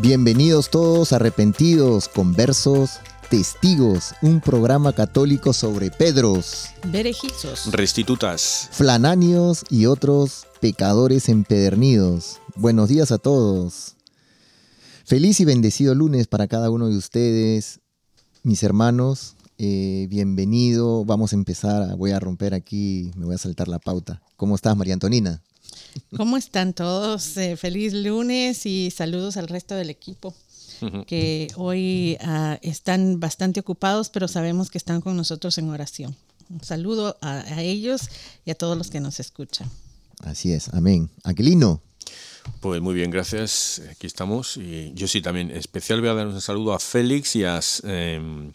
Bienvenidos 0.00 0.70
todos 0.70 1.12
arrepentidos, 1.12 2.08
conversos, 2.08 3.00
testigos, 3.30 4.14
un 4.22 4.40
programa 4.40 4.92
católico 4.92 5.52
sobre 5.52 5.90
Pedros, 5.90 6.66
Berejizos, 6.86 7.72
Restitutas, 7.72 8.68
flananios 8.70 9.64
y 9.70 9.86
otros 9.86 10.46
pecadores 10.60 11.28
empedernidos. 11.28 12.38
Buenos 12.54 12.88
días 12.88 13.10
a 13.10 13.18
todos. 13.18 13.96
Feliz 15.04 15.40
y 15.40 15.44
bendecido 15.44 15.96
lunes 15.96 16.28
para 16.28 16.46
cada 16.46 16.70
uno 16.70 16.88
de 16.88 16.96
ustedes, 16.96 17.80
mis 18.44 18.62
hermanos. 18.62 19.34
Eh, 19.58 20.06
bienvenido. 20.08 21.04
Vamos 21.06 21.32
a 21.32 21.36
empezar. 21.36 21.96
Voy 21.96 22.12
a 22.12 22.20
romper 22.20 22.54
aquí, 22.54 23.10
me 23.16 23.24
voy 23.24 23.34
a 23.34 23.38
saltar 23.38 23.66
la 23.66 23.80
pauta. 23.80 24.22
¿Cómo 24.36 24.54
estás, 24.54 24.76
María 24.76 24.94
Antonina? 24.94 25.42
¿Cómo 26.16 26.36
están 26.36 26.72
todos? 26.72 27.36
Eh, 27.36 27.56
feliz 27.56 27.92
lunes 27.92 28.66
y 28.66 28.90
saludos 28.90 29.36
al 29.36 29.48
resto 29.48 29.74
del 29.74 29.90
equipo 29.90 30.34
que 31.06 31.48
hoy 31.56 32.16
ah, 32.20 32.58
están 32.62 33.18
bastante 33.18 33.58
ocupados, 33.60 34.10
pero 34.10 34.28
sabemos 34.28 34.70
que 34.70 34.78
están 34.78 35.00
con 35.00 35.16
nosotros 35.16 35.58
en 35.58 35.68
oración. 35.70 36.14
Un 36.50 36.62
saludo 36.62 37.16
a, 37.20 37.40
a 37.40 37.62
ellos 37.62 38.02
y 38.46 38.52
a 38.52 38.54
todos 38.54 38.78
los 38.78 38.88
que 38.88 39.00
nos 39.00 39.18
escuchan. 39.18 39.68
Así 40.20 40.52
es, 40.52 40.68
amén. 40.72 41.10
Aquilino. 41.24 41.82
Pues 42.60 42.80
muy 42.80 42.94
bien, 42.94 43.10
gracias. 43.10 43.82
Aquí 43.90 44.06
estamos. 44.06 44.56
Y 44.56 44.92
yo 44.94 45.08
sí 45.08 45.20
también, 45.20 45.50
especial 45.50 46.00
voy 46.00 46.10
a 46.10 46.14
dar 46.14 46.28
un 46.28 46.40
saludo 46.40 46.72
a 46.72 46.78
Félix 46.78 47.36
y 47.36 47.44
a... 47.44 47.60
eh, 47.82 48.52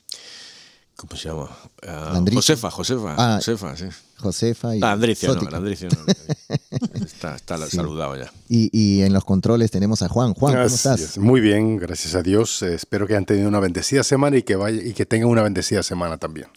¿Cómo 0.95 1.15
se 1.15 1.27
llama? 1.29 1.49
A 1.87 2.13
Landricio. 2.13 2.39
Josefa, 2.41 2.69
Josefa, 2.71 3.15
Ah, 3.17 3.35
Josefa, 3.37 3.75
sí. 3.75 3.85
Josefa 4.17 4.75
y 4.75 4.79
La 4.79 4.91
Andricia, 4.93 5.33
no, 5.33 5.41
la 5.49 5.57
Andricia 5.57 5.89
no. 5.89 7.03
Está, 7.05 7.35
está 7.35 7.57
Sí. 7.69 7.75
saludado 7.77 8.15
ya. 8.15 8.31
Y, 8.47 8.69
y 8.71 9.01
en 9.01 9.11
los 9.11 9.25
controles 9.25 9.71
tenemos 9.71 10.01
a 10.01 10.07
Juan. 10.07 10.33
Juan, 10.33 10.53
¿cómo 10.53 10.65
estás? 10.65 10.99
es. 11.01 11.17
Muy 11.17 11.41
bien, 11.41 11.77
gracias 11.77 12.15
a 12.15 12.21
Dios. 12.21 12.61
Eh, 12.61 12.75
espero 12.75 13.05
que 13.07 13.13
hayan 13.13 13.25
tenido 13.25 13.47
una 13.49 13.59
bendecida 13.59 14.03
semana 14.03 14.37
y 14.37 14.43
que, 14.43 14.55
vaya, 14.55 14.81
y 14.81 14.93
que 14.93 15.05
tengan 15.05 15.29
una 15.29 15.41
bendecida 15.41 15.83
semana 15.83 16.17
también. 16.17 16.47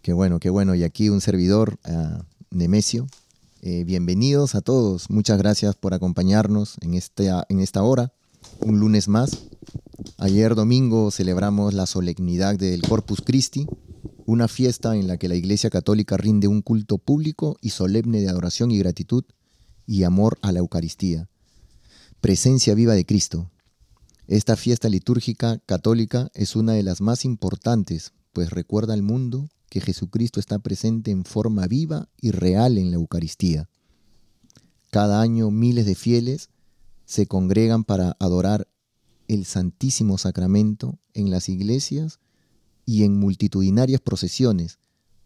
Qué 0.00 0.12
bueno, 0.12 0.38
qué 0.38 0.48
bueno. 0.48 0.74
Y 0.74 0.84
aquí 0.84 1.08
un 1.10 1.20
servidor, 1.20 1.78
ah, 1.84 2.22
Nemesio. 2.50 3.06
Eh, 3.62 3.82
bienvenidos 3.84 4.54
a 4.54 4.60
todos. 4.62 5.10
Muchas 5.10 5.38
gracias 5.38 5.74
por 5.74 5.92
acompañarnos 5.92 6.76
en 6.82 6.94
esta, 6.94 7.44
en 7.48 7.60
esta 7.60 7.82
hora. 7.82 8.12
Un 8.60 8.78
lunes 8.78 9.08
más. 9.08 9.42
Ayer 10.18 10.54
domingo 10.54 11.10
celebramos 11.10 11.72
la 11.72 11.86
solemnidad 11.86 12.56
del 12.56 12.82
Corpus 12.82 13.22
Christi, 13.22 13.66
una 14.26 14.48
fiesta 14.48 14.96
en 14.96 15.06
la 15.06 15.16
que 15.16 15.28
la 15.28 15.36
Iglesia 15.36 15.70
Católica 15.70 16.16
rinde 16.16 16.48
un 16.48 16.60
culto 16.60 16.98
público 16.98 17.56
y 17.62 17.70
solemne 17.70 18.20
de 18.20 18.28
adoración 18.28 18.70
y 18.70 18.78
gratitud 18.78 19.24
y 19.86 20.02
amor 20.02 20.38
a 20.42 20.52
la 20.52 20.58
Eucaristía. 20.58 21.28
Presencia 22.20 22.74
viva 22.74 22.94
de 22.94 23.06
Cristo. 23.06 23.50
Esta 24.26 24.56
fiesta 24.56 24.88
litúrgica 24.88 25.60
católica 25.64 26.30
es 26.34 26.56
una 26.56 26.72
de 26.72 26.82
las 26.82 27.00
más 27.00 27.24
importantes, 27.24 28.12
pues 28.32 28.50
recuerda 28.50 28.92
al 28.92 29.02
mundo 29.02 29.48
que 29.70 29.80
Jesucristo 29.80 30.40
está 30.40 30.58
presente 30.58 31.10
en 31.10 31.24
forma 31.24 31.66
viva 31.68 32.08
y 32.20 32.32
real 32.32 32.76
en 32.78 32.90
la 32.90 32.96
Eucaristía. 32.96 33.68
Cada 34.90 35.20
año 35.20 35.50
miles 35.50 35.86
de 35.86 35.94
fieles 35.94 36.50
se 37.04 37.26
congregan 37.26 37.84
para 37.84 38.16
adorar 38.18 38.66
el 39.28 39.44
Santísimo 39.44 40.18
Sacramento 40.18 40.98
en 41.14 41.30
las 41.30 41.48
iglesias 41.48 42.20
y 42.84 43.04
en 43.04 43.18
multitudinarias 43.18 44.00
procesiones 44.00 44.78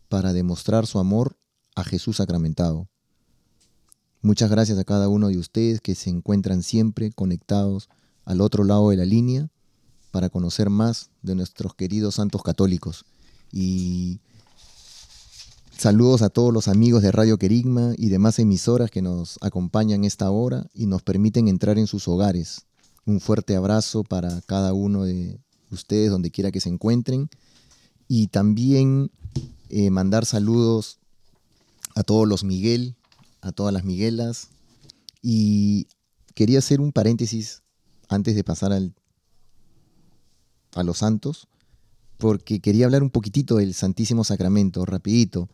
para 0.09 0.33
demostrar 0.33 0.87
su 0.87 0.99
amor 0.99 1.39
a 1.77 1.85
Jesús 1.85 2.17
sacramentado. 2.17 2.89
Muchas 4.23 4.51
gracias 4.51 4.79
a 4.79 4.85
cada 4.85 5.09
uno 5.09 5.29
de 5.29 5.39
ustedes 5.39 5.81
que 5.81 5.95
se 5.95 6.11
encuentran 6.11 6.63
siempre 6.63 7.11
conectados 7.13 7.89
al 8.25 8.41
otro 8.41 8.65
lado 8.65 8.91
de 8.91 8.97
la 8.97 9.05
línea 9.05 9.51
para 10.11 10.29
conocer 10.29 10.69
más 10.71 11.11
de 11.23 11.35
nuestros 11.35 11.75
queridos 11.75 12.17
santos 12.17 12.43
católicos. 12.43 13.07
Y 13.53 14.21
saludos 15.77 16.23
a 16.23 16.29
todos 16.29 16.53
los 16.53 16.69
amigos 16.69 17.03
de 17.03 17.13
Radio 17.13 17.39
Querigma 17.39 17.93
y 17.97 18.09
demás 18.09 18.39
emisoras 18.39 18.91
que 18.91 19.03
nos 19.03 19.39
acompañan 19.41 20.05
esta 20.05 20.31
hora 20.31 20.67
y 20.75 20.87
nos 20.87 21.03
permiten 21.03 21.49
entrar 21.49 21.79
en 21.79 21.87
sus 21.87 22.07
hogares. 22.09 22.67
Un 23.11 23.19
fuerte 23.19 23.57
abrazo 23.57 24.05
para 24.05 24.41
cada 24.43 24.73
uno 24.73 25.03
de 25.03 25.41
ustedes 25.73 26.13
donde 26.13 26.31
quiera 26.31 26.53
que 26.53 26.61
se 26.61 26.69
encuentren. 26.69 27.29
Y 28.07 28.29
también 28.29 29.11
eh, 29.69 29.91
mandar 29.91 30.27
saludos 30.27 31.01
a 31.97 32.05
todos 32.05 32.29
los 32.29 32.45
Miguel, 32.45 32.95
a 33.41 33.51
todas 33.51 33.75
las 33.75 33.83
Miguelas. 33.83 34.51
Y 35.23 35.89
quería 36.37 36.61
hacer 36.61 36.81
un 36.81 36.93
paréntesis 36.93 37.63
antes 38.09 38.37
de 38.37 38.45
pasar 38.45 38.73
al, 38.73 38.95
a 40.77 40.85
los 40.85 40.99
santos, 40.99 41.49
porque 42.17 42.61
quería 42.61 42.85
hablar 42.85 43.03
un 43.03 43.11
poquitito 43.11 43.57
del 43.57 43.75
Santísimo 43.75 44.23
Sacramento, 44.23 44.87
rapidito, 44.87 45.49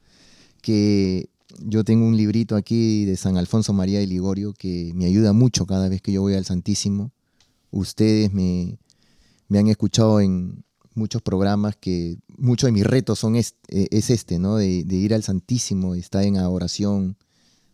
que 0.61 1.31
yo 1.61 1.85
tengo 1.85 2.06
un 2.06 2.19
librito 2.19 2.55
aquí 2.55 3.06
de 3.06 3.17
San 3.17 3.38
Alfonso 3.38 3.73
María 3.73 3.99
de 3.99 4.06
Ligorio 4.06 4.53
que 4.53 4.93
me 4.94 5.06
ayuda 5.06 5.32
mucho 5.32 5.64
cada 5.64 5.88
vez 5.88 6.03
que 6.03 6.12
yo 6.12 6.20
voy 6.20 6.35
al 6.35 6.44
Santísimo. 6.44 7.12
Ustedes 7.76 8.32
me, 8.32 8.78
han 9.50 9.69
escuchado 9.69 10.20
en 10.20 10.64
muchos 10.94 11.20
programas 11.20 11.76
que 11.76 12.19
muchos 12.38 12.69
de 12.69 12.73
mis 12.73 12.87
retos 12.87 13.19
son 13.19 13.37
est- 13.37 13.58
eh, 13.69 13.88
es 13.90 14.08
este, 14.08 14.38
¿no? 14.38 14.56
De, 14.56 14.67
ir 14.67 15.12
al 15.12 15.23
Santísimo, 15.23 15.93
de 15.93 16.00
estar 16.00 16.25
en 16.25 16.38
adoración, 16.38 17.19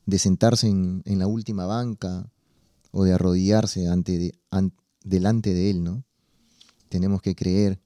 de 0.07 0.19
sentarse 0.19 0.67
en, 0.67 1.03
la 1.05 1.29
última 1.29 1.67
banca 1.67 2.29
o 2.91 3.05
de 3.05 3.13
arrodillarse 3.13 3.87
ante 3.87 4.19
de, 4.19 4.35
delante 5.05 5.55
de 5.55 5.71
Él, 5.71 5.85
¿no? 5.85 6.05
Tenemos 6.89 7.23
que 7.23 7.37
creer 7.37 7.81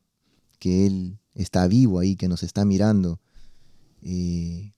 que 0.59 0.87
Él 0.87 1.19
está 1.35 1.67
vivo 1.69 1.99
ahí, 1.99 2.17
que 2.17 2.29
nos 2.29 2.43
está 2.43 2.65
mirando. 2.65 3.21
Eh, 4.01 4.73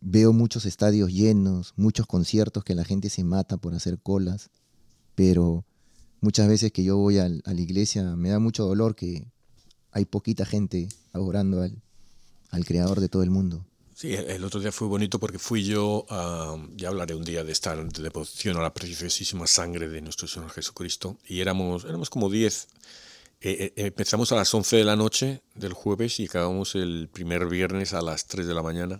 veo 0.00 0.32
muchos 0.32 0.64
estadios 0.64 1.12
llenos, 1.12 1.74
muchos 1.76 2.06
conciertos 2.06 2.64
que 2.64 2.74
la 2.74 2.84
gente 2.84 3.10
se 3.10 3.22
mata 3.22 3.58
por 3.58 3.74
hacer 3.74 4.00
colas, 4.00 4.48
pero 5.14 5.66
muchas 6.20 6.48
veces 6.48 6.72
que 6.72 6.84
yo 6.84 6.96
voy 6.96 7.18
a, 7.18 7.28
la 7.28 7.60
iglesia 7.60 8.02
me 8.16 8.30
da 8.30 8.38
mucho 8.38 8.64
dolor 8.64 8.94
que 8.94 9.26
hay 9.92 10.04
poquita 10.04 10.44
gente 10.46 10.88
adorando 11.12 11.62
al, 11.62 11.82
al 12.50 12.64
creador 12.64 13.00
de 13.00 13.08
todo 13.08 13.22
el 13.22 13.30
mundo. 13.30 13.64
Sí, 14.00 14.14
el 14.14 14.42
otro 14.44 14.60
día 14.60 14.72
fue 14.72 14.88
bonito 14.88 15.18
porque 15.18 15.38
fui 15.38 15.62
yo, 15.62 16.06
ya 16.74 16.88
hablaré 16.88 17.14
un 17.14 17.22
día 17.22 17.44
de 17.44 17.52
estar 17.52 17.86
de 17.86 18.02
devoción 18.02 18.56
a 18.56 18.62
la 18.62 18.72
preciosísima 18.72 19.46
sangre 19.46 19.90
de 19.90 20.00
nuestro 20.00 20.26
Señor 20.26 20.48
Jesucristo, 20.52 21.18
y 21.28 21.40
éramos, 21.40 21.84
éramos 21.84 22.08
como 22.08 22.30
10. 22.30 22.68
Eh, 23.42 23.72
eh, 23.76 23.86
empezamos 23.86 24.32
a 24.32 24.36
las 24.36 24.54
11 24.54 24.76
de 24.76 24.84
la 24.84 24.96
noche 24.96 25.42
del 25.54 25.74
jueves 25.74 26.18
y 26.18 26.24
acabamos 26.24 26.76
el 26.76 27.10
primer 27.12 27.46
viernes 27.46 27.92
a 27.92 28.00
las 28.00 28.26
3 28.26 28.46
de 28.46 28.54
la 28.54 28.62
mañana. 28.62 28.96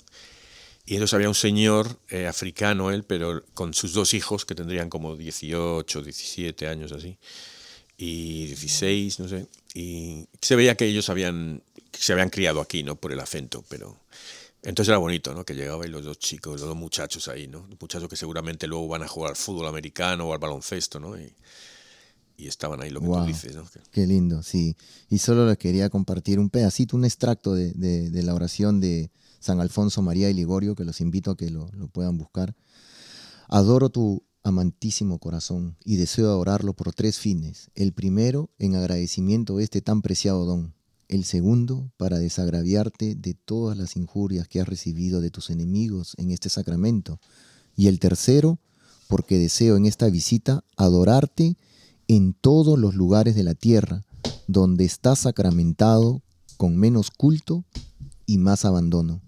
Y 0.90 0.94
entonces 0.94 1.14
había 1.14 1.28
un 1.28 1.36
señor 1.36 2.00
eh, 2.08 2.26
africano, 2.26 2.90
él, 2.90 3.04
pero 3.04 3.44
con 3.54 3.74
sus 3.74 3.92
dos 3.92 4.12
hijos 4.12 4.44
que 4.44 4.56
tendrían 4.56 4.90
como 4.90 5.14
18, 5.14 6.02
17 6.02 6.66
años 6.66 6.90
así, 6.90 7.16
y 7.96 8.46
16, 8.46 9.20
no 9.20 9.28
sé. 9.28 9.46
Y 9.72 10.26
se 10.42 10.56
veía 10.56 10.74
que 10.74 10.86
ellos 10.86 11.08
habían, 11.08 11.62
se 11.92 12.12
habían 12.12 12.28
criado 12.28 12.60
aquí, 12.60 12.82
¿no? 12.82 12.96
Por 12.96 13.12
el 13.12 13.20
acento, 13.20 13.64
pero 13.68 14.00
entonces 14.64 14.88
era 14.88 14.98
bonito, 14.98 15.32
¿no? 15.32 15.44
Que 15.44 15.54
llegaban 15.54 15.92
los 15.92 16.04
dos 16.04 16.18
chicos, 16.18 16.60
los 16.60 16.68
dos 16.68 16.76
muchachos 16.76 17.28
ahí, 17.28 17.46
¿no? 17.46 17.68
Muchachos 17.78 18.08
que 18.08 18.16
seguramente 18.16 18.66
luego 18.66 18.88
van 18.88 19.04
a 19.04 19.06
jugar 19.06 19.30
al 19.30 19.36
fútbol 19.36 19.68
americano 19.68 20.24
o 20.24 20.32
al 20.32 20.40
baloncesto, 20.40 20.98
¿no? 20.98 21.16
Y, 21.16 21.32
estaban 22.46 22.82
ahí 22.82 22.90
lo 22.90 23.00
que 23.00 23.06
tú 23.06 23.24
dices, 23.24 23.56
¿no? 23.56 23.64
Qué 23.90 24.06
lindo, 24.06 24.42
sí. 24.42 24.76
Y 25.08 25.18
solo 25.18 25.46
les 25.46 25.58
quería 25.58 25.90
compartir 25.90 26.38
un 26.38 26.50
pedacito, 26.50 26.96
un 26.96 27.04
extracto 27.04 27.54
de, 27.54 28.10
la 28.22 28.34
oración 28.34 28.80
de 28.80 29.10
San 29.40 29.60
Alfonso 29.60 30.02
María 30.02 30.30
y 30.30 30.34
Ligorio, 30.34 30.74
que 30.74 30.84
los 30.84 31.00
invito 31.00 31.32
a 31.32 31.36
que 31.36 31.50
lo, 31.50 31.68
lo 31.72 31.88
puedan 31.88 32.18
buscar. 32.18 32.54
Adoro 33.48 33.90
tu 33.90 34.22
amantísimo 34.42 35.18
corazón 35.18 35.76
y 35.84 35.96
deseo 35.96 36.28
adorarlo 36.28 36.74
por 36.74 36.92
tres 36.94 37.18
fines. 37.18 37.70
El 37.74 37.92
primero, 37.92 38.50
en 38.58 38.76
agradecimiento 38.76 39.56
de 39.56 39.64
este 39.64 39.82
tan 39.82 40.02
preciado 40.02 40.44
don 40.44 40.74
el 41.08 41.24
segundo 41.24 41.90
para 41.96 42.18
desagraviarte 42.18 43.16
de 43.16 43.34
todas 43.34 43.76
las 43.76 43.96
injurias 43.96 44.46
que 44.46 44.60
has 44.60 44.68
recibido 44.68 45.20
de 45.20 45.30
tus 45.30 45.50
enemigos 45.50 46.14
en 46.18 46.30
este 46.30 46.48
sacramento, 46.48 47.20
y 47.76 47.88
el 47.88 47.98
tercero 47.98 48.60
porque 49.08 49.38
deseo 49.38 49.76
en 49.76 49.86
esta 49.86 50.08
visita 50.08 50.64
adorarte 50.76 51.56
en 52.10 52.34
todos 52.34 52.76
los 52.76 52.96
lugares 52.96 53.36
de 53.36 53.44
la 53.44 53.54
tierra 53.54 54.04
donde 54.48 54.84
estás 54.84 55.20
sacramentado 55.20 56.22
con 56.56 56.76
menos 56.76 57.12
culto 57.12 57.64
y 58.26 58.38
más 58.38 58.64
abandono. 58.64 59.20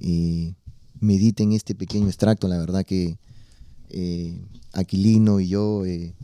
Eh, 0.00 0.52
mediten 1.00 1.52
este 1.52 1.74
pequeño 1.74 2.08
extracto, 2.08 2.48
la 2.48 2.58
verdad 2.58 2.84
que 2.84 3.18
eh, 3.88 4.44
Aquilino 4.74 5.40
y 5.40 5.48
yo 5.48 5.86
eh, 5.86 6.14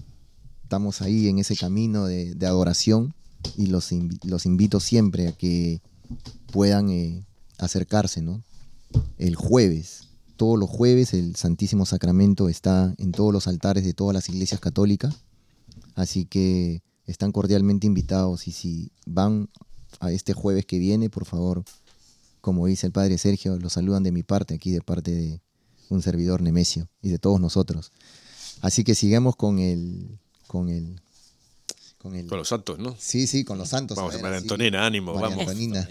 estamos 0.63 1.01
ahí 1.01 1.29
en 1.29 1.39
ese 1.39 1.57
camino 1.57 2.05
de 2.05 2.47
adoración 2.47 3.15
y 3.57 3.69
los, 3.69 3.89
los 4.25 4.45
invito 4.45 4.79
siempre 4.79 5.29
a 5.29 5.33
que 5.33 5.81
puedan 6.53 6.91
eh, 6.91 7.25
acercarse, 7.59 8.21
¿no? 8.21 8.43
El 9.17 9.37
jueves, 9.37 10.09
todos 10.37 10.59
los 10.59 10.69
jueves 10.69 11.15
el 11.15 11.35
Santísimo 11.35 11.87
Sacramento 11.87 12.51
está 12.51 12.95
en 12.99 13.13
todos 13.13 13.33
los 13.33 13.49
altares 13.49 13.85
de 13.85 13.95
todas 13.95 14.13
las 14.13 14.29
iglesias 14.29 14.61
católicas, 14.61 15.23
así 15.95 16.25
que 16.25 16.83
están 17.07 17.33
cordialmente 17.33 17.87
invitados 17.87 18.49
y 18.49 18.53
si 18.53 18.93
van 19.07 19.49
a 20.01 20.11
este 20.13 20.33
jueves 20.33 20.67
que 20.67 20.79
viene, 20.79 21.11
por 21.11 21.25
favor, 21.25 21.65
como 22.41 22.67
dice 22.67 22.87
el 22.87 22.93
Padre 22.93 23.19
Sergio, 23.19 23.59
los 23.59 23.75
saludan 23.75 24.03
de 24.03 24.13
mi 24.13 24.23
parte, 24.23 24.55
aquí 24.55 24.71
de 24.71 24.81
parte 24.81 25.11
de 25.13 25.41
un 25.89 26.03
servidor 26.03 26.43
Nemesio 26.43 26.89
y 27.03 27.11
de 27.11 27.19
todos 27.19 27.41
nosotros. 27.41 27.93
Así 28.61 28.85
que 28.85 28.95
sigamos 28.95 29.37
con 29.37 29.59
el, 29.59 30.19
con 30.47 30.69
el 30.69 31.01
con, 32.03 32.27
los 32.31 32.49
santos, 32.49 32.81
¿no? 32.81 32.97
Sí, 32.99 33.29
sí, 33.29 33.45
con 33.45 33.59
los 33.59 33.69
santos. 33.69 33.97
Vamos, 33.97 34.17
a 34.17 34.19
María 34.19 34.39
Antonina, 34.39 34.85
ánimo, 34.85 35.13
vamos. 35.13 35.39
Antonina. 35.39 35.89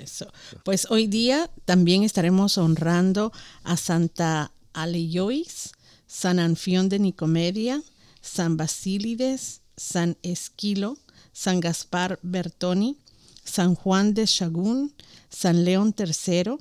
Pues 0.65 0.92
hoy 0.92 1.07
día 1.07 1.50
también 1.63 2.04
estaremos 2.04 2.57
honrando 2.57 3.31
a 3.63 3.77
Santa 3.77 4.51
Aleyois, 4.74 5.71
San 6.07 6.39
Anfión 6.39 6.89
de 6.89 7.00
Nicomedia, 7.00 7.81
San 8.19 8.57
Basílides, 8.57 9.61
San 9.81 10.16
Esquilo, 10.22 11.00
San 11.33 11.60
Gaspar 11.60 12.19
Bertoni, 12.22 12.98
San 13.44 13.74
Juan 13.74 14.13
de 14.13 14.28
Chagún, 14.28 14.94
San 15.30 15.66
León 15.66 15.95
III, 15.98 16.57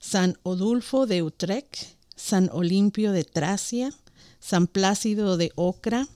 San 0.00 0.38
Odulfo 0.42 1.06
de 1.06 1.22
Utrecht, 1.22 1.94
San 2.16 2.48
Olimpio 2.52 3.12
de 3.12 3.24
Tracia, 3.24 3.92
San 4.40 4.66
Plácido 4.66 5.36
de 5.36 5.52
Ocra, 5.56 6.08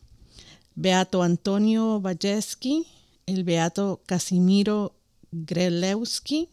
Beato 0.75 1.23
Antonio 1.23 1.99
Wajeski, 1.99 2.87
el 3.27 3.45
Beato 3.45 4.01
Casimiro 4.07 4.95
Grelewski, 5.31 6.49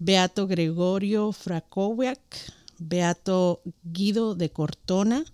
Beato 0.00 0.48
Gregorio 0.48 1.30
Frakowiak, 1.30 2.20
Beato 2.78 3.62
Guido 3.84 4.34
de 4.34 4.50
Cortona, 4.50 5.24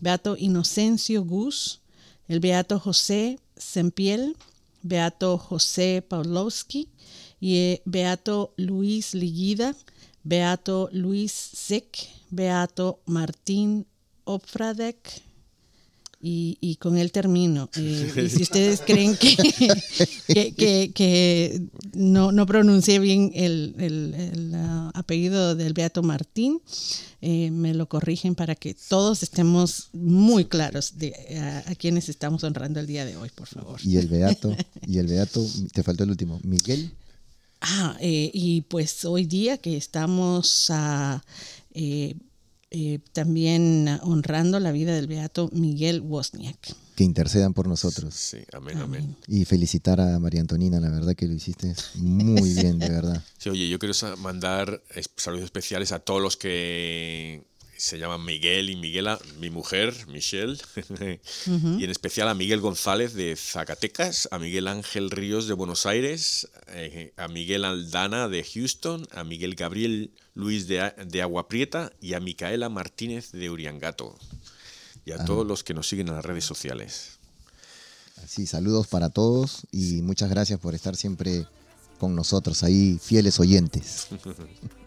Beato 0.00 0.34
Inocencio 0.38 1.24
Gus, 1.24 1.82
el 2.28 2.40
Beato 2.40 2.78
José 2.78 3.38
Sempiel, 3.56 4.36
Beato 4.82 5.38
José 5.38 6.02
Pawlowski 6.06 6.88
y 7.40 7.56
eh, 7.56 7.82
Beato 7.84 8.52
Luis 8.56 9.14
Liguida, 9.14 9.74
Beato 10.22 10.88
Luis 10.92 11.32
Zick, 11.32 12.08
Beato 12.30 13.00
Martín 13.06 13.86
Opfradek, 14.24 15.22
y, 16.26 16.76
con 16.76 16.96
él 16.96 17.12
termino. 17.12 17.68
Eh, 17.76 18.24
y 18.24 18.28
si 18.30 18.42
ustedes 18.42 18.80
creen 18.80 19.16
que, 20.26 20.90
que, 20.94 21.62
no, 21.92 22.32
no, 22.32 22.46
pronuncié 22.46 22.98
bien 22.98 23.30
el, 23.34 23.74
uh, 24.52 24.90
apellido 24.98 25.54
del 25.54 25.74
Beato 25.74 26.02
Martín, 26.02 26.62
eh, 27.20 27.50
me 27.50 27.74
lo 27.74 27.88
corrigen 27.88 28.34
para 28.34 28.54
que 28.54 28.74
todos 28.74 29.22
estemos 29.22 29.90
muy 29.92 30.46
claros 30.46 30.96
de 30.96 31.62
a, 31.66 31.74
quienes 31.74 32.08
estamos 32.08 32.42
honrando 32.42 32.80
el 32.80 32.86
día 32.86 33.04
de 33.04 33.16
hoy, 33.16 33.30
por 33.34 33.46
favor. 33.46 33.78
Y 33.84 33.98
el 33.98 34.08
Beato, 34.08 34.56
y 34.86 34.98
el 34.98 35.06
Beato, 35.06 35.46
te 35.74 35.82
faltó 35.82 36.04
el 36.04 36.10
último, 36.10 36.40
Miguel. 36.42 36.90
Ah, 37.60 37.96
eh, 38.00 38.30
y 38.32 38.62
pues 38.62 39.04
hoy 39.04 39.26
día 39.26 39.58
que 39.58 39.76
estamos 39.76 40.70
a... 40.70 41.22
Eh, 42.76 42.98
también 43.12 44.00
honrando 44.02 44.58
la 44.58 44.72
vida 44.72 44.92
del 44.96 45.06
beato 45.06 45.48
Miguel 45.52 46.00
Wozniak. 46.00 46.74
Que 46.96 47.04
intercedan 47.04 47.54
por 47.54 47.68
nosotros. 47.68 48.12
Sí, 48.14 48.38
amén, 48.52 48.78
amén, 48.78 49.16
Y 49.28 49.44
felicitar 49.44 50.00
a 50.00 50.18
María 50.18 50.40
Antonina, 50.40 50.80
la 50.80 50.90
verdad 50.90 51.14
que 51.14 51.28
lo 51.28 51.34
hiciste 51.34 51.72
muy 51.94 52.52
bien, 52.52 52.80
de 52.80 52.88
verdad. 52.88 53.22
Sí, 53.38 53.48
oye, 53.48 53.68
yo 53.68 53.78
quiero 53.78 53.94
mandar 54.16 54.82
saludos 55.16 55.44
especiales 55.44 55.92
a 55.92 56.00
todos 56.00 56.20
los 56.20 56.36
que 56.36 57.44
se 57.84 57.98
llaman 57.98 58.24
Miguel 58.24 58.70
y 58.70 58.76
Miguela, 58.76 59.18
mi 59.40 59.50
mujer, 59.50 59.94
Michelle, 60.08 60.56
y 61.46 61.84
en 61.84 61.90
especial 61.90 62.28
a 62.28 62.34
Miguel 62.34 62.62
González 62.62 63.12
de 63.12 63.36
Zacatecas, 63.36 64.26
a 64.30 64.38
Miguel 64.38 64.68
Ángel 64.68 65.10
Ríos 65.10 65.48
de 65.48 65.52
Buenos 65.52 65.84
Aires, 65.84 66.48
eh, 66.68 67.12
a 67.18 67.28
Miguel 67.28 67.62
Aldana 67.62 68.28
de 68.28 68.42
Houston, 68.42 69.06
a 69.12 69.22
Miguel 69.22 69.54
Gabriel 69.54 70.12
Luis 70.32 70.66
de, 70.66 70.94
de 71.06 71.20
Agua 71.20 71.46
Prieta 71.46 71.92
y 72.00 72.14
a 72.14 72.20
Micaela 72.20 72.70
Martínez 72.70 73.32
de 73.32 73.50
Uriangato. 73.50 74.18
Y 75.04 75.12
a 75.12 75.22
todos 75.26 75.46
los 75.46 75.62
que 75.62 75.74
nos 75.74 75.86
siguen 75.86 76.08
en 76.08 76.14
las 76.14 76.24
redes 76.24 76.46
sociales. 76.46 77.18
Sí, 78.26 78.46
saludos 78.46 78.86
para 78.86 79.10
todos 79.10 79.66
y 79.70 80.00
muchas 80.00 80.30
gracias 80.30 80.58
por 80.58 80.74
estar 80.74 80.96
siempre 80.96 81.46
con 81.98 82.16
nosotros 82.16 82.62
ahí, 82.62 82.98
fieles 82.98 83.38
oyentes. 83.40 84.08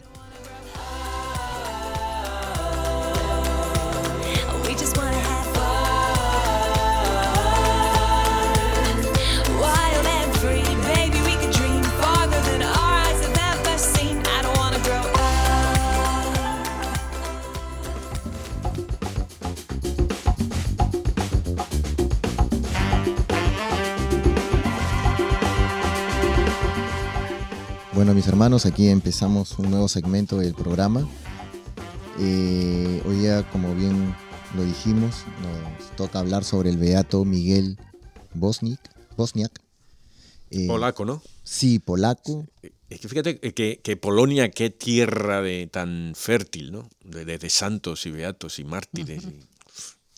Bueno, 28.08 28.20
mis 28.20 28.28
hermanos, 28.28 28.64
aquí 28.64 28.88
empezamos 28.88 29.58
un 29.58 29.70
nuevo 29.70 29.86
segmento 29.86 30.38
del 30.38 30.54
programa. 30.54 31.06
Eh, 32.18 33.02
hoy 33.04 33.16
día, 33.16 33.46
como 33.50 33.74
bien 33.74 34.14
lo 34.56 34.64
dijimos, 34.64 35.24
nos 35.42 35.94
toca 35.94 36.18
hablar 36.18 36.42
sobre 36.42 36.70
el 36.70 36.78
beato 36.78 37.26
Miguel 37.26 37.76
Bosniak. 38.32 38.80
Bosniak 39.14 39.52
eh, 40.48 40.66
polaco, 40.66 41.04
¿no? 41.04 41.22
Sí, 41.44 41.80
polaco. 41.80 42.46
Es 42.88 42.98
que 42.98 43.08
fíjate 43.08 43.38
que, 43.38 43.96
Polonia, 43.98 44.50
qué 44.52 44.70
tierra 44.70 45.42
de 45.42 45.66
tan 45.70 46.14
fértil, 46.16 46.72
¿no? 46.72 46.88
De, 47.04 47.38
santos 47.50 48.06
y 48.06 48.10
beatos 48.10 48.58
y 48.58 48.64
mártires. 48.64 49.24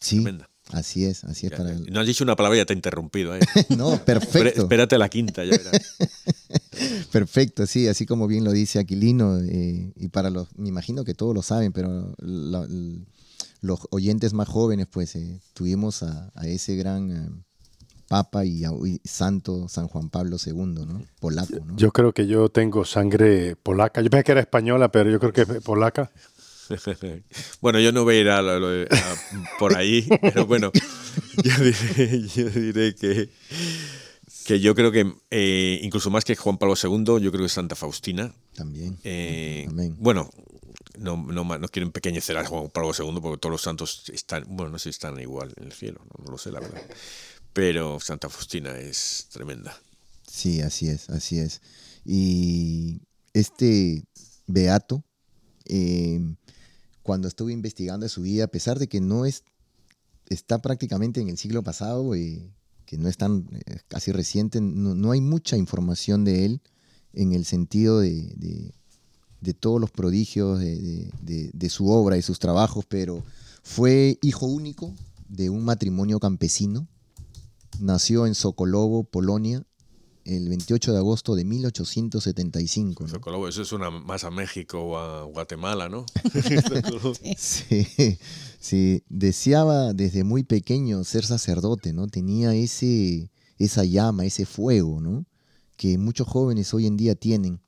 sí, 0.01 0.25
así 0.71 1.07
es, 1.07 1.25
así 1.25 1.49
es. 1.49 1.55
para 1.55 1.75
No 1.75 1.99
has 1.99 2.07
dicho 2.07 2.23
una 2.23 2.37
palabra, 2.37 2.59
ya 2.59 2.67
te 2.67 2.73
he 2.73 2.77
interrumpido. 2.77 3.35
¿eh? 3.35 3.41
no, 3.77 3.99
perfecto. 4.05 4.63
Espérate 4.63 4.97
la 4.97 5.09
quinta, 5.09 5.45
ya 5.45 5.59
verás. 5.59 5.97
perfecto, 7.13 7.67
sí, 7.67 7.89
así 7.89 8.07
como 8.07 8.27
bien 8.27 8.45
lo 8.45 8.53
dice 8.53 8.79
Aquilino, 8.79 9.39
eh, 9.39 9.93
y 9.97 10.09
para 10.09 10.31
los, 10.31 10.49
me 10.57 10.69
imagino 10.69 11.05
que 11.05 11.15
todos 11.15 11.35
lo 11.35 11.43
saben, 11.43 11.73
pero 11.73 12.15
los 12.19 13.79
oyentes 13.91 14.33
más 14.33 14.49
jóvenes, 14.49 14.87
pues 14.91 15.17
tuvimos 15.55 16.03
a, 16.03 16.31
ese 16.45 16.77
gran 16.77 17.45
Papa 18.09 18.45
y, 18.45 18.63
Santo 19.05 19.69
San 19.69 19.87
Juan 19.87 20.11
Pablo 20.11 20.37
II, 20.45 20.55
¿no? 20.55 21.03
Polaco, 21.21 21.65
¿no? 21.65 21.77
Yo 21.77 21.93
creo 21.93 22.13
que 22.13 22.27
yo 22.27 22.49
tengo 22.49 22.85
sangre 22.85 23.55
polaca. 23.55 24.01
Yo 24.01 24.11
pensé 24.11 24.25
que 24.25 24.33
era 24.33 24.41
española, 24.41 24.91
pero 24.91 25.11
yo 25.11 25.21
creo 25.21 25.33
que 25.33 25.43
es 25.43 25.63
polaca. 25.63 26.11
bueno, 27.61 27.81
yo 27.81 27.93
no 27.93 28.05
voy 28.05 28.17
a 28.17 28.21
ir 28.21 28.31
a, 28.31 28.43
por 29.59 29.77
ahí, 29.77 30.09
pero 30.21 30.47
bueno, 30.47 30.71
yo 31.43 31.53
diré, 31.63 32.95
que, 32.95 33.31
que 34.45 34.61
yo 34.61 34.75
creo 34.75 34.91
que 34.93 35.13
eh, 35.31 35.81
incluso 35.83 36.11
más 36.11 36.25
que 36.25 36.37
Juan 36.37 36.59
Pablo 36.59 36.75
II, 36.81 37.23
yo 37.23 37.31
creo 37.31 37.43
que 37.43 37.49
Santa 37.49 37.75
Faustina. 37.75 38.35
También. 38.55 38.99
Eh, 39.05 39.69
bueno, 39.99 40.31
no, 40.99 41.17
no, 41.17 41.45
no, 41.45 41.69
quiero 41.69 41.87
empequeñecer 41.87 42.37
a 42.37 42.45
Juan 42.45 42.71
Pablo 42.71 42.93
II 42.99 43.21
porque 43.21 43.39
todos 43.39 43.53
los 43.53 43.63
santos 43.63 44.09
están, 44.13 44.45
bueno, 44.49 44.73
no 44.73 44.79
sé 44.79 44.85
si 44.85 44.91
están 44.91 45.19
igual 45.21 45.53
en 45.57 45.65
el 45.65 45.73
cielo, 45.73 46.01
no 46.19 46.33
lo 46.33 46.39
sé 46.39 46.51
la 46.51 46.61
verdad 46.61 46.83
pero 47.53 48.01
Santa 48.01 48.29
Faustina 48.29 48.79
es 48.79 49.29
tremenda. 49.33 49.77
Sí, 50.27 50.61
así 50.61 50.89
es, 50.89 51.11
así 51.11 51.39
es. 51.39 51.61
Y 52.05 53.03
este 53.33 54.05
beato, 54.47 55.05
em, 55.67 56.37
cuando 57.03 57.29
estuve 57.29 57.53
investigando 57.53 58.09
su 58.09 58.23
vida, 58.23 58.45
a 58.45 58.51
pesar 58.51 58.79
de 58.79 58.89
que 58.89 59.01
no 59.01 59.27
es, 59.27 59.45
está 60.29 60.63
prácticamente 60.63 61.21
en 61.21 61.29
el 61.29 61.39
siglo 61.39 61.63
pasado, 61.63 62.15
eh, 62.15 62.51
que 62.91 62.99
no 62.99 63.09
es 63.09 63.17
tan 63.17 63.47
eh, 63.53 63.79
casi 63.87 64.11
reciente, 64.11 64.61
no, 64.61 65.13
hay 65.13 65.21
mucha 65.21 65.57
información 65.57 66.25
de 66.25 66.45
él 66.45 66.61
en 67.13 67.33
el 67.33 67.45
sentido 67.45 68.01
de, 68.01 68.73
de, 69.41 69.55
todos 69.55 69.81
los 69.81 69.93
prodigios 69.93 70.59
de, 70.59 71.09
de, 71.23 71.71
su 71.71 71.89
obra 71.89 72.17
y 72.19 72.23
sus 72.23 72.41
trabajos, 72.41 72.85
pero 72.89 73.23
fue 73.63 74.19
hijo 74.23 74.47
único 74.47 74.93
de 75.29 75.51
un 75.51 75.65
matrimonio 75.65 76.19
campesino. 76.19 76.89
Nació 77.79 78.27
en 78.27 78.35
Sokolowo, 78.35 79.05
Polonia, 79.05 79.65
el 80.25 80.49
28 80.49 80.93
de 80.93 80.99
agosto 80.99 81.35
de 81.35 81.45
1875. 81.45 83.09
Sokolowo, 83.09 83.49
eso 83.49 83.63
es 83.63 83.73
una 83.73 83.91
más 83.91 84.25
a 84.25 84.31
México 84.31 84.81
o 84.81 84.97
a 84.97 85.25
Guatemala, 85.25 85.89
¿no? 85.89 86.07
sí, 87.37 87.87
sí, 88.59 89.03
deseaba 89.09 89.93
desde 89.93 90.25
muy 90.25 90.43
pequeño 90.43 91.05
ser 91.05 91.25
sacerdote, 91.25 91.93
¿no? 91.93 92.07
Tenía 92.07 92.55
ese, 92.55 93.31
esa 93.59 93.85
llama, 93.85 94.25
ese 94.25 94.47
fuego, 94.47 95.01
¿no? 95.01 95.27
Que 95.77 95.99
muchos 95.99 96.29
jóvenes 96.29 96.73
hoy 96.75 96.87
en 96.87 96.97
día 96.97 97.15
tienen, 97.15 97.61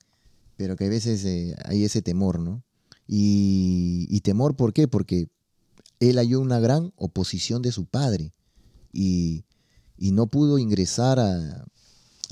pero 0.57 0.77
que 0.77 0.87
a 0.87 0.91
veces 0.91 1.25
eh, 1.25 1.57
hay 1.65 1.85
ese 1.85 2.03
temor, 2.03 2.39
¿no? 2.39 2.63
Y, 3.07 4.07
y 4.11 4.21
temor, 4.21 4.57
¿por 4.57 4.73
qué? 4.73 4.89
Porque 4.89 5.29
él 6.01 6.17
halló 6.17 6.41
una 6.41 6.61
gran 6.61 6.93
oposición 6.97 7.63
de 7.63 7.73
su 7.73 7.87
padre. 7.87 8.33
Y 8.93 9.45
y 10.03 10.11
no 10.11 10.27
pudo 10.27 10.59
ingresar 10.59 11.21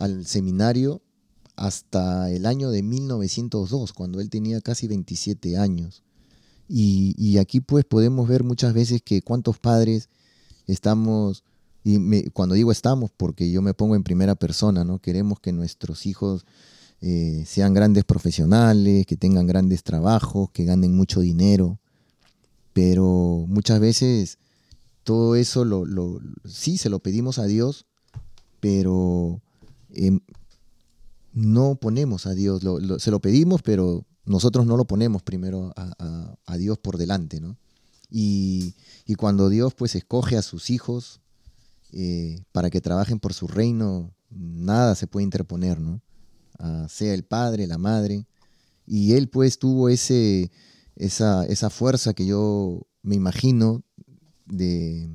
al 0.01 0.27
seminario 0.27 1.03
hasta 1.57 2.31
el 2.31 2.47
año 2.47 2.71
de 2.71 2.83
1902, 2.83 3.93
cuando 3.93 4.21
él 4.21 4.31
tenía 4.31 4.61
casi 4.61 4.89
27 4.89 5.59
años. 5.59 6.03
Y, 6.69 7.37
aquí 7.39 7.61
pues 7.61 7.85
podemos 7.85 8.29
ver 8.29 8.45
muchas 8.45 8.73
veces 8.73 9.03
que 9.03 9.23
cuántos 9.23 9.59
padres 9.59 10.09
estamos, 10.67 11.45
y 11.85 12.31
cuando 12.31 12.55
digo 12.55 12.73
estamos, 12.73 13.11
porque 13.17 13.51
yo 13.51 13.61
me 13.61 13.75
pongo 13.75 13.97
en 13.97 14.05
primera 14.05 14.37
persona, 14.37 14.85
¿no? 14.85 15.01
Queremos 15.01 15.41
que 15.41 15.53
nuestros 15.53 16.07
hijos 16.07 16.47
eh, 17.01 17.45
sean 17.47 17.75
grandes 17.75 18.05
profesionales, 18.05 19.05
que 19.05 19.17
tengan 19.17 19.47
grandes 19.47 19.83
trabajos, 19.83 20.51
que 20.51 20.65
ganen 20.65 20.97
mucho 20.97 21.21
dinero, 21.21 21.79
pero 22.73 23.45
muchas 23.49 23.81
veces 23.81 24.39
todo 25.03 25.35
eso 25.35 25.65
lo, 25.65 26.21
sí 26.45 26.79
se 26.79 26.89
lo 26.89 27.01
pedimos 27.01 27.39
a 27.39 27.47
Dios, 27.47 27.87
pero 28.61 29.43
em, 29.95 30.21
no 31.33 31.77
ponemos 31.77 32.27
a 32.27 32.35
Dios, 32.35 32.63
se 32.99 33.11
lo 33.11 33.21
pedimos, 33.21 33.63
pero 33.63 34.07
nosotros 34.25 34.67
no 34.67 34.77
lo 34.77 34.85
ponemos 34.87 35.23
primero 35.23 35.73
a, 35.77 36.57
Dios 36.57 36.79
por 36.79 36.99
delante, 36.99 37.41
¿no? 37.41 37.57
Y, 38.11 38.75
cuando 39.17 39.49
Dios 39.49 39.75
pues 39.75 39.97
escoge 39.97 40.37
a 40.37 40.43
sus 40.43 40.71
hijos 40.71 41.21
eh, 41.93 42.43
para 42.53 42.71
que 42.71 42.81
trabajen 42.81 43.19
por 43.19 43.35
su 43.35 43.49
reino, 43.49 44.15
nada 44.31 44.95
se 44.95 45.07
puede 45.07 45.25
interponer, 45.25 45.81
¿no? 45.81 46.01
Ah, 46.59 46.87
sea 46.89 47.15
el 47.15 47.25
padre, 47.25 47.67
la 47.67 47.79
madre. 47.79 48.27
Y 48.87 49.13
él 49.15 49.29
pues 49.29 49.59
tuvo 49.59 49.89
ese, 49.89 50.51
esa, 50.97 51.45
esa 51.47 51.71
fuerza 51.71 52.15
que 52.15 52.27
yo 52.27 52.87
me 53.03 53.17
imagino 53.17 53.83
de 54.47 55.11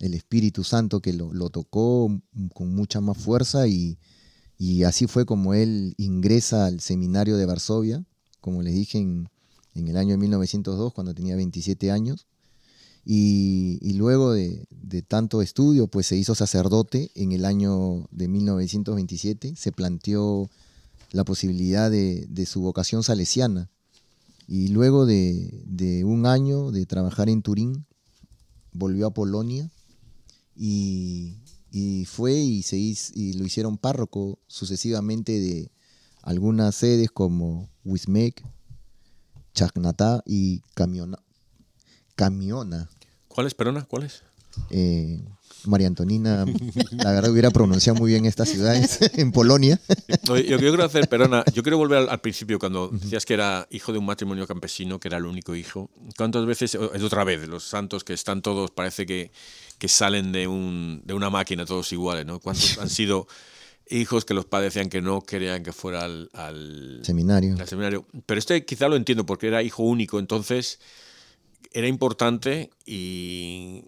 el 0.00 0.14
Espíritu 0.14 0.64
Santo 0.64 1.00
que 1.00 1.12
lo, 1.12 1.50
tocó 1.50 2.08
con 2.54 2.74
mucha 2.74 3.00
más 3.00 3.18
fuerza 3.18 3.66
y, 3.66 3.98
así 4.84 5.06
fue 5.06 5.24
como 5.24 5.54
él 5.54 5.94
ingresa 5.98 6.66
al 6.66 6.80
seminario 6.80 7.36
de 7.36 7.46
Varsovia, 7.46 8.04
como 8.40 8.62
les 8.62 8.74
dije 8.74 8.98
en, 8.98 9.28
el 9.74 9.96
año 9.96 10.10
de 10.10 10.18
1902, 10.18 10.92
cuando 10.92 11.14
tenía 11.14 11.36
27 11.36 11.90
años. 11.90 12.26
Y, 13.04 13.92
luego 13.94 14.32
de, 14.32 14.66
tanto 15.06 15.40
estudio, 15.40 15.86
pues 15.86 16.06
se 16.06 16.16
hizo 16.16 16.34
sacerdote 16.34 17.10
en 17.14 17.32
el 17.32 17.44
año 17.44 18.06
de 18.10 18.28
1927, 18.28 19.54
se 19.56 19.72
planteó 19.72 20.50
la 21.12 21.24
posibilidad 21.24 21.90
de, 21.90 22.46
su 22.46 22.60
vocación 22.60 23.02
salesiana. 23.02 23.70
Y 24.46 24.68
luego 24.68 25.06
de, 25.06 26.02
un 26.04 26.26
año 26.26 26.70
de 26.72 26.84
trabajar 26.84 27.28
en 27.28 27.42
Turín, 27.42 27.86
volvió 28.72 29.06
a 29.06 29.14
Polonia 29.14 29.70
y, 30.56 31.36
fue 32.06 32.32
y, 32.32 32.62
se 32.62 32.76
y 32.78 33.32
lo 33.34 33.44
hicieron 33.44 33.78
párroco 33.78 34.38
sucesivamente 34.46 35.38
de 35.38 35.70
algunas 36.22 36.74
sedes 36.74 37.10
como 37.10 37.68
Wismek, 37.84 38.44
Chacnatá 39.54 40.22
y 40.26 40.60
Camiona. 40.74 41.18
Camiona. 42.14 42.88
¿Cuáles, 43.28 43.54
Perona? 43.54 43.84
¿Cuáles? 43.84 44.22
Eh, 44.70 45.22
María 45.64 45.86
Antonina, 45.86 46.44
la 46.92 47.12
verdad 47.12 47.30
hubiera 47.30 47.50
pronunciado 47.50 47.98
muy 47.98 48.10
bien 48.10 48.26
estas 48.26 48.48
ciudades 48.48 48.98
en 49.14 49.32
Polonia. 49.32 49.80
yo, 50.24 50.58
quiero 50.58 50.84
hacer, 50.84 51.08
perdona, 51.08 51.44
yo 51.52 51.62
quiero 51.62 51.78
volver 51.78 52.08
al, 52.08 52.20
principio 52.20 52.58
cuando 52.58 52.88
decías 52.88 53.24
que 53.24 53.34
era 53.34 53.66
hijo 53.70 53.92
de 53.92 53.98
un 53.98 54.06
matrimonio 54.06 54.46
campesino, 54.46 54.98
que 54.98 55.08
era 55.08 55.18
el 55.18 55.26
único 55.26 55.54
hijo. 55.54 55.90
¿Cuántas 56.16 56.46
veces, 56.46 56.74
es 56.74 57.02
otra 57.02 57.24
vez, 57.24 57.46
los 57.48 57.64
santos 57.64 58.04
que 58.04 58.12
están 58.12 58.42
todos, 58.42 58.70
parece 58.70 59.06
que, 59.06 59.30
que 59.78 59.88
salen 59.88 60.32
de, 60.32 60.46
un, 60.46 61.02
de 61.04 61.14
una 61.14 61.30
máquina 61.30 61.64
todos 61.64 61.92
iguales, 61.92 62.26
¿no? 62.26 62.40
¿Cuántos 62.40 62.78
han 62.78 62.90
sido 62.90 63.26
hijos 63.90 64.24
que 64.24 64.34
los 64.34 64.44
padres 64.44 64.74
decían 64.74 64.90
que 64.90 65.00
no 65.00 65.22
querían 65.22 65.62
que 65.62 65.72
fuera 65.72 66.04
al, 66.04 67.00
seminario. 67.02 67.56
al 67.58 67.68
seminario? 67.68 68.06
Pero 68.26 68.38
este 68.38 68.64
quizá 68.64 68.88
lo 68.88 68.96
entiendo 68.96 69.26
porque 69.26 69.48
era 69.48 69.62
hijo 69.62 69.82
único, 69.82 70.18
entonces 70.18 70.78
era 71.72 71.86
importante 71.86 72.70
y 72.86 73.84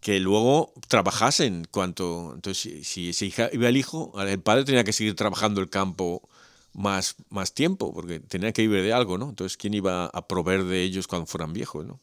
que 0.00 0.18
luego 0.18 0.72
trabajasen 0.88 1.66
cuanto 1.70 2.32
entonces 2.34 2.86
si, 2.86 3.12
si 3.12 3.34
iba 3.52 3.68
el 3.68 3.76
hijo 3.76 4.12
el 4.20 4.40
padre 4.40 4.64
tenía 4.64 4.84
que 4.84 4.92
seguir 4.92 5.14
trabajando 5.14 5.60
el 5.60 5.68
campo 5.68 6.28
más, 6.72 7.16
más 7.28 7.52
tiempo 7.52 7.92
porque 7.92 8.20
tenía 8.20 8.52
que 8.52 8.62
vivir 8.62 8.82
de 8.82 8.92
algo 8.92 9.18
no 9.18 9.28
entonces 9.30 9.56
quién 9.56 9.74
iba 9.74 10.06
a 10.06 10.26
proveer 10.26 10.64
de 10.64 10.82
ellos 10.82 11.06
cuando 11.06 11.26
fueran 11.26 11.52
viejos 11.52 11.84
no 11.84 12.00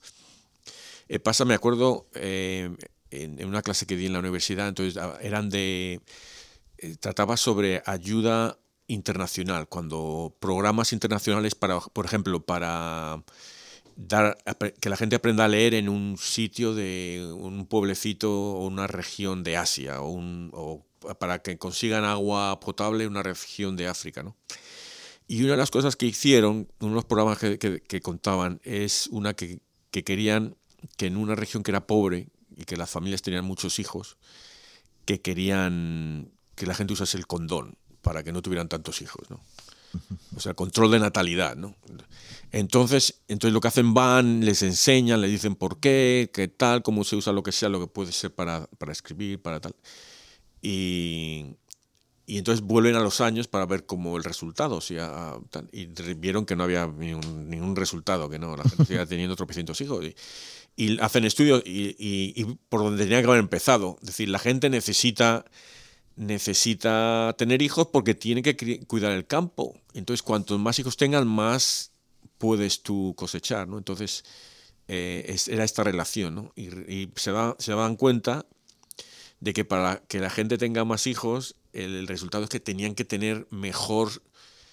eh, 1.10 1.20
pasa 1.20 1.46
me 1.46 1.56
acuerdo 1.56 2.08
eh, 2.14 2.70
en, 3.10 3.44
una 3.46 3.62
clase 3.62 3.86
que 3.88 3.96
di 3.96 4.06
en 4.06 4.14
la 4.14 4.20
universidad 4.20 4.68
entonces 4.68 4.98
ah, 4.98 5.18
eran 5.22 5.50
de 5.50 6.02
eh, 6.78 6.96
trataba 7.00 7.36
sobre 7.36 7.82
ayuda 7.86 8.60
internacional 8.88 9.68
cuando 9.68 10.36
programas 10.40 10.94
internacionales 10.94 11.56
para 11.56 11.80
por 11.80 12.06
ejemplo 12.06 12.42
para 12.42 13.24
dar, 13.98 14.38
que 14.80 14.90
la 14.90 14.96
gente 14.96 15.16
aprenda 15.16 15.46
a 15.46 15.48
leer 15.48 15.74
en 15.74 15.90
un 15.90 16.18
sitio 16.18 16.74
de 16.74 17.34
un 17.36 17.66
pueblecito 17.66 18.32
o 18.32 18.68
una 18.68 18.88
región 18.88 19.44
de 19.44 19.58
Asia 19.58 19.98
o, 20.02 20.86
para 21.20 21.40
que 21.40 21.58
consigan 21.58 22.06
agua 22.06 22.60
potable 22.60 23.04
en 23.04 23.10
una 23.10 23.24
región 23.24 23.76
de 23.76 23.88
África. 23.88 24.24
¿no? 24.24 24.38
Y 25.28 25.42
una 25.44 25.52
de 25.52 25.58
las 25.58 25.72
cosas 25.72 25.96
que 25.96 26.06
hicieron, 26.06 26.72
uno 26.80 26.90
de 26.90 26.96
los 26.96 27.06
programas 27.06 27.40
que, 27.40 27.58
que, 27.58 28.02
contaban, 28.02 28.62
es 28.64 29.08
una 29.12 29.34
que, 29.34 29.60
que, 29.92 30.04
querían 30.04 30.56
que 30.96 31.08
en 31.08 31.18
una 31.18 31.36
región 31.36 31.64
que 31.64 31.72
era 31.72 31.88
pobre 31.88 32.28
y 32.56 32.66
que 32.66 32.78
las 32.78 32.90
familias 32.90 33.24
tenían 33.24 33.46
muchos 33.46 33.80
hijos, 33.80 34.18
que 35.06 35.22
querían 35.22 36.32
que 36.56 36.66
la 36.66 36.76
gente 36.76 36.94
usase 36.94 37.18
el 37.18 37.28
condón 37.28 37.78
para 38.02 38.24
que 38.24 38.32
no 38.32 38.42
tuvieran 38.42 38.70
tantos 38.70 39.02
hijos, 39.02 39.30
¿no? 39.30 39.40
O 40.36 40.40
sea, 40.40 40.54
control 40.54 40.92
de 40.92 41.00
natalidad, 41.00 41.56
¿no? 41.56 41.76
Entonces, 42.52 43.22
entonces 43.28 43.54
lo 43.54 43.62
que 43.62 43.68
hacen 43.68 43.94
van, 43.94 44.46
les 44.46 44.62
enseñan, 44.62 45.22
les 45.22 45.32
dicen 45.32 45.56
por 45.56 45.80
qué, 45.80 46.30
qué 46.34 46.48
tal, 46.48 46.82
cómo 46.82 47.04
se 47.04 47.16
usa 47.16 47.34
lo 47.34 47.44
que 47.44 47.52
sea, 47.52 47.70
lo 47.70 47.80
que 47.80 47.88
puede 47.88 48.12
ser 48.12 48.34
para, 48.34 48.68
para 48.78 48.92
escribir, 48.92 49.42
para 49.42 49.60
tal. 49.60 49.76
Y, 50.62 51.58
y 52.30 52.38
entonces 52.38 52.62
vuelven 52.62 52.96
a 52.98 53.00
los 53.00 53.22
años 53.22 53.48
para 53.48 53.66
ver 53.66 53.86
cómo 53.86 54.18
el 54.18 54.24
resultado. 54.26 54.80
y 55.72 55.86
vieron 56.16 56.46
que 56.46 56.58
no 56.58 56.66
había 56.66 56.86
ningún, 56.86 57.76
resultado, 57.78 58.30
que 58.30 58.38
no, 58.38 58.58
la 58.58 58.64
gente 58.64 58.84
seguía 58.84 59.06
teniendo 59.08 59.38
tropecientos 59.38 59.80
hijos. 59.80 60.06
Y, 60.76 61.00
hacen 61.00 61.24
estudios 61.24 61.64
y, 61.66 62.44
por 62.68 62.82
donde 62.82 63.06
tenía 63.06 63.22
que 63.22 63.28
haber 63.28 63.40
empezado. 63.40 63.98
Es 64.02 64.08
decir, 64.08 64.28
la 64.28 64.40
gente 64.40 64.70
necesita, 64.70 65.46
necesita 66.18 67.36
tener 67.38 67.62
hijos 67.62 67.88
porque 67.88 68.16
tiene 68.16 68.42
que 68.42 68.86
cuidar 68.86 69.14
el 69.14 69.26
campo. 69.26 69.80
Entonces, 69.94 70.24
cuantos 70.24 70.60
más 70.60 70.78
hijos 70.80 70.98
tengan, 70.98 71.28
más 71.28 71.92
puedes 72.38 72.82
tú 72.82 73.14
cosechar. 73.16 73.68
¿no? 73.68 73.78
Entonces, 73.78 74.26
eh, 74.88 75.38
era 75.48 75.64
esta 75.64 75.84
relación. 75.84 76.36
¿no? 76.36 76.52
Y, 76.56 77.10
se, 77.16 77.32
se 77.60 77.72
daban 77.72 77.96
cuenta 77.96 78.46
de 79.40 79.54
que 79.54 79.64
para 79.64 80.00
que 80.08 80.20
la 80.20 80.32
gente 80.32 80.58
tenga 80.58 80.84
más 80.84 81.06
hijos 81.06 81.56
el, 81.74 82.08
resultado 82.08 82.44
es 82.44 82.50
que 82.50 82.60
tenían 82.60 82.96
que 82.96 83.06
tener 83.06 83.48
mejor 83.52 84.10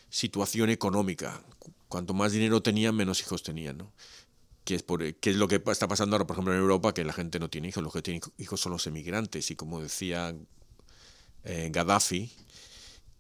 situación 0.09 0.71
económica. 0.71 1.43
Cuanto 1.89 2.15
más 2.15 2.33
dinero 2.33 2.63
tenían, 2.63 2.97
menos 2.97 3.21
hijos 3.21 3.43
tenían, 3.43 3.77
¿no? 3.77 3.93
Que 4.65 4.77
es, 4.77 4.83
por, 4.83 5.15
que 5.17 5.31
es 5.31 5.37
lo 5.37 5.47
que 5.47 5.63
está 5.67 5.87
pasando 5.87 6.17
ahora, 6.17 6.27
por 6.27 6.37
ejemplo, 6.37 6.55
en 6.55 6.61
Europa, 6.61 6.95
que 6.95 7.05
la 7.05 7.13
gente 7.13 7.39
no 7.39 7.51
tiene 7.51 7.69
hijos, 7.69 7.83
los 7.83 7.93
que 7.93 8.01
tienen 8.01 8.23
hijos 8.39 8.61
son 8.61 8.73
los 8.73 8.87
emigrantes. 8.87 9.51
Y 9.51 9.57
como 9.57 9.83
decía 9.83 10.35
eh, 11.45 11.69
Gaddafi, 11.71 12.31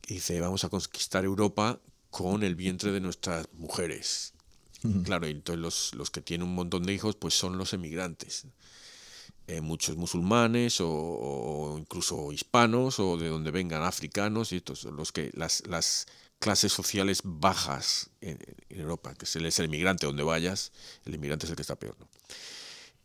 dice, 0.08 0.40
vamos 0.40 0.64
a 0.64 0.68
conquistar 0.68 1.24
Europa 1.24 1.80
con 2.10 2.42
el 2.42 2.54
vientre 2.54 2.92
de 2.92 3.00
nuestras 3.00 3.48
mujeres. 3.54 4.32
Claro, 5.04 5.26
y 5.26 5.30
entonces 5.30 5.60
los, 5.62 5.94
los, 5.94 6.10
que 6.10 6.20
tienen 6.20 6.46
un 6.46 6.54
montón 6.54 6.82
de 6.82 6.92
hijos, 6.92 7.16
pues 7.16 7.32
son 7.32 7.56
los 7.56 7.72
emigrantes. 7.72 8.46
Eh, 9.46 9.60
muchos 9.60 9.96
musulmanes 9.96 10.78
o, 10.80 11.76
incluso 11.78 12.32
hispanos 12.32 12.98
o 12.98 13.16
de 13.16 13.28
donde 13.28 13.50
vengan 13.50 13.82
africanos 13.82 14.52
y 14.52 14.56
estos 14.56 14.84
los 14.84 15.12
que 15.12 15.30
las, 15.34 15.66
las 15.66 16.06
clases 16.38 16.72
sociales 16.72 17.20
bajas 17.24 18.10
en, 18.22 18.38
Europa, 18.70 19.14
que 19.14 19.24
es 19.24 19.36
el, 19.36 19.44
es 19.46 19.58
el 19.58 19.66
inmigrante 19.66 20.06
donde 20.06 20.22
vayas, 20.22 20.72
el 21.04 21.14
inmigrante 21.14 21.46
es 21.46 21.50
el 21.50 21.56
que 21.56 21.62
está 21.62 21.76
peor. 21.76 21.96
¿no? 21.98 22.08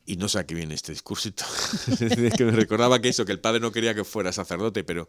Y 0.09 0.17
no 0.17 0.27
sé 0.27 0.39
a 0.39 0.47
qué 0.47 0.55
viene 0.55 0.73
este 0.73 0.91
discursito, 0.91 1.45
que 2.35 2.43
me 2.43 2.51
recordaba 2.51 2.99
que 2.99 3.09
eso, 3.09 3.25
que 3.25 3.31
el 3.31 3.39
padre 3.39 3.59
no 3.59 3.71
quería 3.71 3.93
que 3.93 4.03
fuera 4.03 4.31
sacerdote, 4.33 4.83
pero 4.83 5.07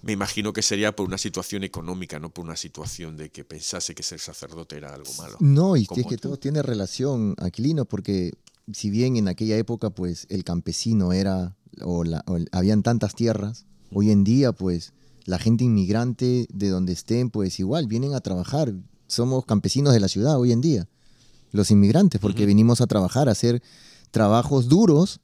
me 0.00 0.12
imagino 0.12 0.54
que 0.54 0.62
sería 0.62 0.96
por 0.96 1.06
una 1.06 1.18
situación 1.18 1.62
económica, 1.62 2.18
no 2.18 2.30
por 2.30 2.46
una 2.46 2.56
situación 2.56 3.18
de 3.18 3.28
que 3.28 3.44
pensase 3.44 3.94
que 3.94 4.02
ser 4.02 4.18
sacerdote 4.18 4.78
era 4.78 4.94
algo 4.94 5.12
malo. 5.18 5.36
No, 5.40 5.76
y 5.76 5.86
es 5.94 6.06
que 6.06 6.16
todo 6.16 6.38
tiene 6.38 6.62
relación, 6.62 7.34
Aquilino, 7.38 7.84
porque 7.84 8.32
si 8.72 8.88
bien 8.88 9.18
en 9.18 9.28
aquella 9.28 9.58
época 9.58 9.90
pues 9.90 10.26
el 10.30 10.42
campesino 10.42 11.12
era, 11.12 11.54
o, 11.82 12.02
habían 12.52 12.82
tantas 12.82 13.14
tierras, 13.14 13.66
hoy 13.92 14.10
en 14.10 14.24
día 14.24 14.52
pues 14.52 14.94
la 15.26 15.38
gente 15.38 15.64
inmigrante 15.64 16.46
de 16.50 16.68
donde 16.70 16.94
estén 16.94 17.28
pues 17.28 17.60
igual 17.60 17.88
vienen 17.88 18.14
a 18.14 18.20
trabajar. 18.20 18.72
Somos 19.06 19.44
campesinos 19.44 19.92
de 19.92 20.00
la 20.00 20.08
ciudad 20.08 20.38
hoy 20.38 20.52
en 20.52 20.62
día, 20.62 20.88
los 21.52 21.70
inmigrantes, 21.70 22.22
porque 22.22 22.46
venimos 22.46 22.80
a 22.80 22.86
trabajar, 22.86 23.28
a 23.28 23.32
hacer 23.32 23.62
trabajos 24.10 24.68
duros 24.68 25.20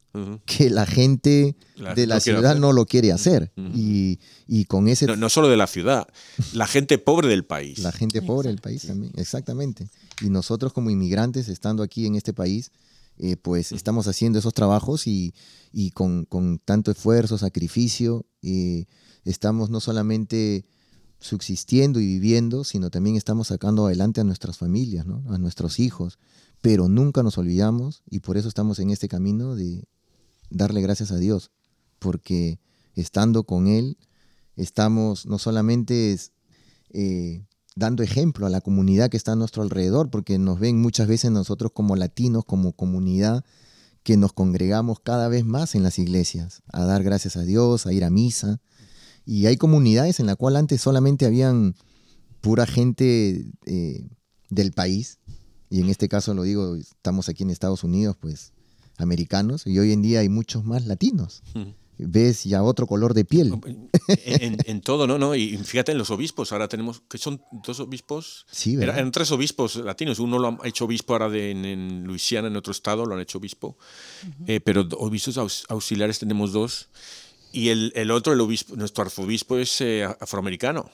que 0.46 0.70
la 0.70 0.86
gente 0.86 1.56
de 1.94 2.06
la 2.06 2.20
ciudad 2.20 2.56
no 2.56 2.72
lo 2.72 2.86
quiere 2.86 3.12
hacer. 3.12 3.52
y, 3.56 4.18
con 4.66 4.88
ese... 4.88 5.06
No, 5.06 5.16
no, 5.16 5.28
solo 5.28 5.48
de 5.48 5.56
la 5.56 5.66
ciudad, 5.66 6.06
la 6.52 6.66
gente 6.66 6.98
pobre 6.98 7.28
del 7.28 7.44
país. 7.44 7.78
La 7.80 7.92
gente 7.92 8.22
pobre 8.22 8.48
del 8.48 8.60
país 8.60 8.86
también, 8.86 9.12
exactamente. 9.16 9.88
Y 10.22 10.30
nosotros 10.30 10.72
como 10.72 10.90
inmigrantes, 10.90 11.48
estando 11.48 11.82
aquí 11.82 12.06
en 12.06 12.14
este 12.14 12.32
país, 12.32 12.72
eh, 13.18 13.36
pues 13.36 13.72
estamos 13.72 14.08
haciendo 14.08 14.38
esos 14.38 14.52
trabajos 14.54 15.06
y, 15.06 15.34
con, 15.94 16.26
tanto 16.64 16.90
esfuerzo, 16.90 17.38
sacrificio, 17.38 18.26
eh, 18.42 18.86
estamos 19.24 19.70
no 19.70 19.80
solamente 19.80 20.66
subsistiendo 21.18 21.98
y 21.98 22.06
viviendo, 22.06 22.64
sino 22.64 22.90
también 22.90 23.16
estamos 23.16 23.48
sacando 23.48 23.86
adelante 23.86 24.20
a 24.20 24.24
nuestras 24.24 24.58
familias, 24.58 25.06
a 25.28 25.38
nuestros 25.38 25.80
hijos, 25.80 26.18
pero 26.66 26.88
nunca 26.88 27.22
nos 27.22 27.38
olvidamos 27.38 28.02
y 28.10 28.18
por 28.18 28.36
eso 28.36 28.48
estamos 28.48 28.80
en 28.80 28.90
este 28.90 29.06
camino 29.06 29.54
de 29.54 29.86
darle 30.50 30.80
gracias 30.80 31.12
a 31.12 31.16
Dios, 31.16 31.52
porque 32.00 32.58
estando 32.96 33.44
con 33.44 33.68
Él, 33.68 33.98
estamos 34.56 35.26
no 35.26 35.38
solamente 35.38 36.18
eh, 36.90 37.46
dando 37.76 38.02
ejemplo 38.02 38.46
a 38.46 38.50
la 38.50 38.60
comunidad 38.60 39.10
que 39.10 39.16
está 39.16 39.30
a 39.30 39.36
nuestro 39.36 39.62
alrededor, 39.62 40.10
porque 40.10 40.40
nos 40.40 40.58
ven 40.58 40.80
muchas 40.80 41.06
veces 41.06 41.30
nosotros 41.30 41.70
como 41.72 41.94
latinos, 41.94 42.44
como 42.44 42.72
comunidad, 42.72 43.44
que 44.02 44.16
nos 44.16 44.32
congregamos 44.32 44.98
cada 44.98 45.28
vez 45.28 45.44
más 45.44 45.76
en 45.76 45.84
las 45.84 46.00
iglesias, 46.00 46.64
a 46.72 46.84
dar 46.84 47.04
gracias 47.04 47.36
a 47.36 47.42
Dios, 47.42 47.86
a 47.86 47.92
ir 47.92 48.02
a 48.02 48.10
misa. 48.10 48.60
Y 49.24 49.46
hay 49.46 49.56
comunidades 49.56 50.18
en 50.18 50.26
las 50.26 50.34
cuales 50.34 50.58
antes 50.58 50.80
solamente 50.80 51.26
habían 51.26 51.76
pura 52.40 52.66
gente 52.66 53.52
eh, 53.66 54.08
del 54.50 54.72
país, 54.72 55.20
y 55.70 55.80
en 55.80 55.88
este 55.88 56.08
caso 56.08 56.34
lo 56.34 56.42
digo, 56.42 56.76
estamos 56.76 57.28
aquí 57.28 57.42
en 57.42 57.50
Estados 57.50 57.84
Unidos, 57.84 58.16
pues 58.20 58.52
americanos, 58.98 59.66
y 59.66 59.78
hoy 59.78 59.92
en 59.92 60.02
día 60.02 60.20
hay 60.20 60.28
muchos 60.28 60.64
más 60.64 60.86
latinos 60.86 61.42
ves 61.98 62.44
ya 62.44 62.62
otro 62.62 62.86
color 62.86 63.14
de 63.14 63.24
piel. 63.24 63.54
En, 64.24 64.80
todo, 64.80 65.06
¿no? 65.06 65.18
¿no? 65.18 65.34
Y 65.34 65.56
fíjate 65.58 65.92
en 65.92 65.98
los 65.98 66.10
obispos, 66.10 66.52
ahora 66.52 66.68
tenemos, 66.68 67.02
que 67.08 67.18
son 67.18 67.42
dos 67.50 67.80
obispos, 67.80 68.46
sí, 68.50 68.76
eran 68.80 69.10
tres 69.10 69.30
obispos 69.32 69.76
latinos, 69.76 70.18
uno 70.18 70.38
lo 70.38 70.58
ha 70.62 70.68
hecho 70.68 70.84
obispo 70.84 71.14
ahora 71.14 71.28
de, 71.28 71.50
en, 71.50 72.04
Luisiana, 72.04 72.48
en 72.48 72.56
otro 72.56 72.72
estado, 72.72 73.06
lo 73.06 73.14
han 73.14 73.20
hecho 73.20 73.38
obispo, 73.38 73.76
eh, 74.46 74.60
pero 74.60 74.86
obispos 74.98 75.66
auxiliares 75.68 76.18
tenemos 76.18 76.52
dos, 76.52 76.88
y 77.52 77.70
el, 77.70 77.92
el, 77.94 78.10
otro, 78.10 78.32
el 78.32 78.40
obispo, 78.40 78.76
nuestro 78.76 79.02
arzobispo 79.02 79.56
es 79.56 79.80
eh, 79.80 80.04
afroamericano. 80.04 80.90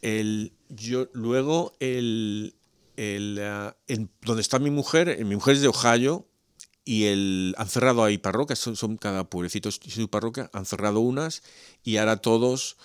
el, 0.00 0.52
yo, 0.68 1.08
luego, 1.12 1.74
el, 1.80 2.54
el, 2.96 3.40
ah, 3.42 3.76
donde 4.22 4.42
está 4.42 4.58
mi 4.58 4.70
mujer, 4.70 5.24
mi 5.24 5.34
mujer 5.34 5.54
es 5.54 5.62
de 5.62 5.68
Ohio, 5.68 6.26
y 6.84 7.04
el, 7.04 7.54
han 7.58 7.68
cerrado 7.68 8.02
ahí 8.04 8.18
parroquias, 8.18 8.58
son, 8.58 8.76
son 8.76 8.96
cada 8.96 9.28
pueblecito 9.28 9.70
su 9.70 10.08
parroquia, 10.08 10.50
han 10.52 10.66
cerrado 10.66 11.00
unas 11.00 11.42
y 11.84 11.98
ahora 11.98 12.16
todos, 12.16 12.76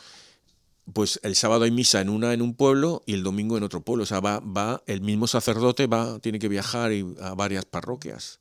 pues 0.93 1.19
el 1.23 1.35
sábado 1.35 1.63
hay 1.63 1.71
misa 1.71 2.01
en 2.01 2.09
una 2.09 2.33
en 2.33 2.41
un 2.41 2.53
pueblo 2.53 3.01
y 3.05 3.13
el 3.13 3.23
domingo 3.23 3.57
en 3.57 3.63
otro 3.63 3.81
pueblo, 3.81 4.03
o 4.03 4.05
sea, 4.05 4.19
va, 4.19 4.39
va 4.39 4.83
el 4.85 5.01
mismo 5.01 5.25
sacerdote 5.25 5.87
va, 5.87 6.19
tiene 6.19 6.39
que 6.39 6.47
viajar 6.47 6.91
a 7.21 7.33
varias 7.33 7.65
parroquias 7.65 8.39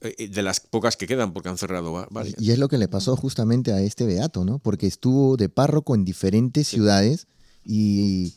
eh, 0.00 0.14
eh, 0.18 0.28
de 0.28 0.42
las 0.42 0.60
pocas 0.60 0.96
que 0.96 1.06
quedan, 1.06 1.32
porque 1.32 1.48
han 1.48 1.58
cerrado 1.58 2.06
varias. 2.10 2.40
Y 2.40 2.50
es 2.50 2.58
lo 2.58 2.68
que 2.68 2.78
le 2.78 2.88
pasó 2.88 3.16
justamente 3.16 3.72
a 3.72 3.80
este 3.80 4.06
beato, 4.06 4.44
¿no? 4.44 4.58
Porque 4.58 4.86
estuvo 4.86 5.36
de 5.36 5.48
párroco 5.48 5.94
en 5.94 6.04
diferentes 6.04 6.68
ciudades 6.68 7.26
y, 7.64 8.34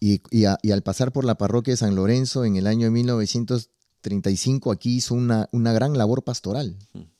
y, 0.00 0.22
y, 0.30 0.44
al 0.44 0.82
pasar 0.82 1.12
por 1.12 1.24
la 1.24 1.36
parroquia 1.36 1.74
de 1.74 1.76
San 1.76 1.94
Lorenzo 1.94 2.44
en 2.44 2.56
el 2.56 2.66
año 2.66 2.90
1900 2.90 3.70
35 4.00 4.72
aquí 4.72 4.96
hizo 4.96 5.14
una, 5.14 5.48
una 5.52 5.72
gran 5.72 5.96
labor 5.96 6.24
pastoral, 6.24 6.76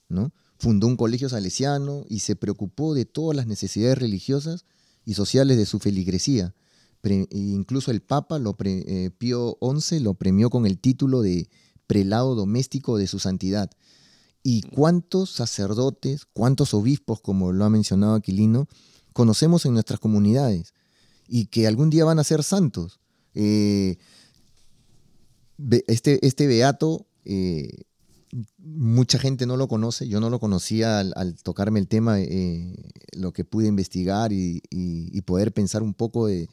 ¿no? 0.08 0.32
Fundó 0.58 0.86
un 0.86 0.96
colegio 0.96 1.28
salesiano 1.28 2.04
y 2.08 2.20
se 2.20 2.36
preocupó 2.36 2.94
de 2.94 3.04
todas 3.04 3.36
las 3.36 3.46
necesidades 3.46 3.98
religiosas 3.98 4.66
y 5.04 5.14
sociales 5.14 5.56
de 5.56 5.66
su 5.66 5.78
feligresía. 5.78 6.54
E 7.02 7.26
incluso 7.32 7.90
el 7.90 8.02
Papa 8.02 8.38
lo 8.38 8.56
eh, 8.64 9.10
Pío 9.16 9.56
XI 9.62 10.00
lo 10.00 10.14
premió 10.14 10.50
con 10.50 10.66
el 10.66 10.78
título 10.78 11.22
de 11.22 11.48
prelado 11.86 12.34
doméstico 12.34 12.98
de 12.98 13.06
su 13.06 13.18
santidad. 13.18 13.70
¿Y 14.42 14.62
cuántos 14.62 15.30
sacerdotes, 15.30 16.26
cuántos 16.26 16.74
obispos, 16.74 17.20
como 17.20 17.52
lo 17.52 17.64
ha 17.64 17.70
mencionado 17.70 18.14
Aquilino, 18.14 18.68
conocemos 19.14 19.64
en 19.64 19.72
nuestras 19.74 19.98
comunidades 19.98 20.74
y 21.30 21.46
que 21.46 21.68
algún 21.68 21.88
día 21.90 22.04
van 22.04 22.18
a 22.18 22.24
ser 22.24 22.42
santos? 22.42 22.98
Eh, 23.34 23.96
este, 25.86 26.26
este 26.26 26.46
beato, 26.48 27.06
eh, 27.24 27.84
mucha 28.58 29.18
gente 29.18 29.46
no 29.46 29.56
lo 29.56 29.68
conoce, 29.68 30.08
yo 30.08 30.20
no 30.20 30.28
lo 30.28 30.40
conocía 30.40 30.98
al, 30.98 31.36
tocarme 31.42 31.78
el 31.78 31.86
tema, 31.86 32.20
eh, 32.20 32.74
lo 33.12 33.32
que 33.32 33.44
pude 33.44 33.68
investigar 33.68 34.32
y, 34.32 34.60
poder 35.24 35.52
pensar 35.52 35.84
un 35.84 35.94
poco 35.94 36.26
de, 36.26 36.48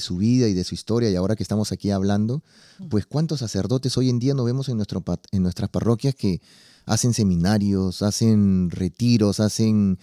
su 0.00 0.18
vida 0.18 0.48
y 0.48 0.52
de 0.52 0.64
su 0.64 0.74
historia, 0.74 1.10
y 1.10 1.14
ahora 1.14 1.34
que 1.34 1.42
estamos 1.42 1.72
aquí 1.72 1.90
hablando, 1.90 2.42
pues 2.90 3.06
cuántos 3.06 3.40
sacerdotes 3.40 3.96
hoy 3.96 4.10
en 4.10 4.18
día 4.18 4.34
no 4.34 4.44
vemos 4.44 4.68
en, 4.68 4.76
nuestro, 4.76 5.02
en 5.32 5.42
nuestras 5.42 5.70
parroquias 5.70 6.14
que 6.14 6.42
hacen 6.84 7.14
seminarios, 7.14 8.02
hacen 8.02 8.68
retiros, 8.70 9.40
hacen 9.40 9.98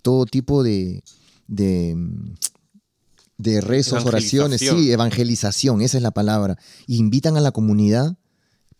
todo 0.00 0.24
tipo 0.24 0.62
de, 0.62 1.02
de 1.48 1.96
de 3.38 3.60
rezos, 3.60 4.04
oraciones, 4.04 4.60
sí, 4.60 4.90
evangelización, 4.90 5.82
esa 5.82 5.96
es 5.98 6.02
la 6.02 6.12
palabra. 6.12 6.58
Invitan 6.86 7.36
a 7.36 7.40
la 7.40 7.52
comunidad, 7.52 8.16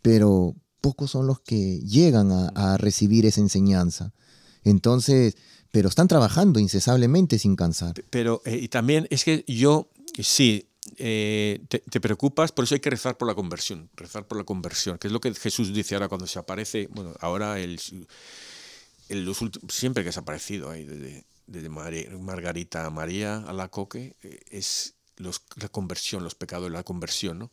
pero 0.03 0.55
pocos 0.81 1.11
son 1.11 1.27
los 1.27 1.41
que 1.41 1.81
llegan 1.81 2.31
a, 2.33 2.77
recibir 2.79 3.27
esa 3.27 3.41
enseñanza. 3.41 4.13
Entonces, 4.63 5.37
pero 5.71 5.89
están 5.89 6.09
trabajando 6.09 6.61
incesablemente 6.61 7.39
sin 7.39 7.57
cansar. 7.57 7.95
Pero, 8.11 8.41
eh, 8.45 8.59
y 8.63 8.69
también 8.69 9.07
es 9.11 9.25
que 9.25 9.45
yo, 9.47 9.91
sí, 10.19 10.69
eh, 10.97 11.61
te, 11.69 12.01
preocupas, 12.01 12.53
por 12.53 12.65
eso 12.65 12.75
hay 12.75 12.81
que 12.81 12.91
rezar 12.91 13.17
por 13.17 13.29
la 13.29 13.35
conversión, 13.35 13.91
rezar 13.97 14.27
por 14.27 14.39
la 14.39 14.45
conversión, 14.45 14.99
que 14.99 15.09
es 15.09 15.13
lo 15.13 15.21
que 15.21 15.35
Jesús 15.35 15.75
dice 15.75 15.95
ahora 15.95 16.09
cuando 16.09 16.27
se 16.27 16.39
aparece, 16.39 16.89
bueno, 16.93 17.13
ahora 17.21 17.59
el, 17.59 17.79
siempre 19.69 20.05
que 20.05 20.13
se 20.13 20.21
ha 20.21 20.23
aparecido 20.23 20.71
ahí, 20.71 20.85
desde, 20.85 21.25
desde 21.47 21.69
Margarita 21.69 22.87
a 22.87 22.91
María 22.91 23.39
a 23.39 23.53
la 23.53 23.69
Coque, 23.69 24.17
eh, 24.23 24.41
es 24.51 24.95
la 25.17 25.69
conversión, 25.69 26.25
los 26.25 26.35
pecados 26.35 26.69
de 26.71 26.77
la 26.77 26.83
conversión, 26.83 27.39
¿no? 27.39 27.51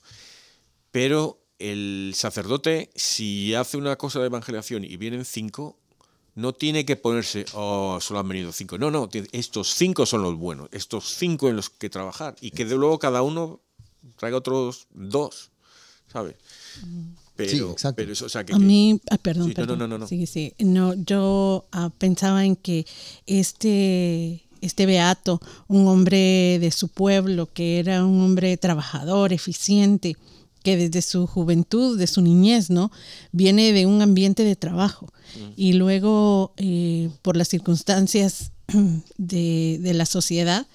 Pero 0.91 1.39
el 1.59 2.13
sacerdote, 2.15 2.91
si 2.95 3.55
hace 3.55 3.77
una 3.77 3.95
cosa 3.95 4.19
de 4.19 4.25
evangelización 4.25 4.83
y 4.83 4.97
vienen 4.97 5.25
cinco, 5.25 5.77
no 6.35 6.53
tiene 6.53 6.85
que 6.85 6.95
ponerse, 6.95 7.45
oh, 7.53 7.99
solo 8.01 8.19
han 8.19 8.27
venido 8.27 8.51
cinco. 8.51 8.77
No, 8.77 8.91
no, 8.91 9.09
estos 9.31 9.73
cinco 9.73 10.05
son 10.05 10.23
los 10.23 10.35
buenos, 10.35 10.67
estos 10.71 11.15
cinco 11.15 11.47
en 11.49 11.55
los 11.55 11.69
que 11.69 11.89
trabajar 11.89 12.35
y 12.41 12.51
que 12.51 12.65
de 12.65 12.75
luego 12.75 12.99
cada 12.99 13.21
uno 13.21 13.61
traiga 14.17 14.37
otros 14.37 14.87
dos, 14.91 15.51
¿sabes? 16.11 16.35
Pero, 17.35 17.49
sí, 17.49 17.57
exacto. 17.57 17.95
Pero 17.95 18.13
eso, 18.13 18.25
o 18.25 18.29
sea, 18.29 18.45
que, 18.45 18.53
a 18.53 18.59
mí, 18.59 18.99
ah, 19.09 19.17
perdón, 19.17 19.53
perdón. 19.53 19.79
No, 19.79 19.87
no, 19.87 19.97
no, 19.97 20.07
Sí, 20.07 20.25
sí. 20.27 20.53
No, 20.59 20.93
yo 20.93 21.65
ah, 21.71 21.91
pensaba 21.97 22.45
en 22.45 22.55
que 22.55 22.85
este, 23.25 24.43
este 24.61 24.85
beato, 24.85 25.41
un 25.67 25.87
hombre 25.87 26.59
de 26.59 26.71
su 26.71 26.89
pueblo, 26.89 27.49
que 27.51 27.79
era 27.79 28.05
un 28.05 28.21
hombre 28.21 28.55
trabajador, 28.57 29.33
eficiente, 29.33 30.15
que 30.63 30.77
desde 30.77 31.01
su 31.01 31.27
juventud, 31.27 31.97
de 31.97 32.07
su 32.07 32.21
niñez, 32.21 32.69
¿no? 32.69 32.91
Viene 33.31 33.73
de 33.73 33.85
un 33.85 34.01
ambiente 34.01 34.43
de 34.43 34.55
trabajo. 34.55 35.11
Y 35.57 35.73
luego, 35.73 36.53
eh, 36.57 37.09
por 37.21 37.35
las 37.35 37.49
circunstancias 37.49 38.51
de, 39.17 39.91
la 39.93 40.05
sociedad 40.05 40.67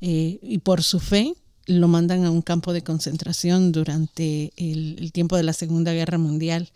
eh, 0.00 0.38
y 0.42 0.58
por 0.58 0.82
su 0.82 0.98
fe, 0.98 1.34
lo 1.68 1.86
mandan 1.86 2.24
a 2.24 2.30
un 2.30 2.40
campo 2.40 2.72
de 2.72 2.82
concentración 2.82 3.72
durante 3.72 4.52
el, 4.56 5.12
tiempo 5.12 5.36
de 5.36 5.42
la 5.42 5.52
Segunda 5.52 5.92
Guerra 5.92 6.16
Mundial. 6.16 6.70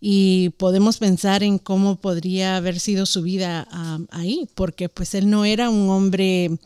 Y 0.00 0.50
podemos 0.56 0.96
pensar 0.96 1.42
en 1.42 1.58
cómo 1.58 1.96
podría 1.96 2.56
haber 2.56 2.80
sido 2.80 3.04
su 3.04 3.22
vida 3.22 3.68
ahí, 4.10 4.48
porque 4.54 4.88
pues 4.88 5.14
él 5.14 5.28
no 5.28 5.44
era 5.44 5.68
un 5.68 5.90
hombre 5.90 6.58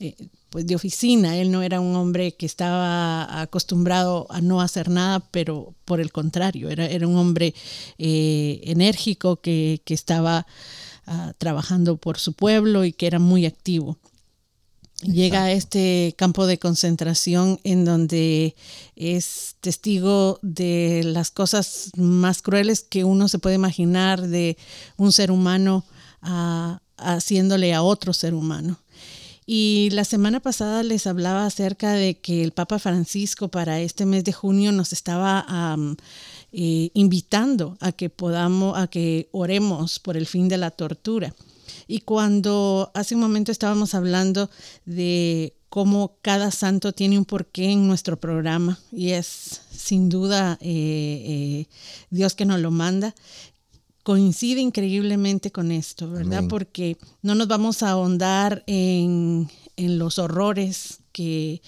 eh, 0.00 0.14
pues 0.50 0.66
de 0.66 0.74
oficina, 0.74 1.36
él 1.36 1.50
no 1.50 1.62
era 1.62 1.80
un 1.80 1.96
hombre 1.96 2.32
que 2.32 2.46
estaba 2.46 3.40
acostumbrado 3.40 4.26
a 4.30 4.40
no 4.40 4.60
hacer 4.60 4.90
nada, 4.90 5.20
pero 5.30 5.74
por 5.84 6.00
el 6.00 6.12
contrario, 6.12 6.68
era, 6.68 6.86
era 6.86 7.06
un 7.06 7.16
hombre 7.16 7.54
eh, 7.98 8.60
enérgico 8.64 9.36
que, 9.36 9.80
estaba 9.86 10.46
ah, 11.06 11.32
trabajando 11.38 11.96
por 11.96 12.18
su 12.18 12.34
pueblo 12.34 12.84
y 12.84 12.92
que 12.92 13.06
era 13.06 13.18
muy 13.18 13.46
activo. 13.46 13.96
Llega 15.02 15.44
a 15.44 15.52
este 15.52 16.14
campo 16.18 16.46
de 16.46 16.58
concentración 16.58 17.60
en 17.62 17.84
donde 17.84 18.56
es 18.96 19.54
testigo 19.60 20.40
de 20.42 21.02
las 21.04 21.30
cosas 21.30 21.92
más 21.96 22.42
crueles 22.42 22.82
que 22.82 23.04
uno 23.04 23.28
se 23.28 23.38
puede 23.38 23.54
imaginar 23.54 24.26
de 24.26 24.56
un 24.96 25.12
ser 25.12 25.30
humano 25.30 25.84
ah, 26.20 26.80
haciéndole 26.96 27.74
a 27.74 27.82
otro 27.82 28.12
ser 28.12 28.34
humano. 28.34 28.80
Y 29.46 29.88
la 29.92 30.04
semana 30.04 30.40
pasada 30.40 30.82
les 30.82 31.06
hablaba 31.06 31.46
acerca 31.46 31.92
de 31.92 32.18
que 32.18 32.42
el 32.42 32.50
Papa 32.50 32.78
Francisco 32.78 33.48
para 33.48 33.80
este 33.80 34.04
mes 34.04 34.24
de 34.24 34.32
junio 34.32 34.72
nos 34.72 34.92
estaba 34.92 35.76
eh, 36.52 36.90
invitando 36.92 37.78
a 37.80 37.92
que 37.92 38.10
podamos, 38.10 38.76
a 38.76 38.88
que 38.88 39.28
oremos 39.30 40.00
por 40.00 40.16
el 40.16 40.26
fin 40.26 40.48
de 40.48 40.58
la 40.58 40.70
tortura. 40.70 41.34
Y 41.86 42.00
cuando 42.00 42.90
hace 42.94 43.14
un 43.14 43.20
momento 43.20 43.52
estábamos 43.52 43.94
hablando 43.94 44.50
de 44.84 45.54
cómo 45.68 46.16
cada 46.22 46.50
santo 46.50 46.92
tiene 46.92 47.18
un 47.18 47.24
porqué 47.24 47.70
en 47.70 47.86
nuestro 47.86 48.18
programa 48.18 48.78
y 48.90 49.10
es 49.10 49.60
sin 49.70 50.08
duda 50.08 50.58
eh, 50.60 50.66
eh, 51.26 51.66
Dios 52.10 52.34
que 52.34 52.44
nos 52.44 52.60
lo 52.60 52.70
manda, 52.70 53.14
coincide 54.02 54.60
increíblemente 54.60 55.52
con 55.52 55.70
esto, 55.70 56.10
¿verdad? 56.10 56.44
Porque 56.48 56.96
no 57.20 57.34
nos 57.34 57.46
vamos 57.46 57.82
a 57.82 57.90
ahondar 57.90 58.64
en, 58.66 59.50
los 59.76 60.18
horrores 60.18 61.00
que 61.12 61.60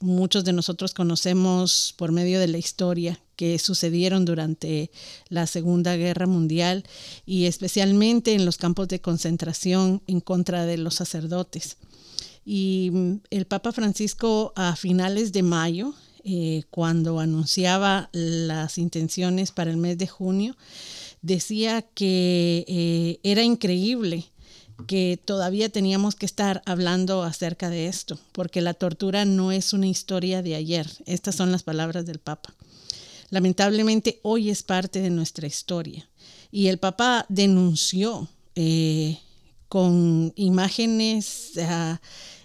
muchos 0.00 0.44
de 0.44 0.52
nosotros 0.52 0.94
conocemos 0.94 1.94
por 1.96 2.10
medio 2.10 2.40
de 2.40 2.48
la 2.48 2.58
historia 2.58 3.20
que 3.36 3.58
sucedieron 3.58 4.24
durante 4.24 4.90
la 5.28 5.46
Segunda 5.46 5.96
Guerra 5.96 6.26
Mundial 6.26 6.84
y 7.24 7.46
especialmente 7.46 8.34
en 8.34 8.44
los 8.44 8.56
campos 8.56 8.88
de 8.88 9.00
concentración 9.00 10.02
en 10.06 10.20
contra 10.20 10.66
de 10.66 10.78
los 10.78 10.94
sacerdotes. 10.94 11.76
Y 12.44 12.90
mm, 12.92 13.20
el 13.30 13.46
Papa 13.46 13.72
Francisco 13.72 14.52
a 14.56 14.76
finales 14.76 15.32
de 15.32 15.42
mayo, 15.42 15.94
eh, 16.24 16.64
cuando 16.70 17.20
anunciaba 17.20 18.10
las 18.12 18.78
intenciones 18.78 19.52
para 19.52 19.70
el 19.70 19.76
mes 19.76 19.98
de 19.98 20.06
junio, 20.06 20.56
decía 21.22 21.82
que 21.82 22.64
eh, 22.66 23.20
era 23.22 23.42
increíble 23.42 24.29
que 24.86 25.20
todavía 25.24 25.68
teníamos 25.68 26.14
que 26.14 26.26
estar 26.26 26.62
hablando 26.66 27.22
acerca 27.22 27.70
de 27.70 27.86
esto, 27.86 28.18
porque 28.32 28.60
la 28.60 28.74
tortura 28.74 29.24
no 29.24 29.52
es 29.52 29.72
una 29.72 29.86
historia 29.86 30.42
de 30.42 30.54
ayer. 30.54 30.88
Estas 31.06 31.34
son 31.34 31.52
las 31.52 31.62
palabras 31.62 32.06
del 32.06 32.18
Papa. 32.18 32.54
Lamentablemente 33.30 34.20
hoy 34.22 34.50
es 34.50 34.62
parte 34.62 35.00
de 35.00 35.10
nuestra 35.10 35.46
historia. 35.46 36.08
Y 36.50 36.66
el 36.66 36.78
Papa 36.78 37.26
denunció 37.28 38.28
eh, 38.56 39.18
con 39.68 40.32
imágenes 40.34 41.52
ah, 41.62 42.00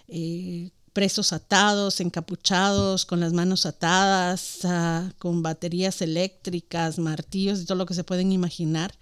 eh, 0.06 0.70
presos 0.92 1.32
atados, 1.32 2.00
encapuchados, 2.00 3.04
con 3.04 3.20
las 3.20 3.32
manos 3.32 3.66
atadas, 3.66 4.60
ah, 4.64 5.10
con 5.18 5.42
baterías 5.42 6.00
eléctricas, 6.02 6.98
martillos 6.98 7.60
y 7.60 7.64
todo 7.66 7.78
lo 7.78 7.86
que 7.86 7.94
se 7.94 8.04
pueden 8.04 8.30
imaginar. 8.30 8.94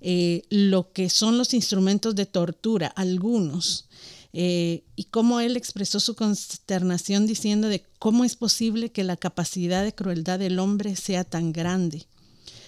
Eh, 0.00 0.42
lo 0.48 0.92
que 0.92 1.10
son 1.10 1.38
los 1.38 1.54
instrumentos 1.54 2.14
de 2.14 2.26
tortura, 2.26 2.86
algunos, 2.88 3.86
eh, 4.32 4.84
y 4.94 5.04
cómo 5.04 5.40
él 5.40 5.56
expresó 5.56 6.00
su 6.00 6.14
consternación 6.14 7.26
diciendo 7.26 7.68
de 7.68 7.84
cómo 7.98 8.24
es 8.24 8.36
posible 8.36 8.90
que 8.90 9.02
la 9.02 9.16
capacidad 9.16 9.82
de 9.82 9.94
crueldad 9.94 10.38
del 10.38 10.58
hombre 10.58 10.96
sea 10.96 11.24
tan 11.24 11.52
grande. 11.52 12.06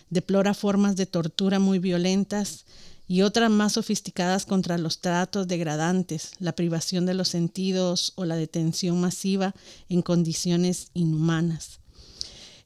Deplora 0.09 0.55
formas 0.55 0.97
de 0.97 1.07
tortura 1.07 1.59
muy 1.59 1.79
violentas 1.79 2.65
y 3.07 3.23
otras 3.23 3.51
más 3.51 3.73
sofisticadas 3.73 4.47
contra 4.47 4.79
los 4.79 5.01
tratos 5.01 5.47
degradantes, 5.47 6.33
la 6.39 6.53
privación 6.53 7.07
de 7.07 7.15
los 7.15 7.29
sentidos 7.29 8.13
o 8.17 8.25
la 8.25 8.37
detención 8.37 9.01
masiva 9.01 9.55
en 9.89 10.03
condiciones 10.03 10.91
inhumanas. 10.95 11.81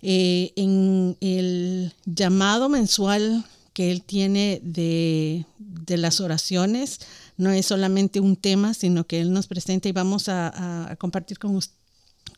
Eh, 0.03 0.53
en 0.57 1.17
el 1.21 1.95
llamado 2.05 2.69
mensual 2.69 3.45
que 3.75 3.91
él 3.91 4.03
tiene 4.03 4.61
de, 4.63 5.45
las 5.89 6.21
oraciones, 6.21 7.01
no 7.37 7.51
es 7.51 7.67
solamente 7.67 8.21
un 8.21 8.37
tema, 8.37 8.73
sino 8.73 9.07
que 9.07 9.21
él 9.21 9.33
nos 9.33 9.49
presenta 9.49 9.89
y 9.89 9.93
vamos 9.93 10.29
a, 10.29 10.97
compartir 10.99 11.39
con, 11.39 11.61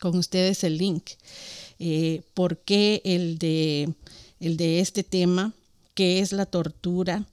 ustedes 0.01 0.63
el 0.63 0.77
link. 0.77 1.11
Eh, 1.79 2.23
¿Por 2.33 2.57
qué 2.57 3.01
el 3.05 3.37
de, 3.37 3.93
el 4.39 4.57
de 4.57 4.79
este 4.79 5.03
tema? 5.03 5.53
¿Qué 5.93 6.19
es 6.19 6.31
la 6.33 6.47
tortura? 6.47 7.25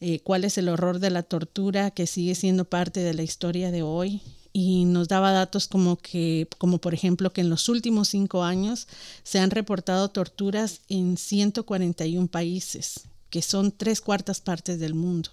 Eh, 0.00 0.20
cuál 0.20 0.44
es 0.44 0.56
el 0.56 0.68
horror 0.68 1.00
de 1.00 1.10
la 1.10 1.24
tortura 1.24 1.90
que 1.90 2.06
sigue 2.06 2.36
siendo 2.36 2.64
parte 2.64 3.00
de 3.00 3.14
la 3.14 3.22
historia 3.22 3.70
de 3.70 3.82
hoy. 3.82 4.22
Y 4.52 4.86
nos 4.86 5.08
daba 5.08 5.32
datos 5.32 5.68
como 5.68 5.96
que, 5.96 6.48
como 6.58 6.78
por 6.78 6.94
ejemplo, 6.94 7.32
que 7.32 7.42
en 7.42 7.50
los 7.50 7.68
últimos 7.68 8.08
cinco 8.08 8.44
años 8.44 8.88
se 9.22 9.40
han 9.40 9.50
reportado 9.50 10.08
torturas 10.08 10.80
en 10.88 11.16
141 11.16 12.28
países, 12.28 13.07
que 13.30 13.42
son 13.42 13.72
tres 13.72 14.00
cuartas 14.00 14.40
partes 14.40 14.78
del 14.78 14.94
mundo 14.94 15.30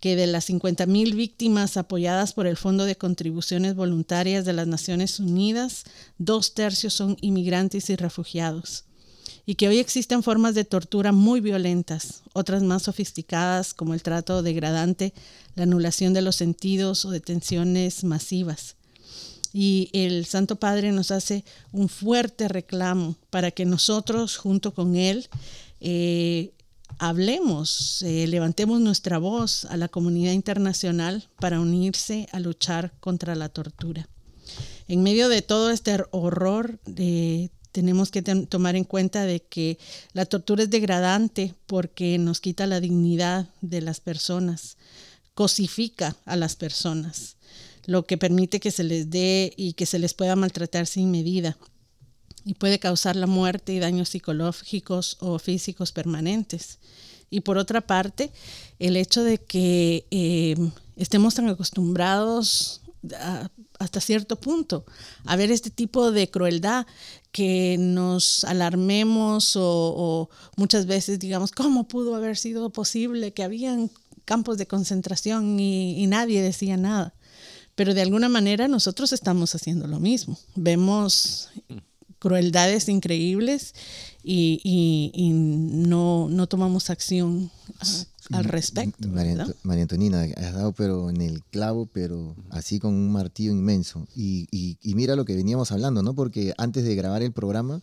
que 0.00 0.14
de 0.14 0.28
las 0.28 0.48
50.000 0.48 1.16
víctimas 1.16 1.76
apoyadas 1.76 2.32
por 2.32 2.46
el 2.46 2.56
Fondo 2.56 2.84
de 2.84 2.96
Contribuciones 2.96 3.74
Voluntarias 3.74 4.44
de 4.44 4.52
las 4.52 4.68
Naciones 4.68 5.18
Unidas, 5.18 5.82
dos 6.18 6.54
tercios 6.54 6.94
son 6.94 7.16
inmigrantes 7.20 7.90
y 7.90 7.96
refugiados 7.96 8.84
y 9.48 9.54
que 9.54 9.66
hoy 9.66 9.78
existen 9.78 10.22
formas 10.22 10.54
de 10.54 10.66
tortura 10.66 11.10
muy 11.10 11.40
violentas, 11.40 12.22
otras 12.34 12.62
más 12.62 12.82
sofisticadas 12.82 13.72
como 13.72 13.94
el 13.94 14.02
trato 14.02 14.42
degradante, 14.42 15.14
la 15.54 15.62
anulación 15.62 16.12
de 16.12 16.20
los 16.20 16.36
sentidos 16.36 17.06
o 17.06 17.10
detenciones 17.10 18.04
masivas. 18.04 18.76
Y 19.54 19.88
el 19.94 20.26
Santo 20.26 20.56
Padre 20.56 20.92
nos 20.92 21.10
hace 21.10 21.46
un 21.72 21.88
fuerte 21.88 22.46
reclamo 22.48 23.16
para 23.30 23.50
que 23.50 23.64
nosotros, 23.64 24.36
junto 24.36 24.74
con 24.74 24.96
Él, 24.96 25.30
eh, 25.80 26.52
hablemos, 26.98 28.02
eh, 28.02 28.26
levantemos 28.26 28.80
nuestra 28.80 29.18
voz 29.18 29.64
a 29.66 29.76
la 29.76 29.88
comunidad 29.88 30.32
internacional 30.32 31.28
para 31.40 31.60
unirse 31.60 32.28
a 32.32 32.40
luchar 32.40 32.92
contra 33.00 33.34
la 33.34 33.48
tortura. 33.48 34.08
En 34.88 35.02
medio 35.02 35.28
de 35.28 35.42
todo 35.42 35.70
este 35.70 35.98
horror, 36.10 36.80
tenemos 37.72 38.10
que 38.10 38.22
tomar 38.22 38.74
en 38.76 38.84
cuenta 38.84 39.24
de 39.24 39.40
que 39.40 39.78
la 40.12 40.24
tortura 40.24 40.62
es 40.62 40.70
degradante 40.70 41.54
porque 41.66 42.18
nos 42.18 42.40
quita 42.40 42.66
la 42.66 42.80
dignidad 42.80 43.48
de 43.60 43.82
las 43.82 44.00
personas, 44.00 44.78
cosifica 45.34 46.16
a 46.24 46.36
las 46.36 46.56
personas, 46.56 47.36
lo 47.84 48.06
que 48.06 48.18
permite 48.18 48.60
que 48.60 48.70
se 48.70 48.84
les 48.84 49.10
dé 49.10 49.52
y 49.56 49.74
que 49.74 49.86
se 49.86 49.98
les 49.98 50.14
pueda 50.14 50.36
maltratar 50.36 50.86
sin 50.86 51.10
medida 51.10 51.56
y 52.48 52.54
puede 52.54 52.78
causar 52.78 53.14
la 53.14 53.26
muerte 53.26 53.74
y 53.74 53.78
daños 53.78 54.08
psicológicos 54.08 55.18
o 55.20 55.38
físicos 55.38 55.92
permanentes. 55.92 56.78
Y 57.28 57.40
por 57.40 57.58
otra 57.58 57.82
parte, 57.82 58.32
el 58.78 58.96
hecho 58.96 59.22
de 59.22 59.36
que 59.36 60.06
eh, 60.10 60.56
estemos 60.96 61.34
tan 61.34 61.50
acostumbrados 61.50 62.80
hasta 63.78 64.00
cierto 64.00 64.36
punto 64.36 64.86
a 65.26 65.36
ver 65.36 65.52
este 65.52 65.68
tipo 65.68 66.10
de 66.10 66.30
crueldad 66.30 66.86
que 67.32 67.76
nos 67.78 68.44
alarmemos 68.44 69.52
o, 69.54 70.30
muchas 70.56 70.86
veces 70.86 71.18
digamos, 71.18 71.52
¿cómo 71.52 71.86
pudo 71.86 72.14
haber 72.16 72.38
sido 72.38 72.70
posible 72.70 73.32
que 73.32 73.42
habían 73.42 73.90
campos 74.24 74.56
de 74.56 74.66
concentración 74.66 75.60
y, 75.60 76.06
nadie 76.06 76.40
decía 76.40 76.78
nada? 76.78 77.12
Pero 77.74 77.92
de 77.92 78.00
alguna 78.00 78.30
manera 78.30 78.68
nosotros 78.68 79.12
estamos 79.12 79.54
haciendo 79.54 79.86
lo 79.86 80.00
mismo. 80.00 80.38
Vemos 80.56 81.50
crueldades 82.18 82.88
increíbles 82.88 83.74
y, 84.22 85.30
no, 85.32 86.28
no 86.28 86.46
tomamos 86.46 86.90
acción 86.90 87.50
al 88.30 88.44
respecto. 88.44 89.08
María, 89.08 89.82
Antonina, 89.82 90.22
has 90.36 90.52
dado 90.52 90.72
pero 90.72 91.10
en 91.10 91.20
el 91.20 91.42
clavo, 91.44 91.86
pero 91.86 92.34
así 92.50 92.78
con 92.78 92.94
un 92.94 93.12
martillo 93.12 93.52
inmenso. 93.52 94.06
Y, 94.14 94.78
mira 94.82 95.16
lo 95.16 95.24
que 95.24 95.36
veníamos 95.36 95.72
hablando, 95.72 96.02
¿no? 96.02 96.14
Porque 96.14 96.54
antes 96.58 96.84
de 96.84 96.94
grabar 96.94 97.22
el 97.22 97.32
programa 97.32 97.80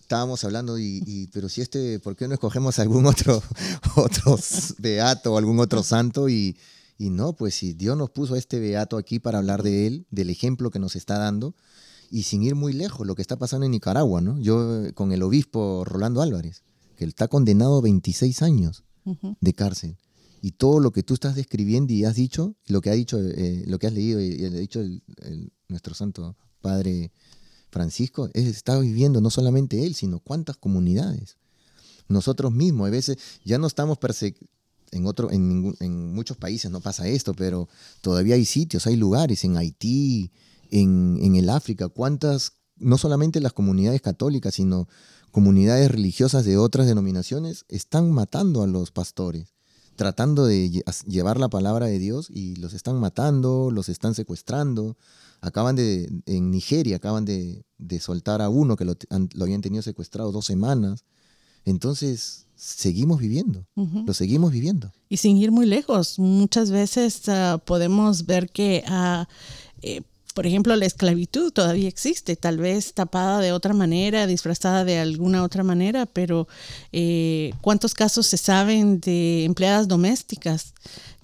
estábamos 0.00 0.44
hablando 0.44 0.78
y, 0.78 1.28
pero 1.32 1.48
si 1.48 1.62
este, 1.62 1.98
¿por 1.98 2.14
qué 2.14 2.28
no 2.28 2.34
escogemos 2.34 2.78
algún 2.78 3.06
otro, 3.06 3.42
otro 3.96 4.38
beato 4.78 5.32
o 5.32 5.38
algún 5.38 5.58
otro 5.58 5.82
santo? 5.82 6.28
Y, 6.28 6.56
y 6.96 7.10
no, 7.10 7.32
pues 7.32 7.56
si 7.56 7.72
Dios 7.72 7.96
nos 7.96 8.10
puso 8.10 8.34
a 8.34 8.38
este 8.38 8.60
beato 8.60 8.98
aquí 8.98 9.18
para 9.18 9.38
hablar 9.38 9.64
de 9.64 9.88
él, 9.88 10.06
del 10.10 10.30
ejemplo 10.30 10.70
que 10.70 10.78
nos 10.78 10.94
está 10.94 11.18
dando, 11.18 11.54
y 12.10 12.22
sin 12.22 12.42
ir 12.42 12.54
muy 12.54 12.72
lejos, 12.72 13.06
lo 13.06 13.14
que 13.14 13.22
está 13.22 13.36
pasando 13.36 13.66
en 13.66 13.72
Nicaragua, 13.72 14.20
¿no? 14.20 14.38
Yo 14.38 14.82
con 14.94 15.12
el 15.12 15.22
obispo 15.22 15.84
Rolando 15.84 16.22
Álvarez, 16.22 16.62
que 16.96 17.04
él 17.04 17.10
está 17.10 17.28
condenado 17.28 17.78
a 17.78 17.82
26 17.82 18.42
años 18.42 18.84
de 19.40 19.52
cárcel. 19.52 19.96
Y 20.42 20.52
todo 20.52 20.80
lo 20.80 20.92
que 20.92 21.02
tú 21.02 21.14
estás 21.14 21.34
describiendo 21.34 21.92
y 21.92 22.04
has 22.04 22.14
dicho, 22.14 22.54
lo 22.66 22.80
que 22.80 22.90
ha 22.90 22.92
dicho, 22.92 23.18
eh, 23.18 23.64
lo 23.66 23.78
que 23.78 23.86
has 23.86 23.92
leído 23.92 24.20
y, 24.20 24.44
ha 24.44 24.50
dicho 24.50 24.80
nuestro 25.68 25.94
santo 25.94 26.36
padre 26.60 27.10
Francisco, 27.70 28.28
es, 28.32 28.46
está 28.46 28.78
viviendo 28.78 29.20
no 29.20 29.30
solamente 29.30 29.84
él, 29.84 29.94
sino 29.94 30.20
cuántas 30.20 30.56
comunidades. 30.56 31.36
Nosotros 32.08 32.52
mismos, 32.52 32.86
a 32.86 32.90
veces 32.90 33.18
ya 33.44 33.58
no 33.58 33.66
estamos 33.66 33.98
en, 34.92 35.06
otro, 35.06 35.30
en, 35.32 35.74
en 35.80 36.14
muchos 36.14 36.36
países 36.36 36.70
no 36.70 36.80
pasa 36.80 37.08
esto, 37.08 37.34
pero 37.34 37.68
todavía 38.00 38.36
hay 38.36 38.44
sitios, 38.44 38.86
hay 38.86 38.96
lugares, 38.96 39.44
en 39.44 39.56
Haití, 39.56 40.30
en, 40.70 41.18
en 41.20 41.36
el 41.36 41.50
África, 41.50 41.88
cuántas, 41.88 42.52
no 42.76 42.98
solamente 42.98 43.40
las 43.40 43.52
comunidades 43.52 44.00
católicas, 44.00 44.54
sino 44.54 44.88
comunidades 45.36 45.90
religiosas 45.90 46.46
de 46.46 46.56
otras 46.56 46.86
denominaciones 46.86 47.66
están 47.68 48.10
matando 48.10 48.62
a 48.62 48.66
los 48.66 48.90
pastores, 48.90 49.52
tratando 49.94 50.46
de 50.46 50.82
llevar 51.06 51.38
la 51.38 51.50
palabra 51.50 51.84
de 51.84 51.98
Dios 51.98 52.28
y 52.30 52.56
los 52.56 52.72
están 52.72 52.98
matando, 53.00 53.70
los 53.70 53.90
están 53.90 54.14
secuestrando. 54.14 54.96
Acaban 55.42 55.76
de, 55.76 56.08
en 56.24 56.50
Nigeria, 56.50 56.96
acaban 56.96 57.26
de, 57.26 57.66
soltar 58.00 58.40
a 58.40 58.48
uno 58.48 58.76
que 58.76 58.86
lo, 58.86 58.96
habían 59.38 59.60
tenido 59.60 59.82
secuestrado 59.82 60.32
dos 60.32 60.46
semanas. 60.46 61.04
Entonces, 61.66 62.46
seguimos 62.54 63.20
viviendo, 63.20 63.66
lo 63.74 64.14
seguimos 64.14 64.52
viviendo. 64.52 64.90
Y 65.10 65.18
sin 65.18 65.36
ir 65.36 65.52
muy 65.52 65.66
lejos, 65.66 66.18
muchas 66.18 66.70
veces 66.70 67.28
ah, 67.28 67.60
podemos 67.62 68.24
ver 68.24 68.48
que 68.48 68.82
uh, 68.88 69.26
por 70.36 70.46
ejemplo, 70.46 70.76
la 70.76 70.84
esclavitud 70.84 71.50
todavía 71.50 71.88
existe, 71.88 72.36
tal 72.36 72.58
vez 72.58 72.92
tapada 72.92 73.40
de 73.40 73.52
otra 73.52 73.72
manera, 73.72 74.26
disfrazada 74.26 74.84
de 74.84 74.98
alguna 74.98 75.42
otra 75.42 75.64
manera, 75.64 76.04
pero 76.04 76.46
eh, 76.92 77.54
¿cuántos 77.62 77.94
casos 77.94 78.26
se 78.26 78.36
saben 78.36 79.00
de 79.00 79.44
empleadas 79.44 79.88
domésticas? 79.88 80.74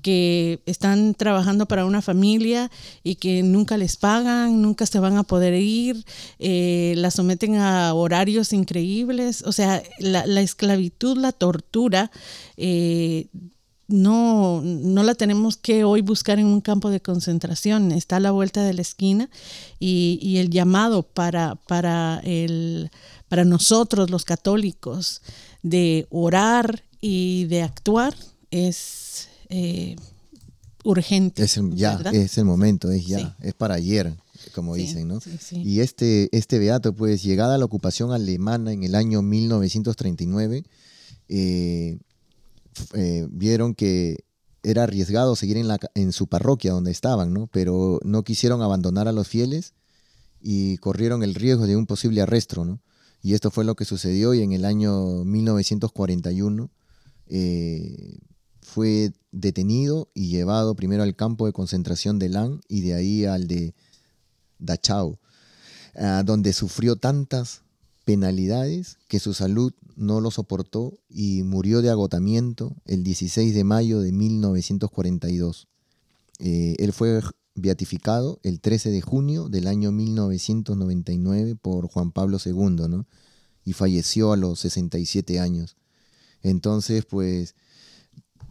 que 0.00 0.60
están 0.66 1.14
trabajando 1.14 1.66
para 1.66 1.84
una 1.84 2.02
familia 2.02 2.72
y 3.04 3.14
que 3.16 3.44
nunca 3.44 3.76
les 3.76 3.96
pagan, 3.96 4.60
nunca 4.60 4.84
se 4.84 4.98
van 4.98 5.16
a 5.16 5.22
poder 5.22 5.54
ir, 5.54 6.04
eh, 6.40 6.94
la 6.96 7.12
someten 7.12 7.54
a 7.58 7.94
horarios 7.94 8.52
increíbles. 8.52 9.44
O 9.46 9.52
sea, 9.52 9.80
la, 10.00 10.40
esclavitud, 10.40 11.16
la 11.18 11.30
tortura, 11.30 12.10
eh, 12.56 13.28
no, 13.92 14.60
no 14.62 15.02
la 15.02 15.14
tenemos 15.14 15.56
que 15.56 15.84
hoy 15.84 16.00
buscar 16.02 16.38
en 16.38 16.46
un 16.46 16.60
campo 16.60 16.90
de 16.90 17.00
concentración, 17.00 17.92
está 17.92 18.16
a 18.16 18.20
la 18.20 18.30
vuelta 18.30 18.64
de 18.64 18.74
la 18.74 18.82
esquina 18.82 19.28
y, 19.78 20.36
el 20.38 20.50
llamado 20.50 21.02
para, 21.02 21.54
para, 21.54 22.20
el, 22.24 22.90
para 23.28 23.44
nosotros 23.44 24.10
los 24.10 24.24
católicos 24.24 25.22
de 25.62 26.06
orar 26.10 26.82
y 27.00 27.44
de 27.44 27.62
actuar 27.62 28.14
es 28.50 29.28
eh, 29.48 29.96
urgente. 30.84 31.44
Es 31.44 31.60
ya, 31.74 32.00
es 32.12 32.38
el 32.38 32.44
momento, 32.44 32.90
es 32.90 33.06
ya, 33.06 33.36
es 33.40 33.54
para 33.54 33.74
ayer 33.74 34.12
como 34.54 34.74
dicen, 34.74 35.08
¿no? 35.08 35.20
y 35.52 35.80
este, 35.80 36.28
este 36.36 36.58
beato, 36.58 36.92
pues, 36.92 37.22
llegada 37.22 37.54
a 37.54 37.58
la 37.58 37.64
ocupación 37.64 38.12
alemana 38.12 38.72
en 38.72 38.82
el 38.82 38.94
año 38.94 39.22
1939, 39.22 40.64
eh, 41.28 41.98
eh, 42.94 43.26
vieron 43.30 43.74
que 43.74 44.24
era 44.62 44.84
arriesgado 44.84 45.36
seguir 45.36 45.56
en, 45.56 45.68
la, 45.68 45.78
en 45.94 46.12
su 46.12 46.26
parroquia 46.28 46.72
donde 46.72 46.90
estaban, 46.90 47.32
¿no? 47.32 47.48
Pero 47.48 48.00
no 48.04 48.22
quisieron 48.22 48.62
abandonar 48.62 49.08
a 49.08 49.12
los 49.12 49.28
fieles 49.28 49.74
y 50.40 50.76
corrieron 50.78 51.22
el 51.22 51.34
riesgo 51.34 51.66
de 51.66 51.76
un 51.76 51.86
posible 51.86 52.22
arresto, 52.22 52.64
¿no? 52.64 52.80
Y 53.22 53.34
esto 53.34 53.50
fue 53.50 53.64
lo 53.64 53.74
que 53.76 53.84
sucedió 53.84 54.34
y 54.34 54.42
en 54.42 54.52
el 54.52 54.64
año 54.64 55.24
1941 55.24 56.70
eh, 57.28 58.18
fue 58.60 59.12
detenido 59.30 60.10
y 60.14 60.28
llevado 60.28 60.74
primero 60.74 61.02
al 61.02 61.14
campo 61.14 61.46
de 61.46 61.52
concentración 61.52 62.18
de 62.18 62.28
Lan 62.28 62.60
y 62.68 62.80
de 62.80 62.94
ahí 62.94 63.24
al 63.24 63.46
de 63.46 63.74
Dachau, 64.58 65.18
donde 66.24 66.52
sufrió 66.52 66.96
tantas 66.96 67.62
penalidades 68.04 68.98
que 69.08 69.20
su 69.20 69.34
salud 69.34 69.72
no 69.96 70.20
lo 70.20 70.30
soportó 70.30 70.98
y 71.08 71.42
murió 71.42 71.82
de 71.82 71.90
agotamiento 71.90 72.76
el 72.84 73.02
16 73.02 73.54
de 73.54 73.64
mayo 73.64 74.00
de 74.00 74.12
1942. 74.12 75.68
Eh, 76.38 76.76
él 76.78 76.92
fue 76.92 77.20
beatificado 77.54 78.40
el 78.42 78.60
13 78.60 78.90
de 78.90 79.00
junio 79.00 79.48
del 79.48 79.66
año 79.66 79.92
1999 79.92 81.56
por 81.56 81.86
Juan 81.88 82.12
Pablo 82.12 82.38
II, 82.44 82.88
¿no? 82.88 83.06
Y 83.64 83.74
falleció 83.74 84.32
a 84.32 84.36
los 84.36 84.60
67 84.60 85.38
años. 85.38 85.76
Entonces, 86.42 87.04
pues, 87.04 87.54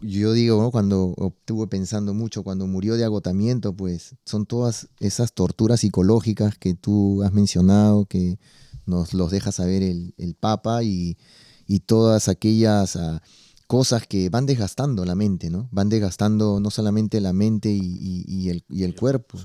yo 0.00 0.32
digo, 0.32 0.70
cuando 0.70 1.14
estuve 1.18 1.66
pensando 1.66 2.14
mucho, 2.14 2.42
cuando 2.42 2.66
murió 2.66 2.96
de 2.96 3.04
agotamiento, 3.04 3.74
pues 3.74 4.16
son 4.24 4.46
todas 4.46 4.88
esas 4.98 5.32
torturas 5.32 5.80
psicológicas 5.80 6.58
que 6.58 6.74
tú 6.74 7.22
has 7.22 7.32
mencionado, 7.32 8.06
que 8.06 8.38
nos 8.86 9.14
los 9.14 9.30
deja 9.30 9.52
saber 9.52 9.82
el, 9.82 10.36
Papa 10.38 10.82
y, 10.82 11.16
todas 11.86 12.28
aquellas 12.28 12.96
ah, 12.96 13.22
cosas 13.66 14.06
que 14.06 14.28
van 14.28 14.44
desgastando 14.44 15.04
la 15.04 15.14
mente, 15.14 15.48
¿no? 15.48 15.68
Van 15.72 15.88
desgastando 15.88 16.60
no 16.60 16.70
solamente 16.70 17.20
la 17.20 17.32
mente 17.32 17.70
y, 17.70 18.48
el, 18.50 18.64
y 18.68 18.84
el 18.84 18.94
cuerpo. 18.94 19.38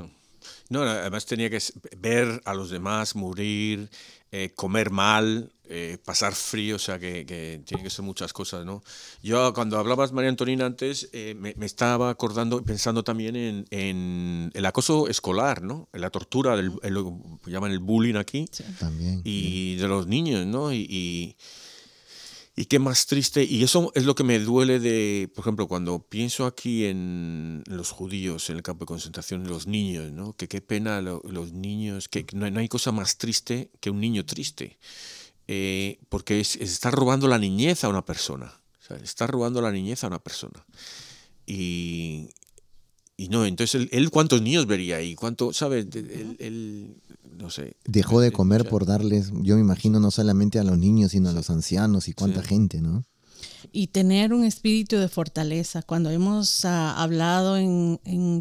No, 0.70 0.82
además 0.82 1.26
tenía 1.26 1.50
que 1.50 1.60
ver 1.98 2.42
a 2.46 2.54
los 2.54 2.70
demás 2.70 3.16
morir, 3.16 3.90
eh, 4.32 4.52
comer 4.56 4.92
mal, 4.92 5.52
eh, 5.70 5.98
pasar 6.04 6.34
frío, 6.36 6.76
o 6.76 6.80
sea 6.80 7.00
que, 7.00 7.26
que 7.26 7.62
tiene 7.66 7.84
que 7.84 7.90
ser 7.90 8.04
muchas 8.04 8.34
cosas, 8.34 8.66
¿no? 8.66 8.84
Yo 9.24 9.54
cuando 9.54 9.78
hablabas, 9.78 10.12
María 10.12 10.30
Antonina, 10.30 10.66
antes, 10.66 11.10
eh, 11.14 11.36
me, 11.38 11.54
estaba 11.66 12.10
acordando, 12.10 12.62
pensando 12.64 13.04
también 13.04 13.36
en, 13.36 13.66
en, 13.70 14.52
el 14.54 14.66
acoso 14.66 15.08
escolar, 15.08 15.62
¿no? 15.62 15.88
En 15.94 16.02
la 16.02 16.10
tortura, 16.10 16.58
del, 16.58 16.74
lo 16.84 17.40
llaman 17.46 17.72
el 17.72 17.80
bullying 17.80 18.16
aquí, 18.16 18.46
también, 18.80 19.22
y 19.24 19.76
de 19.76 19.88
los 19.88 20.08
niños, 20.08 20.46
¿no? 20.46 20.74
y 20.74 20.86
y 20.90 21.36
qué 22.66 22.80
más 22.80 23.06
triste, 23.06 23.44
y 23.44 23.64
eso 23.64 23.92
es 23.94 24.06
lo 24.06 24.16
que 24.16 24.24
me 24.24 24.40
duele 24.40 24.80
de, 24.80 25.30
por 25.36 25.44
ejemplo, 25.44 25.68
cuando 25.68 26.00
pienso 26.00 26.48
aquí 26.48 26.86
en 26.86 27.64
los 27.68 27.92
judíos, 27.92 28.50
en 28.50 28.58
el 28.58 28.64
campo 28.64 28.86
de 28.86 28.88
concentración, 28.88 29.48
los 29.48 29.68
niños, 29.68 30.12
¿no? 30.12 30.34
Que 30.34 30.48
qué 30.48 30.60
pena 30.60 31.00
los 31.02 31.54
niños, 31.54 32.08
que 32.10 32.26
no, 32.34 32.46
hay 32.46 32.68
cosa 32.68 32.92
más 32.92 33.18
triste 33.18 33.70
que 33.80 33.92
un 33.92 34.00
niño 34.00 34.26
triste, 34.26 34.80
eh, 35.48 36.00
porque 36.10 36.40
es, 36.40 36.56
está 36.56 36.90
robando 36.90 37.28
la 37.28 37.38
niñez 37.38 37.84
a 37.84 37.90
una 37.90 38.04
persona, 38.04 38.60
está 39.04 39.28
robando 39.28 39.62
la 39.62 39.72
niñez 39.72 40.04
a 40.04 40.08
una 40.08 40.20
persona. 40.20 40.66
Y, 41.46 42.32
y 43.18 43.30
no, 43.30 43.46
entonces 43.46 43.88
él, 43.92 44.10
cuántos 44.10 44.42
niños 44.42 44.66
vería 44.66 44.98
ahí, 44.98 45.16
cuánto, 45.16 45.54
¿sabes? 45.54 45.88
No 47.38 47.50
sé. 47.50 47.78
Dejó 47.86 48.20
de 48.20 48.32
comer 48.32 48.68
por 48.68 48.86
darles, 48.86 49.32
yo 49.42 49.56
me 49.56 49.62
imagino, 49.62 50.00
no 50.00 50.12
solamente 50.12 50.60
a 50.60 50.64
los 50.64 50.78
niños, 50.78 51.12
sino 51.12 51.30
a 51.30 51.34
los 51.34 51.50
ancianos 51.50 52.08
y 52.08 52.14
cuánta 52.14 52.42
gente, 52.42 52.82
¿no? 52.82 53.04
y 53.72 53.88
tener 53.88 54.34
un 54.34 54.44
espíritu 54.44 54.98
de 54.98 55.08
fortaleza. 55.08 55.82
Cuando 55.82 56.10
hemos 56.10 56.66
ah, 56.66 57.02
hablado 57.02 57.58
en, 57.58 58.00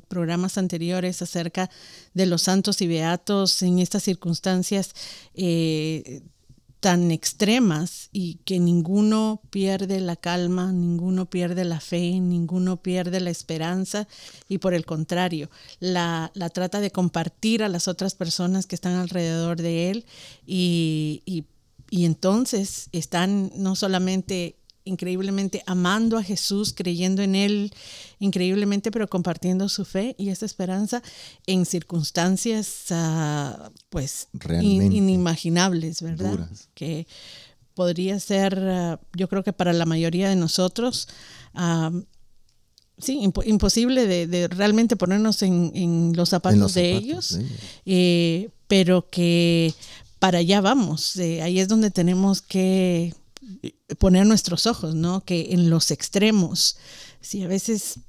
programas 0.08 0.58
anteriores 0.58 1.22
acerca 1.22 1.70
de 2.14 2.26
los 2.26 2.42
santos 2.42 2.80
y 2.82 2.86
beatos 2.86 3.62
en 3.62 3.78
estas 3.78 4.02
circunstancias 4.02 4.94
eh, 5.34 6.22
tan 6.86 7.10
extremas 7.10 8.10
y 8.12 8.36
que 8.44 8.60
ninguno 8.60 9.40
pierde 9.50 9.98
la 9.98 10.14
calma, 10.14 10.70
ninguno 10.70 11.28
pierde 11.28 11.64
la 11.64 11.80
fe, 11.80 12.20
ninguno 12.20 12.76
pierde 12.76 13.18
la 13.18 13.30
esperanza 13.30 14.06
y 14.48 14.58
por 14.58 14.72
el 14.72 14.86
contrario, 14.86 15.50
la, 15.80 16.30
trata 16.54 16.78
de 16.78 16.92
compartir 16.92 17.64
a 17.64 17.68
las 17.68 17.88
otras 17.88 18.14
personas 18.14 18.66
que 18.66 18.76
están 18.76 18.94
alrededor 18.94 19.60
de 19.60 19.90
él 19.90 20.06
y, 20.46 21.24
y 21.90 22.04
entonces 22.04 22.88
están 22.92 23.50
no 23.56 23.74
solamente 23.74 24.54
increíblemente 24.86 25.62
amando 25.66 26.16
a 26.16 26.22
Jesús, 26.22 26.72
creyendo 26.74 27.22
en 27.22 27.34
Él 27.34 27.72
increíblemente, 28.18 28.90
pero 28.90 29.08
compartiendo 29.08 29.68
su 29.68 29.84
fe 29.84 30.14
y 30.18 30.30
esa 30.30 30.46
esperanza 30.46 31.02
en 31.46 31.66
circunstancias 31.66 32.86
uh, 32.90 33.70
pues 33.90 34.28
inimaginables, 34.62 36.00
¿verdad? 36.00 36.48
Que 36.74 37.06
podría 37.74 38.18
ser, 38.18 38.58
uh, 38.58 38.98
yo 39.14 39.28
creo 39.28 39.44
que 39.44 39.52
para 39.52 39.74
la 39.74 39.84
mayoría 39.84 40.30
de 40.30 40.36
nosotros, 40.36 41.08
uh, 41.54 42.02
sí, 42.98 43.20
imposible 43.44 44.06
de, 44.26 44.48
realmente 44.48 44.96
ponernos 44.96 45.42
en, 45.42 46.12
los 46.14 46.30
zapatos, 46.30 46.74
de, 46.74 46.92
ellos, 46.92 47.38
eh, 47.84 48.48
pero 48.66 49.10
que 49.10 49.74
para 50.18 50.38
allá 50.38 50.60
vamos. 50.60 51.16
Eh, 51.16 51.42
ahí 51.42 51.60
es 51.60 51.68
donde 51.68 51.90
tenemos 51.90 52.40
que 52.42 53.14
poner 53.98 54.26
nuestros 54.26 54.66
ojos, 54.66 54.94
¿no? 54.94 55.24
Que 55.24 55.52
en 55.52 55.70
los 55.70 55.90
extremos, 55.90 56.76
si 57.20 57.42
a 57.42 57.48
veces 57.48 58.00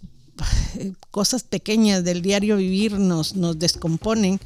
cosas 1.12 1.44
pequeñas 1.44 2.04
del 2.04 2.22
diario 2.22 2.58
vivir 2.58 2.94
nos, 2.94 3.36
nos 3.36 3.58
descomponen, 3.58 4.40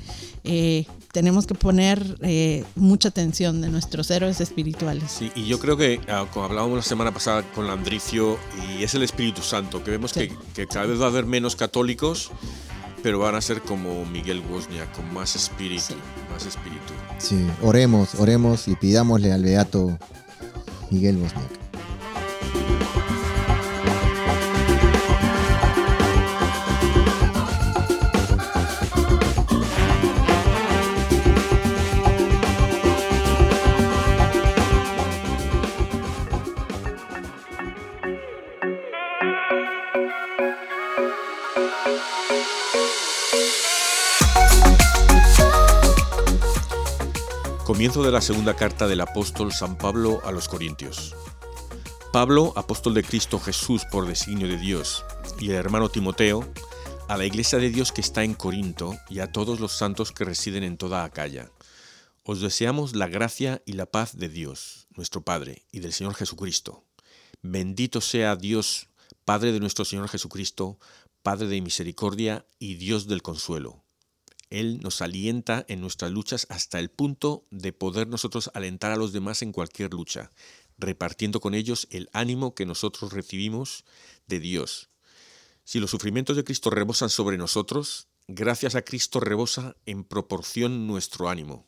eh, 0.43 0.85
tenemos 1.11 1.45
que 1.45 1.55
poner 1.55 2.17
eh, 2.21 2.63
mucha 2.75 3.09
atención 3.09 3.61
de 3.61 3.69
nuestros 3.69 4.09
héroes 4.09 4.39
espirituales. 4.39 5.11
Sí, 5.11 5.31
y 5.35 5.45
yo 5.45 5.59
creo 5.59 5.75
que, 5.75 5.99
ah, 6.07 6.25
como 6.31 6.45
hablábamos 6.45 6.77
la 6.77 6.83
semana 6.83 7.13
pasada 7.13 7.43
con 7.53 7.67
Landricio, 7.67 8.37
y 8.69 8.83
es 8.83 8.93
el 8.95 9.03
Espíritu 9.03 9.41
Santo, 9.41 9.83
que 9.83 9.91
vemos 9.91 10.13
que, 10.13 10.33
que, 10.53 10.67
cada 10.67 10.85
vez 10.85 10.99
va 10.99 11.05
a 11.05 11.09
haber 11.09 11.25
menos 11.25 11.55
católicos, 11.55 12.31
pero 13.03 13.19
van 13.19 13.35
a 13.35 13.41
ser 13.41 13.61
como 13.61 14.05
Miguel 14.05 14.41
Wozniak, 14.49 14.95
con 14.95 15.13
más 15.13 15.35
espíritu, 15.35 15.95
más 16.31 16.45
espíritu. 16.45 16.93
Sí, 17.17 17.45
oremos, 17.61 18.15
oremos 18.15 18.67
y 18.67 18.75
pidámosle 18.75 19.33
al 19.33 19.43
Beato 19.43 19.97
Miguel 20.91 21.15
Bosniak. 21.17 21.60
Comienzo 47.81 48.03
de 48.03 48.11
la 48.11 48.21
segunda 48.21 48.55
carta 48.55 48.87
del 48.87 49.01
apóstol 49.01 49.51
San 49.51 49.75
Pablo 49.75 50.21
a 50.23 50.31
los 50.31 50.47
Corintios. 50.47 51.15
Pablo, 52.13 52.53
apóstol 52.55 52.93
de 52.93 53.01
Cristo 53.01 53.39
Jesús 53.39 53.85
por 53.91 54.05
designio 54.05 54.47
de 54.47 54.57
Dios, 54.57 55.03
y 55.39 55.49
el 55.49 55.55
hermano 55.55 55.89
Timoteo, 55.89 56.47
a 57.09 57.17
la 57.17 57.25
iglesia 57.25 57.57
de 57.57 57.71
Dios 57.71 57.91
que 57.91 58.01
está 58.01 58.23
en 58.23 58.35
Corinto 58.35 58.95
y 59.09 59.17
a 59.17 59.31
todos 59.31 59.59
los 59.59 59.71
santos 59.71 60.11
que 60.11 60.25
residen 60.25 60.61
en 60.61 60.77
toda 60.77 61.03
Acaya. 61.03 61.49
Os 62.21 62.39
deseamos 62.39 62.95
la 62.95 63.07
gracia 63.07 63.63
y 63.65 63.73
la 63.73 63.87
paz 63.87 64.15
de 64.15 64.29
Dios, 64.29 64.87
nuestro 64.95 65.23
Padre, 65.23 65.65
y 65.71 65.79
del 65.79 65.91
Señor 65.91 66.13
Jesucristo. 66.13 66.83
Bendito 67.41 67.99
sea 67.99 68.35
Dios, 68.35 68.89
Padre 69.25 69.53
de 69.53 69.59
nuestro 69.59 69.85
Señor 69.85 70.07
Jesucristo, 70.07 70.77
Padre 71.23 71.47
de 71.47 71.59
misericordia 71.61 72.45
y 72.59 72.75
Dios 72.75 73.07
del 73.07 73.23
consuelo 73.23 73.80
él 74.51 74.79
nos 74.81 75.01
alienta 75.01 75.65
en 75.67 75.81
nuestras 75.81 76.11
luchas 76.11 76.45
hasta 76.49 76.79
el 76.79 76.91
punto 76.91 77.45
de 77.49 77.73
poder 77.73 78.07
nosotros 78.07 78.51
alentar 78.53 78.91
a 78.91 78.97
los 78.97 79.13
demás 79.13 79.41
en 79.41 79.51
cualquier 79.51 79.93
lucha, 79.93 80.31
repartiendo 80.77 81.39
con 81.39 81.55
ellos 81.55 81.87
el 81.89 82.09
ánimo 82.13 82.53
que 82.53 82.65
nosotros 82.65 83.13
recibimos 83.13 83.85
de 84.27 84.39
Dios. 84.39 84.89
Si 85.63 85.79
los 85.79 85.89
sufrimientos 85.89 86.35
de 86.35 86.43
Cristo 86.43 86.69
rebosan 86.69 87.09
sobre 87.09 87.37
nosotros, 87.37 88.07
gracias 88.27 88.75
a 88.75 88.81
Cristo 88.81 89.19
rebosa 89.19 89.75
en 89.85 90.03
proporción 90.03 90.85
nuestro 90.85 91.29
ánimo. 91.29 91.65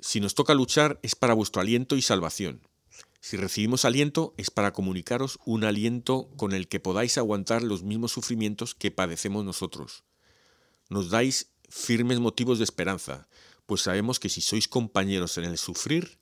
Si 0.00 0.20
nos 0.20 0.34
toca 0.34 0.54
luchar 0.54 0.98
es 1.02 1.14
para 1.14 1.34
vuestro 1.34 1.60
aliento 1.60 1.96
y 1.96 2.02
salvación. 2.02 2.60
Si 3.20 3.36
recibimos 3.36 3.84
aliento 3.84 4.34
es 4.36 4.50
para 4.50 4.72
comunicaros 4.72 5.38
un 5.44 5.64
aliento 5.64 6.30
con 6.36 6.52
el 6.52 6.68
que 6.68 6.80
podáis 6.80 7.18
aguantar 7.18 7.62
los 7.62 7.82
mismos 7.82 8.12
sufrimientos 8.12 8.74
que 8.74 8.90
padecemos 8.90 9.44
nosotros. 9.44 10.04
Nos 10.88 11.10
dais 11.10 11.50
firmes 11.68 12.18
motivos 12.18 12.58
de 12.58 12.64
esperanza, 12.64 13.28
pues 13.66 13.82
sabemos 13.82 14.18
que 14.18 14.28
si 14.28 14.40
sois 14.40 14.68
compañeros 14.68 15.38
en 15.38 15.44
el 15.44 15.58
sufrir, 15.58 16.18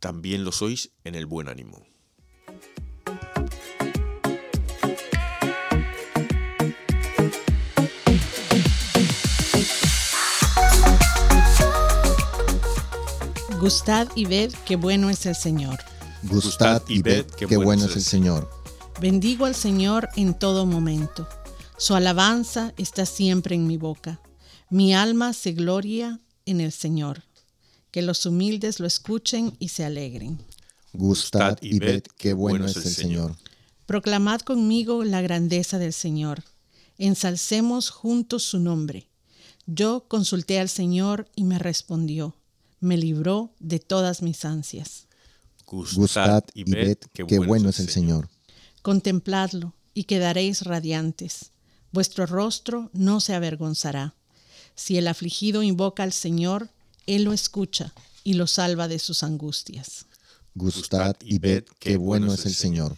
también 0.00 0.44
lo 0.44 0.52
sois 0.52 0.90
en 1.04 1.14
el 1.14 1.26
buen 1.26 1.48
ánimo. 1.48 1.82
Gustad 13.58 14.08
y 14.14 14.26
ved 14.26 14.52
qué 14.66 14.76
bueno 14.76 15.08
es 15.08 15.24
el 15.24 15.34
Señor. 15.34 15.78
Gustad 16.24 16.82
y 16.86 17.00
ved 17.00 17.24
qué 17.24 17.56
bueno 17.56 17.86
es 17.86 17.96
el 17.96 18.02
Señor. 18.02 18.50
Bendigo 19.00 19.46
al 19.46 19.54
Señor 19.54 20.10
en 20.16 20.34
todo 20.34 20.66
momento. 20.66 21.26
Su 21.78 21.94
alabanza 21.94 22.74
está 22.76 23.06
siempre 23.06 23.54
en 23.54 23.66
mi 23.66 23.78
boca. 23.78 24.20
Mi 24.74 24.92
alma 24.92 25.34
se 25.34 25.52
gloria 25.52 26.18
en 26.46 26.60
el 26.60 26.72
Señor. 26.72 27.22
Que 27.92 28.02
los 28.02 28.26
humildes 28.26 28.80
lo 28.80 28.88
escuchen 28.88 29.54
y 29.60 29.68
se 29.68 29.84
alegren. 29.84 30.40
Gustad 30.92 31.58
y 31.60 31.78
ved 31.78 32.02
qué 32.18 32.32
bueno 32.32 32.66
es 32.66 32.74
el 32.74 32.82
Señor. 32.82 33.36
Proclamad 33.86 34.40
conmigo 34.40 35.04
la 35.04 35.22
grandeza 35.22 35.78
del 35.78 35.92
Señor. 35.92 36.42
Ensalcemos 36.98 37.90
juntos 37.90 38.42
su 38.42 38.58
nombre. 38.58 39.06
Yo 39.66 40.06
consulté 40.08 40.58
al 40.58 40.68
Señor 40.68 41.28
y 41.36 41.44
me 41.44 41.60
respondió. 41.60 42.34
Me 42.80 42.96
libró 42.96 43.52
de 43.60 43.78
todas 43.78 44.22
mis 44.22 44.44
ansias. 44.44 45.06
Gustad 45.66 46.42
y 46.52 46.64
ved 46.64 46.98
qué 47.12 47.38
bueno 47.38 47.68
es 47.68 47.78
el 47.78 47.90
Señor. 47.90 48.28
Contempladlo 48.82 49.72
y 49.94 50.02
quedaréis 50.02 50.62
radiantes. 50.62 51.52
Vuestro 51.92 52.26
rostro 52.26 52.90
no 52.92 53.20
se 53.20 53.34
avergonzará. 53.34 54.16
Si 54.74 54.96
el 54.98 55.08
afligido 55.08 55.62
invoca 55.62 56.02
al 56.02 56.12
Señor, 56.12 56.70
Él 57.06 57.24
lo 57.24 57.32
escucha 57.32 57.92
y 58.22 58.34
lo 58.34 58.46
salva 58.46 58.88
de 58.88 58.98
sus 58.98 59.22
angustias. 59.22 60.06
Gustad 60.54 61.16
y 61.20 61.38
ved 61.38 61.64
qué 61.78 61.96
bueno 61.96 62.32
es 62.32 62.46
el 62.46 62.54
Señor. 62.54 62.96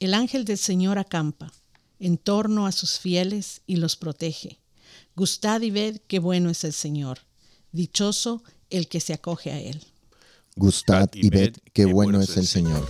El 0.00 0.14
ángel 0.14 0.44
del 0.44 0.58
Señor 0.58 0.98
acampa 0.98 1.52
en 1.98 2.18
torno 2.18 2.66
a 2.66 2.72
sus 2.72 2.98
fieles 2.98 3.62
y 3.66 3.76
los 3.76 3.96
protege. 3.96 4.58
Gustad 5.16 5.62
y 5.62 5.70
ved 5.70 6.00
qué 6.06 6.18
bueno 6.18 6.50
es 6.50 6.64
el 6.64 6.72
Señor. 6.72 7.20
Dichoso 7.72 8.42
el 8.70 8.88
que 8.88 9.00
se 9.00 9.12
acoge 9.12 9.50
a 9.50 9.60
Él. 9.60 9.82
Gustad 10.56 11.08
y 11.14 11.30
ved 11.30 11.56
qué 11.72 11.84
bueno 11.86 12.20
es 12.20 12.36
el 12.36 12.46
Señor. 12.46 12.88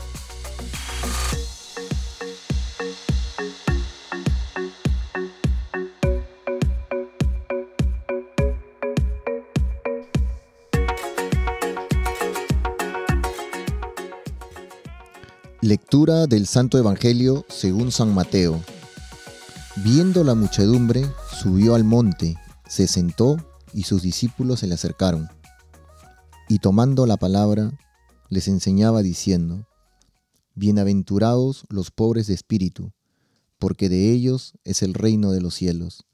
Lectura 15.69 16.27
del 16.27 16.47
Santo 16.47 16.79
Evangelio 16.79 17.45
según 17.51 17.93
San 17.93 18.15
Mateo. 18.15 18.65
Viendo 19.85 20.25
la 20.25 20.35
muchedumbre, 20.35 21.05
subió 21.39 21.75
al 21.75 21.85
monte, 21.85 22.39
se 22.67 22.87
sentó 22.87 23.37
y 23.75 23.83
sus 23.83 24.01
discípulos 24.01 24.61
se 24.61 24.67
le 24.67 24.73
acercaron. 24.73 25.29
Y 26.49 26.61
tomando 26.61 27.05
la 27.05 27.19
palabra, 27.19 27.79
les 28.31 28.49
enseñaba 28.49 29.03
diciendo, 29.03 29.67
Bienaventurados 30.55 31.67
los 31.69 31.91
pobres 31.91 32.29
de 32.29 32.33
espíritu, 32.33 32.95
porque 33.59 33.91
de 33.91 34.11
ellos 34.11 34.55
es 34.65 34.83
el 34.83 34.95
reino 34.95 35.33
de 35.33 35.43
los 35.43 35.53
cielos. 35.53 36.07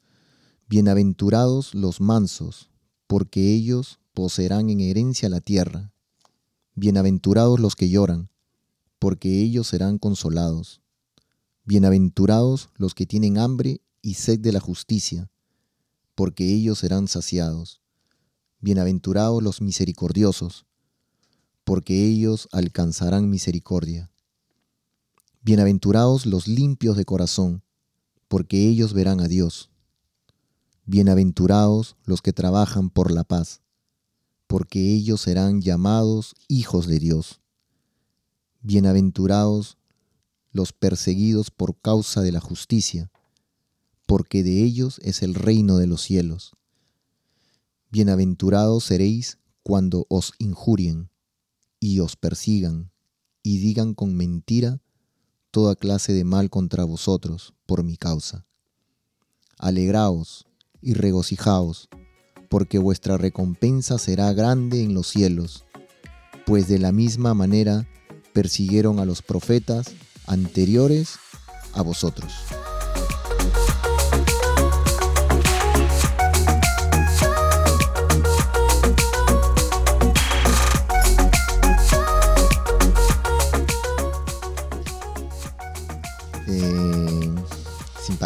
Bienaventurados 0.66 1.76
los 1.76 2.00
mansos, 2.00 2.70
porque 3.06 3.52
ellos 3.52 4.00
poseerán 4.14 4.68
en 4.68 4.80
herencia 4.80 5.28
la 5.28 5.40
tierra. 5.40 5.92
Bienaventurados 6.74 7.60
los 7.60 7.76
que 7.76 7.88
lloran, 7.88 8.30
porque 9.04 9.42
ellos 9.42 9.68
serán 9.68 9.98
consolados. 9.98 10.80
Bienaventurados 11.66 12.70
los 12.76 12.94
que 12.94 13.04
tienen 13.04 13.36
hambre 13.36 13.82
y 14.00 14.14
sed 14.14 14.40
de 14.40 14.50
la 14.50 14.60
justicia, 14.60 15.30
porque 16.14 16.54
ellos 16.54 16.78
serán 16.78 17.06
saciados. 17.06 17.82
Bienaventurados 18.60 19.42
los 19.42 19.60
misericordiosos, 19.60 20.64
porque 21.64 22.06
ellos 22.06 22.48
alcanzarán 22.50 23.28
misericordia. 23.28 24.10
Bienaventurados 25.42 26.24
los 26.24 26.48
limpios 26.48 26.96
de 26.96 27.04
corazón, 27.04 27.62
porque 28.26 28.66
ellos 28.66 28.94
verán 28.94 29.20
a 29.20 29.28
Dios. 29.28 29.68
Bienaventurados 30.86 31.96
los 32.06 32.22
que 32.22 32.32
trabajan 32.32 32.88
por 32.88 33.10
la 33.10 33.24
paz, 33.24 33.60
porque 34.46 34.94
ellos 34.94 35.20
serán 35.20 35.60
llamados 35.60 36.34
hijos 36.48 36.86
de 36.86 36.98
Dios. 37.00 37.42
Bienaventurados 38.66 39.76
los 40.50 40.72
perseguidos 40.72 41.50
por 41.50 41.78
causa 41.78 42.22
de 42.22 42.32
la 42.32 42.40
justicia, 42.40 43.10
porque 44.06 44.42
de 44.42 44.64
ellos 44.64 45.02
es 45.04 45.22
el 45.22 45.34
reino 45.34 45.76
de 45.76 45.86
los 45.86 46.00
cielos. 46.00 46.52
Bienaventurados 47.90 48.84
seréis 48.84 49.36
cuando 49.62 50.06
os 50.08 50.32
injurien 50.38 51.10
y 51.78 52.00
os 52.00 52.16
persigan 52.16 52.90
y 53.42 53.58
digan 53.58 53.92
con 53.92 54.14
mentira 54.14 54.80
toda 55.50 55.76
clase 55.76 56.14
de 56.14 56.24
mal 56.24 56.48
contra 56.48 56.84
vosotros 56.84 57.52
por 57.66 57.84
mi 57.84 57.98
causa. 57.98 58.46
Alegraos 59.58 60.46
y 60.80 60.94
regocijaos, 60.94 61.90
porque 62.48 62.78
vuestra 62.78 63.18
recompensa 63.18 63.98
será 63.98 64.32
grande 64.32 64.82
en 64.82 64.94
los 64.94 65.08
cielos, 65.08 65.66
pues 66.46 66.66
de 66.66 66.78
la 66.78 66.92
misma 66.92 67.34
manera 67.34 67.86
persiguieron 68.34 68.98
a 68.98 69.06
los 69.06 69.22
profetas 69.22 69.92
anteriores 70.26 71.14
a 71.72 71.82
vosotros. 71.82 72.32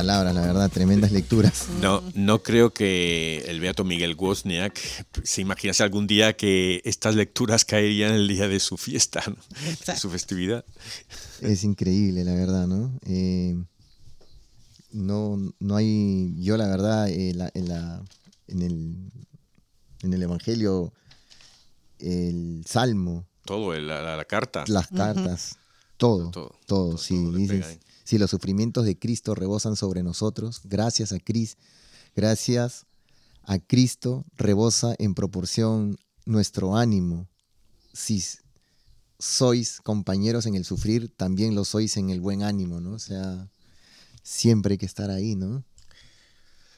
Palabras, 0.09 0.35
la 0.35 0.41
verdad, 0.41 0.71
tremendas 0.71 1.13
lecturas. 1.13 1.69
No, 1.83 2.03
no 2.15 2.43
creo 2.43 2.73
que 2.73 3.45
el 3.47 3.61
beato 3.61 3.85
Miguel 3.85 4.17
Wozniak 4.19 4.81
se 5.23 5.43
imaginase 5.43 5.83
algún 5.83 6.07
día 6.07 6.35
que 6.35 6.81
estas 6.87 7.15
lecturas 7.15 7.67
caerían 7.67 8.15
el 8.15 8.27
día 8.27 8.49
de 8.49 8.59
su 8.59 8.79
fiesta, 8.79 9.23
de 9.87 9.97
su 9.97 10.09
festividad. 10.09 10.65
Es 11.43 11.63
increíble, 11.63 12.25
la 12.25 12.33
verdad, 12.33 12.67
¿no? 12.67 12.99
Eh, 13.05 13.55
no, 14.93 15.37
no 15.61 15.77
hay, 15.77 16.35
yo 16.39 16.57
la 16.57 16.69
verdad, 16.69 17.11
eh, 17.11 17.29
en, 17.53 17.69
la, 17.69 18.03
en, 18.47 18.63
el, 18.63 18.97
en 20.05 20.15
el 20.15 20.23
Evangelio, 20.23 20.95
el 21.99 22.65
Salmo. 22.67 23.27
Todo, 23.45 23.75
la, 23.75 24.25
carta. 24.25 24.65
Las 24.69 24.87
cartas, 24.89 25.59
todo, 25.99 26.31
todo, 26.31 26.55
todo, 26.65 26.97
sí. 26.97 27.15
dices, 27.35 27.79
si 28.09 28.17
los 28.17 28.31
sufrimientos 28.31 28.87
de 28.87 28.99
Cristo 28.99 29.35
rebosan 29.35 29.77
sobre 29.77 30.03
nosotros, 30.03 30.63
gracias 30.65 31.13
a 31.13 31.19
Cristo, 31.19 31.61
gracias 32.17 32.87
a 33.43 33.59
Cristo 33.59 34.25
rebosa 34.35 34.95
en 34.99 35.13
proporción 35.13 35.99
nuestro 36.25 36.79
ánimo. 36.79 37.29
Si 37.93 38.25
sois 39.19 39.83
compañeros 39.83 40.47
en 40.47 40.55
el 40.55 40.65
sufrir, 40.65 41.11
también 41.15 41.55
lo 41.55 41.67
sois 41.67 41.99
en 41.99 42.09
el 42.09 42.23
buen 42.23 42.43
ánimo, 42.43 42.81
¿no? 42.81 42.93
O 42.93 42.99
sea, 42.99 43.51
siempre 44.23 44.73
hay 44.73 44.79
que 44.79 44.87
estar 44.87 45.11
ahí, 45.11 45.37
¿no? 45.37 45.67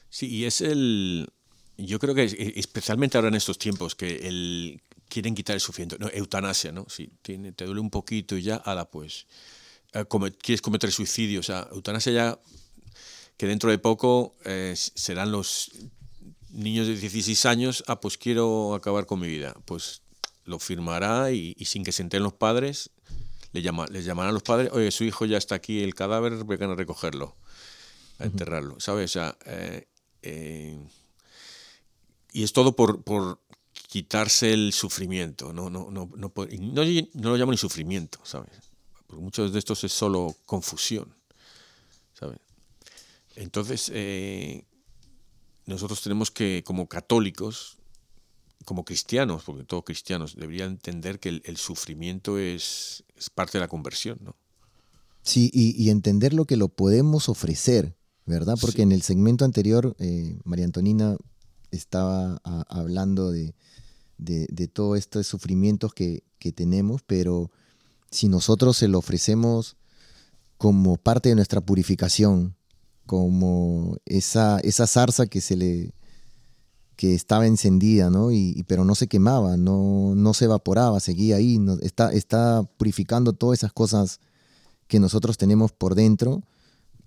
Sí, 0.09 0.27
y 0.27 0.43
es 0.43 0.59
el. 0.59 1.29
Yo 1.77 1.97
creo 1.99 2.13
que 2.13 2.25
especialmente 2.57 3.17
ahora 3.17 3.29
en 3.29 3.35
estos 3.35 3.57
tiempos 3.57 3.95
que 3.95 4.27
el, 4.27 4.81
quieren 5.07 5.33
quitar 5.33 5.53
el 5.53 5.61
sufrimiento. 5.61 5.95
No, 5.97 6.09
eutanasia, 6.09 6.73
¿no? 6.73 6.87
Si 6.89 7.07
tiene, 7.21 7.53
te 7.53 7.63
duele 7.63 7.79
un 7.79 7.89
poquito 7.89 8.35
y 8.35 8.41
ya, 8.41 8.57
ala, 8.57 8.91
pues 8.91 9.27
eh, 9.93 10.05
quieres 10.41 10.61
cometer 10.61 10.91
suicidio. 10.91 11.39
O 11.39 11.43
sea, 11.43 11.67
eutanasia 11.71 12.13
ya, 12.13 12.39
que 13.37 13.47
dentro 13.47 13.69
de 13.69 13.77
poco 13.77 14.35
eh, 14.45 14.73
serán 14.75 15.31
los 15.31 15.71
niños 16.49 16.87
de 16.87 16.95
16 16.95 17.45
años, 17.45 17.83
ah, 17.87 17.99
pues 17.99 18.17
quiero 18.17 18.75
acabar 18.75 19.05
con 19.05 19.19
mi 19.19 19.27
vida. 19.27 19.55
Pues 19.65 20.01
lo 20.45 20.59
firmará 20.59 21.31
y, 21.31 21.53
sin 21.65 21.83
que 21.83 21.91
se 21.91 22.01
enteren 22.01 22.23
los 22.23 22.33
padres, 22.33 22.89
le 23.53 23.61
llama, 23.61 23.85
les 23.87 24.05
llamarán 24.05 24.31
a 24.31 24.33
los 24.33 24.43
padres, 24.43 24.71
oye, 24.73 24.91
su 24.91 25.03
hijo 25.03 25.25
ya 25.25 25.37
está 25.37 25.55
aquí, 25.55 25.81
el 25.81 25.93
cadáver, 25.93 26.43
vengan 26.45 26.71
a 26.71 26.75
recogerlo, 26.75 27.35
a 28.19 28.25
enterrarlo, 28.25 28.79
¿sabes? 28.79 29.11
O 29.11 29.13
sea, 29.13 29.37
eh, 29.45 30.79
y 32.33 32.43
es 32.43 32.53
todo 32.53 32.75
por, 32.75 33.03
por, 33.03 33.39
quitarse 33.87 34.53
el 34.53 34.71
sufrimiento, 34.73 35.51
no, 35.51 35.69
no, 35.69 35.91
no, 35.91 36.09
no, 36.15 36.31
no, 36.31 36.33
no 36.35 37.29
lo 37.29 37.37
llamo 37.37 37.51
ni 37.51 37.57
sufrimiento, 37.57 38.19
¿sabes? 38.23 38.70
Porque 39.11 39.23
muchos 39.23 39.51
de 39.51 39.59
estos 39.59 39.83
es 39.83 39.91
solo 39.91 40.35
confusión. 40.45 41.13
Entonces, 43.35 43.89
eh, 43.93 44.65
nosotros 45.65 46.01
tenemos 46.01 46.31
que, 46.31 46.63
como 46.65 46.87
católicos, 46.87 47.77
como 48.65 48.83
cristianos, 48.83 49.43
porque 49.43 49.63
todos 49.63 49.83
cristianos 49.85 50.35
deberían 50.35 50.71
entender 50.71 51.19
que 51.19 51.41
el, 51.43 51.57
sufrimiento 51.57 52.37
es, 52.37 53.03
parte 53.33 53.57
de 53.57 53.61
la 53.61 53.67
conversión, 53.67 54.19
¿no? 54.21 54.35
Sí, 55.23 55.49
y, 55.53 55.89
entender 55.89 56.33
lo 56.33 56.45
que 56.45 56.57
lo 56.57 56.67
podemos 56.67 57.29
ofrecer, 57.29 57.95
¿verdad? 58.25 58.57
Porque 58.59 58.81
en 58.81 58.91
el 58.91 59.01
segmento 59.01 59.45
anterior, 59.45 59.95
eh, 59.99 60.37
María 60.43 60.65
Antonina 60.65 61.15
estaba 61.71 62.41
hablando 62.69 63.31
de, 63.31 63.53
de, 64.17 64.67
todos 64.67 64.97
estos 64.97 65.25
sufrimientos 65.27 65.93
que, 65.93 66.23
que 66.37 66.51
tenemos, 66.51 67.01
pero 67.05 67.51
si 68.11 68.27
nosotros 68.27 68.77
se 68.77 68.87
lo 68.87 68.99
ofrecemos 68.99 69.77
como 70.57 70.97
parte 70.97 71.29
de 71.29 71.35
nuestra 71.35 71.61
purificación, 71.61 72.55
como 73.05 73.97
esa, 74.05 74.59
esa 74.59 74.85
zarza 74.85 75.25
que 75.27 75.41
se 75.41 75.55
le 75.55 75.93
que 76.95 77.15
estaba 77.15 77.47
encendida, 77.47 78.11
¿no? 78.11 78.31
Y, 78.31 78.63
pero 78.67 78.85
no 78.85 78.93
se 78.93 79.07
quemaba, 79.07 79.57
no, 79.57 80.13
no 80.15 80.35
se 80.35 80.45
evaporaba, 80.45 80.99
seguía 80.99 81.37
ahí, 81.37 81.59
está, 81.81 82.11
está 82.11 82.61
purificando 82.77 83.33
todas 83.33 83.57
esas 83.57 83.73
cosas 83.73 84.19
que 84.87 84.99
nosotros 84.99 85.35
tenemos 85.39 85.71
por 85.71 85.95
dentro 85.95 86.43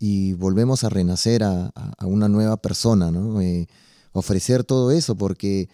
y 0.01 0.33
volvemos 0.33 0.83
a 0.83 0.89
renacer 0.89 1.45
a, 1.45 1.73
una 2.03 2.29
nueva 2.29 2.57
persona, 2.57 3.13
¿no? 3.13 3.41
Eh, 3.41 3.69
ofrecer 4.11 4.65
todo 4.65 4.91
eso 4.91 5.17
porque 5.17 5.69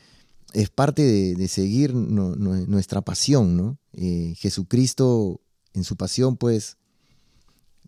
es 0.52 0.68
parte 0.68 1.34
de, 1.34 1.48
seguir 1.48 1.94
nuestra 1.94 3.00
pasión, 3.00 3.56
¿no? 3.56 3.78
Eh, 3.92 4.34
Jesucristo 4.36 5.40
en 5.72 5.84
su 5.84 5.96
pasión, 5.96 6.36
pues, 6.36 6.76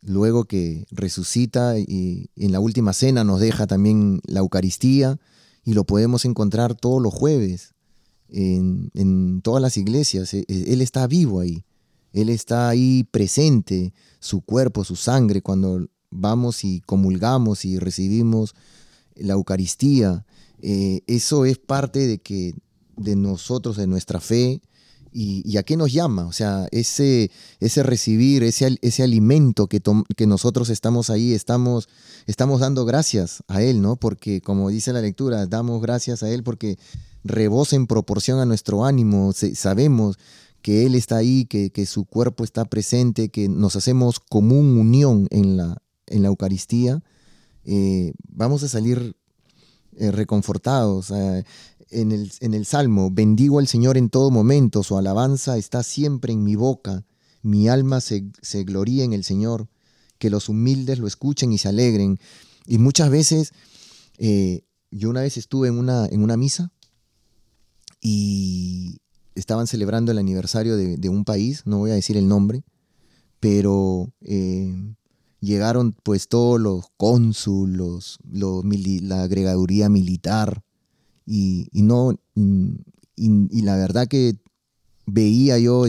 luego 0.02 0.44
que 0.44 0.86
resucita 0.90 1.78
y 1.78 2.30
en 2.36 2.52
la 2.52 2.60
última 2.60 2.92
cena 2.92 3.24
nos 3.24 3.40
deja 3.40 3.66
también 3.66 4.20
la 4.24 4.40
Eucaristía 4.40 5.18
y 5.64 5.74
lo 5.74 5.84
podemos 5.84 6.24
encontrar 6.24 6.74
todos 6.74 7.00
los 7.00 7.14
jueves 7.14 7.74
en, 8.28 9.40
todas 9.42 9.62
las 9.62 9.76
iglesias. 9.76 10.34
E, 10.34 10.44
e, 10.48 10.72
él 10.72 10.80
está 10.80 11.06
vivo 11.06 11.40
ahí, 11.40 11.64
Él 12.12 12.28
está 12.28 12.68
ahí 12.68 13.04
presente, 13.04 13.92
su 14.20 14.40
cuerpo, 14.40 14.84
su 14.84 14.96
sangre, 14.96 15.42
cuando 15.42 15.88
vamos 16.10 16.64
y 16.64 16.80
comulgamos 16.80 17.64
y 17.64 17.78
recibimos 17.78 18.54
la 19.16 19.34
Eucaristía. 19.34 20.24
Eh, 20.60 21.02
eso 21.06 21.44
es 21.44 21.58
parte 21.58 22.06
de 22.06 22.18
que 22.18 22.54
de 22.96 23.16
nosotros, 23.16 23.76
de 23.76 23.86
nuestra 23.86 24.20
fe, 24.20 24.60
y, 25.12 25.56
a 25.56 25.62
qué 25.62 25.76
nos 25.76 25.92
llama. 25.92 26.26
O 26.26 26.32
sea, 26.32 26.66
ese, 26.70 27.30
ese 27.60 27.82
recibir, 27.82 28.42
ese, 28.42 28.76
ese 28.82 29.02
alimento 29.02 29.66
que, 29.66 29.80
que 30.16 30.26
nosotros 30.26 30.70
estamos 30.70 31.10
ahí, 31.10 31.32
estamos, 31.34 31.88
estamos 32.26 32.60
dando 32.60 32.84
gracias 32.84 33.42
a 33.48 33.62
Él, 33.62 33.82
¿no? 33.82 33.96
Porque 33.96 34.40
como 34.40 34.70
dice 34.70 34.92
la 34.92 35.00
lectura, 35.00 35.46
damos 35.46 35.82
gracias 35.82 36.22
a 36.22 36.30
Él 36.30 36.42
porque 36.42 36.78
rebosa 37.24 37.76
en 37.76 37.86
proporción 37.86 38.40
a 38.40 38.46
nuestro 38.46 38.84
ánimo, 38.84 39.32
sabemos 39.32 40.18
que 40.60 40.86
Él 40.86 40.94
está 40.94 41.16
ahí, 41.16 41.44
que, 41.44 41.70
que, 41.70 41.86
su 41.86 42.04
cuerpo 42.04 42.44
está 42.44 42.64
presente, 42.64 43.28
que 43.28 43.48
nos 43.48 43.76
hacemos 43.76 44.20
común 44.20 44.78
unión 44.78 45.26
en 45.30 45.56
la, 45.56 45.82
en 46.06 46.22
la 46.22 46.28
Eucaristía, 46.28 47.02
eh, 47.64 48.12
vamos 48.28 48.62
a 48.62 48.68
salir 48.68 49.16
eh, 49.96 50.10
reconfortados 50.10 51.12
en 51.92 52.12
el, 52.12 52.32
en 52.40 52.54
el 52.54 52.66
Salmo, 52.66 53.10
bendigo 53.10 53.58
al 53.58 53.68
Señor 53.68 53.96
en 53.96 54.08
todo 54.08 54.30
momento, 54.30 54.82
su 54.82 54.96
alabanza 54.96 55.56
está 55.58 55.82
siempre 55.82 56.32
en 56.32 56.42
mi 56.42 56.56
boca, 56.56 57.04
mi 57.42 57.68
alma 57.68 58.00
se, 58.00 58.24
se 58.40 58.64
gloría 58.64 59.04
en 59.04 59.12
el 59.12 59.24
Señor, 59.24 59.68
que 60.18 60.30
los 60.30 60.48
humildes 60.48 60.98
lo 61.00 61.06
escuchen 61.06 61.52
y 61.52 61.58
se 61.58 61.68
alegren. 61.68 62.18
Y 62.66 62.78
muchas 62.78 63.10
veces, 63.10 63.52
eh, 64.18 64.62
yo 64.90 65.10
una 65.10 65.22
vez 65.22 65.36
estuve 65.36 65.66
en 65.68 65.78
una, 65.78 66.06
en 66.06 66.22
una 66.22 66.36
misa 66.36 66.70
y 68.00 69.00
estaban 69.34 69.66
celebrando 69.66 70.12
el 70.12 70.18
aniversario 70.18 70.76
de, 70.76 71.08
un 71.08 71.24
país, 71.24 71.62
no 71.64 71.78
voy 71.78 71.90
a 71.90 71.94
decir 71.94 72.16
el 72.16 72.28
nombre, 72.28 72.62
pero 73.40 74.12
eh, 74.20 74.74
llegaron 75.40 75.92
pues 76.04 76.28
todos 76.28 76.60
los 76.60 76.84
cónsulos, 76.96 78.18
los, 78.30 78.64
la 79.02 79.24
agregaduría 79.24 79.88
militar, 79.88 80.62
y, 81.34 81.82
no, 81.82 82.14
y, 83.16 83.62
la 83.62 83.76
verdad 83.76 84.06
que 84.06 84.36
veía 85.06 85.58
yo, 85.58 85.86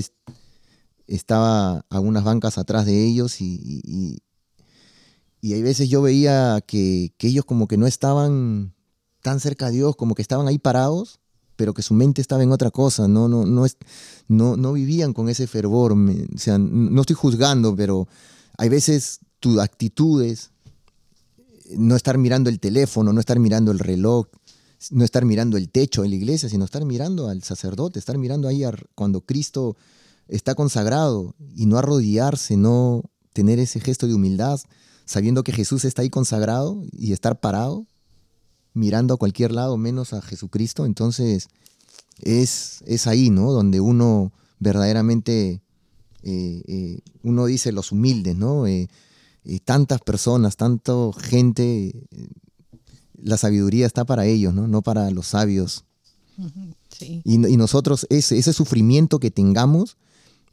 estaba 1.08 1.86
a 1.90 2.00
unas 2.00 2.24
bancas 2.24 2.58
atrás 2.58 2.86
de 2.86 3.04
ellos 3.06 3.42
y, 3.42 4.22
y 5.44 5.52
hay 5.52 5.62
veces 5.62 5.90
yo 5.90 6.02
veía 6.02 6.62
que, 6.66 7.14
ellos 7.20 7.44
como 7.44 7.68
que 7.68 7.76
no 7.76 7.86
estaban 7.86 8.74
tan 9.22 9.42
cerca 9.42 9.66
de 9.66 9.74
Dios, 9.74 9.98
como 9.98 10.16
que 10.16 10.22
estaban 10.22 10.48
ahí 10.48 10.58
parados, 10.58 11.20
pero 11.58 11.74
que 11.74 11.82
su 11.82 11.94
mente 11.94 12.22
estaba 12.22 12.44
en 12.44 12.54
otra 12.54 12.72
cosa, 12.72 13.10
no, 13.10 13.28
no, 13.28 13.46
no, 13.46 13.66
es, 13.66 13.76
no, 14.30 14.56
no 14.56 14.72
vivían 14.72 15.12
con 15.12 15.28
ese 15.28 15.46
fervor. 15.46 15.92
o 15.92 16.38
sea, 16.38 16.58
no 16.58 17.02
estoy 17.02 17.18
juzgando, 17.18 17.76
pero 17.76 18.08
hay 18.58 18.70
veces 18.70 19.20
tus 19.42 19.60
actitudes, 19.60 20.52
no 21.76 21.98
estar 21.98 22.18
mirando 22.18 22.50
el 22.50 22.62
teléfono, 22.62 23.12
no 23.12 23.20
estar 23.20 23.38
mirando 23.38 23.74
el 23.74 23.80
reloj, 23.80 24.28
no 24.92 25.04
estar 25.04 25.26
mirando 25.26 25.58
el 25.58 25.70
techo 25.70 26.02
de 26.02 26.10
la 26.10 26.16
iglesia, 26.16 26.50
sino 26.50 26.66
estar 26.66 26.86
mirando 26.86 27.28
al 27.28 27.44
sacerdote, 27.44 28.00
estar 28.00 28.18
mirando 28.18 28.48
ahí 28.48 28.64
cuando 28.96 29.22
Cristo 29.22 29.76
está 30.28 30.56
consagrado 30.56 31.36
y 31.56 31.66
no 31.66 31.78
arrodillarse, 31.78 32.58
no 32.58 33.04
tener 33.34 33.60
ese 33.60 33.80
gesto 33.80 34.08
de 34.08 34.14
humildad, 34.14 34.60
sabiendo 35.06 35.44
que 35.44 35.52
Jesús 35.52 35.86
está 35.86 36.02
ahí 36.02 36.10
consagrado 36.10 36.84
y 36.92 37.14
estar 37.14 37.40
parado, 37.40 37.86
mirando 38.74 39.14
a 39.14 39.18
cualquier 39.18 39.52
lado 39.52 39.78
menos 39.78 40.14
a 40.14 40.22
Jesucristo, 40.22 40.86
entonces 40.86 41.48
es, 42.20 42.84
es 42.86 43.08
ahí, 43.08 43.30
¿no? 43.30 43.52
Donde 43.52 43.80
uno 43.80 44.32
verdaderamente, 44.60 45.62
eh, 46.24 46.64
eh, 46.68 47.00
uno 47.22 47.46
dice 47.46 47.72
los 47.72 47.92
humildes, 47.92 48.36
¿no? 48.36 48.66
Eh, 48.66 48.88
tantas 49.66 50.02
personas, 50.02 50.56
tanta 50.56 50.94
gente, 51.20 52.08
la 53.24 53.38
sabiduría 53.38 53.86
está 53.86 54.06
para 54.06 54.26
ellos, 54.26 54.54
¿no? 54.54 54.68
No 54.68 54.82
para 54.82 55.10
los 55.12 55.28
sabios. 55.28 55.86
Y, 57.26 57.38
nosotros, 57.38 58.08
ese, 58.10 58.38
ese 58.38 58.54
sufrimiento 58.54 59.20
que 59.20 59.32
tengamos, 59.32 59.98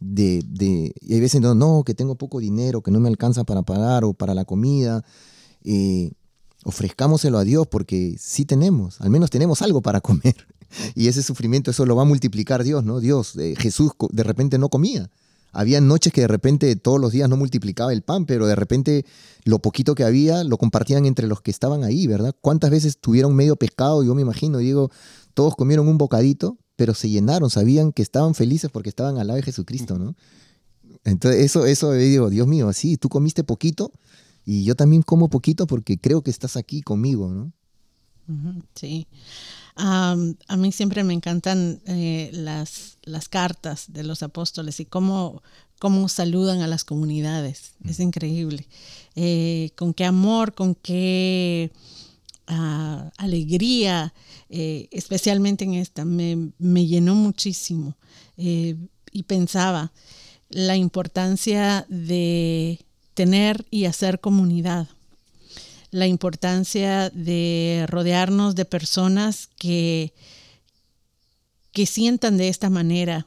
de, 0.00 0.42
de, 0.48 0.92
y 1.00 1.14
hay 1.14 1.20
veces 1.20 1.40
no, 1.40 1.54
no, 1.54 1.84
que 1.84 1.94
tengo 1.94 2.16
poco 2.16 2.40
dinero, 2.40 2.80
que 2.82 2.90
no 2.90 2.98
me 2.98 3.08
alcanza 3.08 3.44
para 3.44 3.62
pagar 3.62 4.04
o 4.04 4.14
para 4.14 4.34
la 4.34 4.44
comida, 4.44 5.04
eh, 5.62 6.10
ofrezcámoselo 6.64 7.38
a 7.38 7.44
Dios 7.44 7.66
porque 7.68 8.16
sí 8.18 8.46
tenemos, 8.46 9.00
al 9.00 9.10
menos 9.10 9.30
tenemos 9.30 9.62
algo 9.62 9.80
para 9.82 10.00
comer. 10.00 10.34
Y 10.94 11.08
ese 11.08 11.24
sufrimiento, 11.24 11.72
eso 11.72 11.84
lo 11.84 11.96
va 11.96 12.02
a 12.02 12.06
multiplicar 12.06 12.62
Dios, 12.62 12.84
¿no? 12.84 13.00
Dios, 13.00 13.34
eh, 13.36 13.54
Jesús 13.58 13.90
de 14.10 14.22
repente 14.22 14.56
no 14.56 14.68
comía. 14.68 15.10
Había 15.52 15.80
noches 15.80 16.12
que 16.12 16.22
de 16.22 16.28
repente 16.28 16.74
todos 16.76 17.00
los 17.00 17.12
días 17.12 17.28
no 17.28 17.36
multiplicaba 17.36 17.92
el 17.92 18.02
pan, 18.02 18.26
pero 18.26 18.46
de 18.46 18.54
repente 18.54 19.04
lo 19.44 19.60
poquito 19.60 19.94
que 19.94 20.04
había 20.04 20.44
lo 20.44 20.58
compartían 20.58 21.06
entre 21.06 21.26
los 21.26 21.40
que 21.40 21.50
estaban 21.50 21.84
ahí, 21.84 22.06
¿verdad? 22.06 22.34
¿Cuántas 22.40 22.70
veces 22.70 22.98
tuvieron 22.98 23.34
medio 23.34 23.56
pescado? 23.56 24.04
Yo 24.04 24.14
me 24.14 24.22
imagino, 24.22 24.58
digo, 24.58 24.90
todos 25.34 25.56
comieron 25.56 25.88
un 25.88 25.98
bocadito, 25.98 26.58
pero 26.76 26.94
se 26.94 27.08
llenaron, 27.08 27.50
sabían 27.50 27.92
que 27.92 28.02
estaban 28.02 28.34
felices 28.34 28.70
porque 28.70 28.88
estaban 28.88 29.18
al 29.18 29.26
lado 29.26 29.36
de 29.36 29.42
Jesucristo, 29.42 29.98
¿no? 29.98 30.14
Entonces, 31.04 31.42
eso, 31.42 31.66
eso 31.66 31.92
digo, 31.92 32.30
Dios 32.30 32.46
mío, 32.46 32.68
así, 32.68 32.96
tú 32.96 33.08
comiste 33.08 33.44
poquito 33.44 33.92
y 34.44 34.64
yo 34.64 34.74
también 34.74 35.02
como 35.02 35.28
poquito 35.28 35.66
porque 35.66 35.98
creo 35.98 36.22
que 36.22 36.30
estás 36.30 36.56
aquí 36.56 36.82
conmigo, 36.82 37.28
¿no? 37.28 37.52
Sí. 38.74 39.06
A 39.76 40.16
mí 40.56 40.72
siempre 40.72 41.04
me 41.04 41.14
encantan 41.14 41.80
eh, 41.86 42.30
las, 42.32 42.98
las 43.02 43.28
cartas 43.28 43.92
de 43.92 44.04
los 44.04 44.22
apóstoles 44.22 44.80
y 44.80 44.84
cómo, 44.84 45.42
cómo 45.78 46.08
saludan 46.08 46.60
a 46.60 46.66
las 46.66 46.84
comunidades. 46.84 47.72
Es 47.84 48.00
increíble. 48.00 48.66
Eh, 49.14 49.70
con 49.76 49.94
qué 49.94 50.04
amor, 50.04 50.54
con 50.54 50.74
qué 50.74 51.72
ah, 52.46 53.10
alegría 53.16 54.12
eh, 54.52 54.88
especialmente 54.90 55.64
en 55.64 55.74
esta, 55.74 56.04
me, 56.04 56.52
llenó 56.58 57.14
muchísimo 57.14 57.96
eh, 58.36 58.74
y 59.12 59.22
pensaba 59.22 59.92
la 60.48 60.76
importancia 60.76 61.86
de 61.88 62.84
tener 63.14 63.64
y 63.70 63.84
hacer 63.84 64.18
comunidad, 64.18 64.88
la 65.90 66.06
importancia 66.06 67.10
de 67.10 67.86
rodearnos 67.88 68.54
de 68.54 68.64
personas 68.64 69.48
que, 69.58 70.14
que 71.72 71.86
sientan 71.86 72.36
de 72.36 72.48
esta 72.48 72.70
manera 72.70 73.26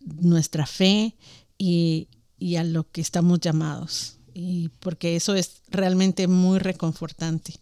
nuestra 0.00 0.66
fe 0.66 1.14
y, 1.58 2.08
y 2.38 2.56
a 2.56 2.64
lo 2.64 2.90
que 2.90 3.00
estamos 3.00 3.40
llamados, 3.40 4.16
y 4.34 4.68
porque 4.80 5.16
eso 5.16 5.34
es 5.34 5.62
realmente 5.68 6.26
muy 6.26 6.58
reconfortante. 6.58 7.60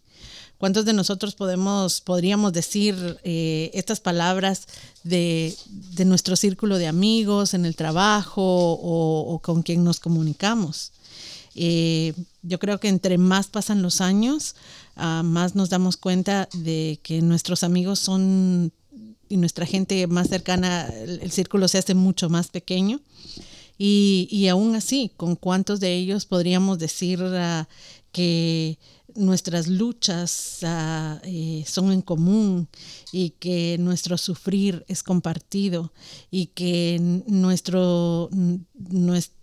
¿Cuántos 0.59 0.83
de 0.83 0.91
nosotros 0.91 1.35
podemos, 1.35 2.01
podríamos 2.01 2.51
decir 2.51 3.17
eh, 3.23 3.71
estas 3.73 4.01
palabras 4.01 4.67
de, 5.05 5.55
nuestro 6.05 6.35
círculo 6.35 6.77
de 6.77 6.87
amigos, 6.87 7.53
en 7.53 7.65
el 7.65 7.77
trabajo 7.77 8.43
o, 8.43 9.39
con 9.41 9.63
quien 9.63 9.85
nos 9.85 10.01
comunicamos? 10.01 10.91
Eh, 11.55 12.13
yo 12.41 12.59
creo 12.59 12.79
que 12.79 12.87
entre 12.87 13.17
más 13.17 13.47
pasan 13.47 13.81
los 13.81 14.01
años, 14.01 14.55
ah, 14.95 15.23
más 15.23 15.55
nos 15.55 15.69
damos 15.69 15.97
cuenta 15.97 16.47
de 16.53 16.99
que 17.03 17.21
nuestros 17.21 17.63
amigos 17.63 17.99
son 17.99 18.71
y 19.29 19.37
nuestra 19.37 19.65
gente 19.65 20.07
más 20.07 20.27
cercana, 20.27 20.87
el, 20.87 21.31
círculo 21.31 21.67
se 21.67 21.77
hace 21.77 21.93
mucho 21.93 22.29
más 22.29 22.47
pequeño. 22.47 22.99
Y, 23.77 24.27
y 24.31 24.47
aún 24.47 24.75
así, 24.75 25.11
¿con 25.15 25.35
cuántos 25.35 25.79
de 25.79 25.93
ellos 25.95 26.25
podríamos 26.25 26.79
decir 26.79 27.21
ah, 27.23 27.67
que 28.11 28.79
nuestras 29.15 29.67
luchas 29.67 30.59
ah, 30.63 31.19
eh, 31.23 31.63
son 31.67 31.91
en 31.91 32.01
común 32.01 32.67
y 33.11 33.31
que 33.31 33.77
nuestro 33.79 34.17
sufrir 34.17 34.85
es 34.87 35.03
compartido 35.03 35.91
y 36.31 36.47
que 36.47 36.97
nuestro, 37.27 38.29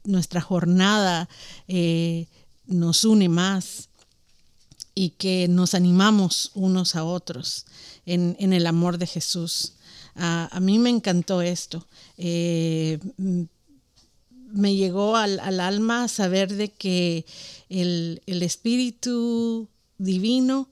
nuestra 0.05 0.41
jornada 0.41 1.29
eh, 1.69 2.27
nos 2.67 3.05
une 3.05 3.29
más 3.29 3.89
y 4.95 5.11
que 5.11 5.47
nos 5.49 5.75
animamos 5.75 6.51
unos 6.55 6.97
a 6.97 7.05
otros 7.05 7.67
en, 8.07 8.53
el 8.53 8.67
amor 8.67 8.99
de 8.99 9.07
Jesús. 9.07 9.75
A 10.15 10.59
mí 10.61 10.79
me 10.79 10.91
encantó 10.91 11.43
esto. 11.43 11.87
Eh, 12.17 12.99
me 14.57 14.75
llegó 14.75 15.17
al, 15.17 15.61
alma 15.61 16.09
saber 16.09 16.55
de 16.55 16.73
que 16.73 17.27
el, 17.69 18.21
Espíritu 18.27 19.69
Divino 19.99 20.69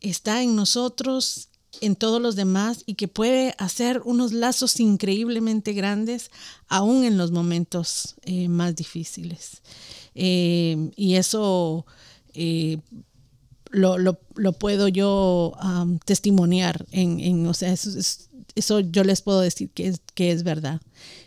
está 0.00 0.42
en 0.42 0.54
nosotros, 0.54 1.48
en 1.80 1.96
todos 1.96 2.20
los 2.20 2.36
demás, 2.36 2.82
y 2.86 2.94
que 2.94 3.08
puede 3.08 3.54
hacer 3.58 4.02
unos 4.04 4.32
lazos 4.32 4.78
increíblemente 4.80 5.72
grandes, 5.72 6.30
aún 6.68 7.04
en 7.04 7.18
los 7.18 7.30
momentos 7.30 8.14
eh, 8.22 8.48
más 8.48 8.76
difíciles. 8.76 9.62
Eh, 10.20 10.90
y 10.96 11.14
eso 11.14 11.86
eh, 12.34 12.78
lo, 13.70 14.18
puedo 14.58 14.88
yo 14.88 15.54
testimoniar, 16.04 16.84
en, 16.90 17.46
o 17.46 17.54
sea, 17.54 17.72
eso, 17.72 18.80
yo 18.80 19.04
les 19.04 19.22
puedo 19.22 19.40
decir 19.40 19.70
que 19.70 19.94
que 20.14 20.32
es 20.32 20.42
verdad. 20.42 20.80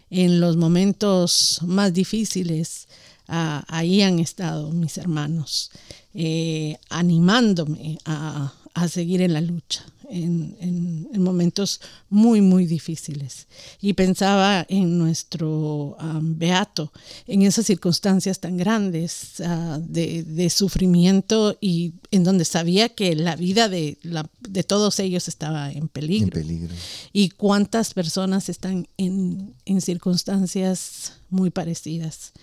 En 0.09 0.41
los 0.41 0.57
momentos 0.57 1.61
más 1.65 1.93
difíciles, 1.93 2.89
ah, 3.29 3.63
ahí 3.69 4.01
han 4.01 4.19
estado 4.19 4.71
mis 4.71 4.97
hermanos, 4.97 5.71
eh, 6.13 6.75
animándome 6.89 7.97
a, 8.03 8.51
seguir 8.88 9.22
en 9.22 9.34
la 9.34 9.41
lucha. 9.41 9.86
En, 10.09 11.07
momentos 11.22 11.80
muy, 12.09 12.41
muy 12.41 12.65
difíciles. 12.65 13.47
Y 13.80 13.93
pensaba 13.93 14.65
en 14.67 14.97
nuestro 14.97 15.95
Beato, 16.22 16.91
en 17.28 17.43
esas 17.43 17.65
circunstancias 17.67 18.39
tan 18.39 18.57
grandes 18.57 19.39
ah, 19.39 19.80
de, 19.80 20.49
sufrimiento 20.49 21.57
y 21.61 21.93
en 22.09 22.24
donde 22.24 22.43
sabía 22.43 22.89
que 22.89 23.15
la 23.15 23.36
vida 23.36 23.69
de, 23.69 23.97
de 24.39 24.63
todos 24.63 24.99
ellos 24.99 25.28
estaba 25.28 25.72
en 25.72 25.88
peligro. 25.88 26.39
en 26.39 26.47
peligro. 26.47 26.76
Y 27.13 27.30
cuántas 27.30 27.93
personas 27.93 28.49
están 28.49 28.88
en, 28.97 29.53
en 29.65 29.80
circunstancias 29.80 31.13
muy 31.30 31.51
parecidas. 31.51 32.34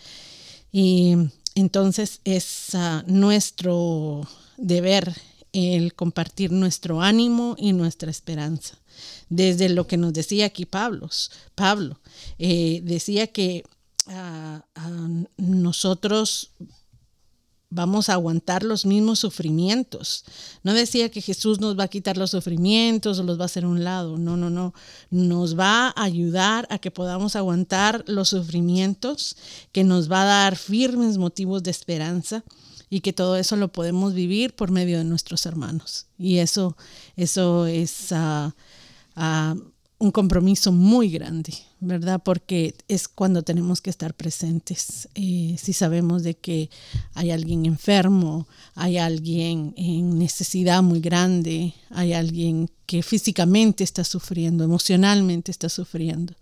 Y 0.72 1.16
entonces 1.54 2.20
es 2.24 2.74
ah, 2.74 3.02
nuestro 3.06 4.28
deber 4.56 5.14
el 5.58 5.94
compartir 5.94 6.52
nuestro 6.52 7.00
ánimo 7.00 7.56
y 7.58 7.72
nuestra 7.72 8.10
esperanza. 8.10 8.78
Desde 9.28 9.68
lo 9.68 9.86
que 9.86 9.96
nos 9.96 10.12
decía 10.12 10.46
aquí 10.46 10.64
Pablo, 10.64 11.08
Pablo 11.54 12.00
eh, 12.38 12.80
decía 12.84 13.26
que 13.28 13.64
ah, 14.06 14.64
ah, 14.74 15.08
nosotros 15.36 16.50
vamos 17.70 18.08
a 18.08 18.14
aguantar 18.14 18.62
los 18.62 18.86
mismos 18.86 19.18
sufrimientos. 19.18 20.24
No 20.62 20.72
decía 20.72 21.10
que 21.10 21.20
Jesús 21.20 21.60
nos 21.60 21.78
va 21.78 21.84
a 21.84 21.88
quitar 21.88 22.16
los 22.16 22.30
sufrimientos 22.30 23.18
o 23.18 23.22
los 23.22 23.38
va 23.38 23.42
a 23.42 23.46
hacer 23.46 23.64
a 23.64 23.68
un 23.68 23.84
lado. 23.84 24.16
No, 24.16 24.36
no, 24.36 24.50
no. 24.50 24.74
Nos 25.10 25.58
va 25.58 25.88
a 25.88 26.02
ayudar 26.02 26.66
a 26.70 26.78
que 26.78 26.90
podamos 26.90 27.36
aguantar 27.36 28.04
los 28.06 28.30
sufrimientos, 28.30 29.36
que 29.72 29.84
nos 29.84 30.10
va 30.10 30.22
a 30.22 30.26
dar 30.26 30.56
firmes 30.56 31.18
motivos 31.18 31.62
de 31.62 31.70
esperanza 31.70 32.44
y 32.90 33.00
que 33.00 33.12
todo 33.12 33.36
eso 33.36 33.56
lo 33.56 33.68
podemos 33.68 34.14
vivir 34.14 34.54
por 34.54 34.70
medio 34.70 34.98
de 34.98 35.04
nuestros 35.04 35.46
hermanos. 35.46 36.06
Y 36.18 36.38
eso, 36.38 36.76
eso 37.16 37.66
es... 37.66 38.12
Ah, 38.12 38.54
ah, 39.16 39.54
un 39.98 40.10
compromiso 40.12 40.72
muy 40.72 41.10
grande, 41.10 41.52
¿verdad? 41.80 42.20
Porque 42.24 42.74
es 42.88 43.08
cuando 43.08 43.42
tenemos 43.42 43.80
que 43.80 43.90
estar 43.90 44.14
presentes. 44.14 45.08
Eh, 45.14 45.56
si 45.62 45.72
sabemos 45.72 46.22
de 46.22 46.34
que 46.34 46.70
hay 47.14 47.30
alguien 47.30 47.66
enfermo, 47.66 48.46
hay 48.74 48.98
alguien 48.98 49.74
en 49.76 50.18
necesidad 50.18 50.82
muy 50.82 51.00
grande, 51.00 51.74
hay 51.90 52.12
alguien 52.12 52.70
que 52.86 53.02
físicamente 53.02 53.84
está 53.84 54.04
sufriendo, 54.04 54.64
emocionalmente 54.64 55.50
está 55.50 55.68
sufriendo, 55.68 56.34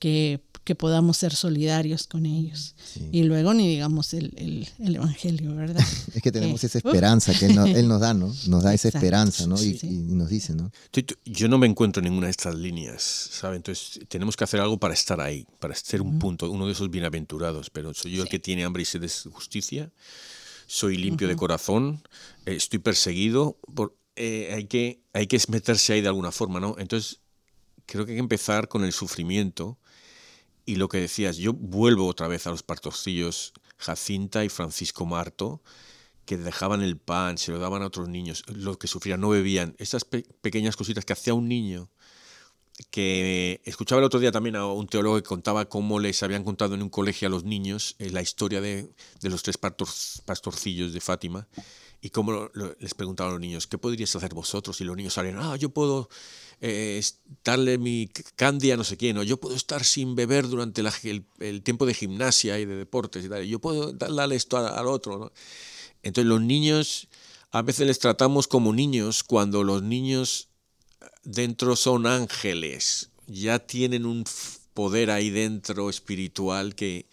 que 0.00 0.40
que 0.64 0.76
podamos 0.76 1.16
ser 1.16 1.34
solidarios 1.34 2.06
con 2.06 2.24
ellos. 2.24 2.74
Y 3.10 3.24
luego 3.24 3.52
ni 3.52 3.68
digamos 3.68 4.14
el, 4.14 4.68
Evangelio, 4.78 5.54
¿verdad? 5.56 5.84
es 6.14 6.22
que 6.22 6.30
tenemos 6.30 6.62
esa 6.62 6.78
esperanza 6.78 7.32
que 7.34 7.46
él, 7.46 7.88
nos 7.88 8.00
da, 8.00 8.14
¿no? 8.14 8.32
Nos 8.46 8.62
da 8.62 8.72
esa 8.72 8.88
esperanza, 8.88 9.46
¿no? 9.46 9.60
Y, 9.60 9.78
nos 9.82 10.28
dice, 10.28 10.54
¿no? 10.54 10.70
Yo 11.24 11.48
no 11.48 11.58
me 11.58 11.66
encuentro 11.66 12.00
en 12.00 12.10
ninguna 12.10 12.26
de 12.26 12.32
estas 12.32 12.54
líneas, 12.54 13.02
¿sabes? 13.02 13.56
Entonces 13.56 14.00
tenemos 14.08 14.36
que 14.36 14.44
hacer 14.44 14.60
algo 14.60 14.71
para 14.78 14.94
estar 14.94 15.20
ahí, 15.20 15.46
para 15.58 15.74
ser 15.74 16.02
un 16.02 16.18
punto, 16.18 16.50
uno 16.50 16.66
de 16.66 16.72
esos 16.72 16.90
bienaventurados, 16.90 17.70
pero 17.70 17.94
soy 17.94 18.12
yo 18.12 18.22
el 18.22 18.28
que 18.28 18.38
tiene 18.38 18.64
hambre 18.64 18.82
y 18.82 18.86
sed 18.86 19.00
de 19.00 19.08
justicia, 19.30 19.92
soy 20.66 20.96
limpio 20.96 21.28
de 21.28 21.36
corazón, 21.36 22.02
eh, 22.46 22.54
estoy 22.54 22.78
perseguido, 22.78 23.58
por, 23.74 23.96
eh, 24.16 24.52
hay, 24.54 24.66
que, 24.66 25.02
hay 25.12 25.26
que 25.26 25.40
meterse 25.48 25.92
ahí 25.92 26.00
de 26.00 26.08
alguna 26.08 26.32
forma, 26.32 26.60
¿no? 26.60 26.76
Entonces 26.78 27.20
creo 27.86 28.04
que 28.04 28.12
hay 28.12 28.16
que 28.16 28.22
empezar 28.22 28.68
con 28.68 28.84
el 28.84 28.92
sufrimiento 28.92 29.78
y 30.64 30.76
lo 30.76 30.88
que 30.88 30.98
decías, 30.98 31.36
yo 31.36 31.52
vuelvo 31.52 32.06
otra 32.06 32.28
vez 32.28 32.46
a 32.46 32.50
los 32.50 32.62
pastorcillos 32.62 33.52
Jacinta 33.78 34.44
y 34.44 34.48
Francisco 34.48 35.06
Marto, 35.06 35.62
que 36.24 36.36
dejaban 36.36 36.82
el 36.82 36.98
pan, 36.98 37.36
se 37.36 37.50
lo 37.50 37.58
daban 37.58 37.82
a 37.82 37.86
otros 37.86 38.08
niños, 38.08 38.44
los 38.46 38.78
que 38.78 38.86
sufrían 38.86 39.20
no 39.20 39.30
bebían. 39.30 39.74
Esas 39.78 40.04
pequeñas 40.04 40.76
cositas 40.76 41.04
que 41.04 41.12
hacía 41.12 41.34
un 41.34 41.48
niño, 41.48 41.90
que 42.90 43.60
escuchaba 43.64 44.00
el 44.00 44.04
otro 44.04 44.20
día 44.20 44.32
también 44.32 44.56
a 44.56 44.66
un 44.66 44.86
teólogo 44.86 45.16
que 45.16 45.22
contaba 45.22 45.68
cómo 45.68 46.00
les 46.00 46.22
habían 46.22 46.44
contado 46.44 46.74
en 46.74 46.82
un 46.82 46.88
colegio 46.88 47.28
a 47.28 47.30
los 47.30 47.44
niños 47.44 47.96
eh, 47.98 48.10
la 48.10 48.22
historia 48.22 48.60
de, 48.60 48.90
de 49.20 49.30
los 49.30 49.42
tres 49.42 49.58
pastorcillos 49.58 50.92
de 50.92 51.00
Fátima 51.00 51.48
y 52.04 52.10
cómo 52.10 52.50
les 52.80 52.94
preguntaban 52.94 53.30
a 53.30 53.34
los 53.34 53.40
niños, 53.40 53.68
¿qué 53.68 53.78
podríais 53.78 54.14
hacer 54.16 54.34
vosotros? 54.34 54.80
Y 54.80 54.84
los 54.84 54.96
niños 54.96 55.14
salían, 55.14 55.38
ah, 55.38 55.54
yo 55.54 55.70
puedo 55.70 56.08
eh, 56.60 57.00
darle 57.44 57.78
mi 57.78 58.08
candia 58.34 58.74
a 58.74 58.76
no 58.76 58.82
sé 58.82 58.96
quién, 58.96 59.18
o 59.18 59.22
yo 59.22 59.36
puedo 59.36 59.54
estar 59.54 59.84
sin 59.84 60.16
beber 60.16 60.48
durante 60.48 60.82
el, 61.04 61.62
tiempo 61.62 61.86
de 61.86 61.94
gimnasia 61.94 62.58
y 62.58 62.64
de 62.64 62.74
deportes 62.74 63.24
y 63.24 63.28
tal, 63.28 63.44
yo 63.44 63.60
puedo 63.60 63.92
darle 63.92 64.34
esto 64.34 64.56
al, 64.56 64.88
otro. 64.88 65.32
Entonces 66.02 66.28
los 66.28 66.40
niños, 66.40 67.06
a 67.52 67.62
veces 67.62 67.86
les 67.86 68.00
tratamos 68.00 68.48
como 68.48 68.72
niños 68.72 69.22
cuando 69.22 69.62
los 69.62 69.84
niños 69.84 70.48
dentro 71.24 71.76
son 71.76 72.06
ángeles, 72.06 73.10
ya 73.26 73.58
tienen 73.58 74.06
un 74.06 74.24
poder 74.74 75.10
ahí 75.10 75.30
dentro 75.30 75.90
espiritual 75.90 76.74
que, 76.74 77.06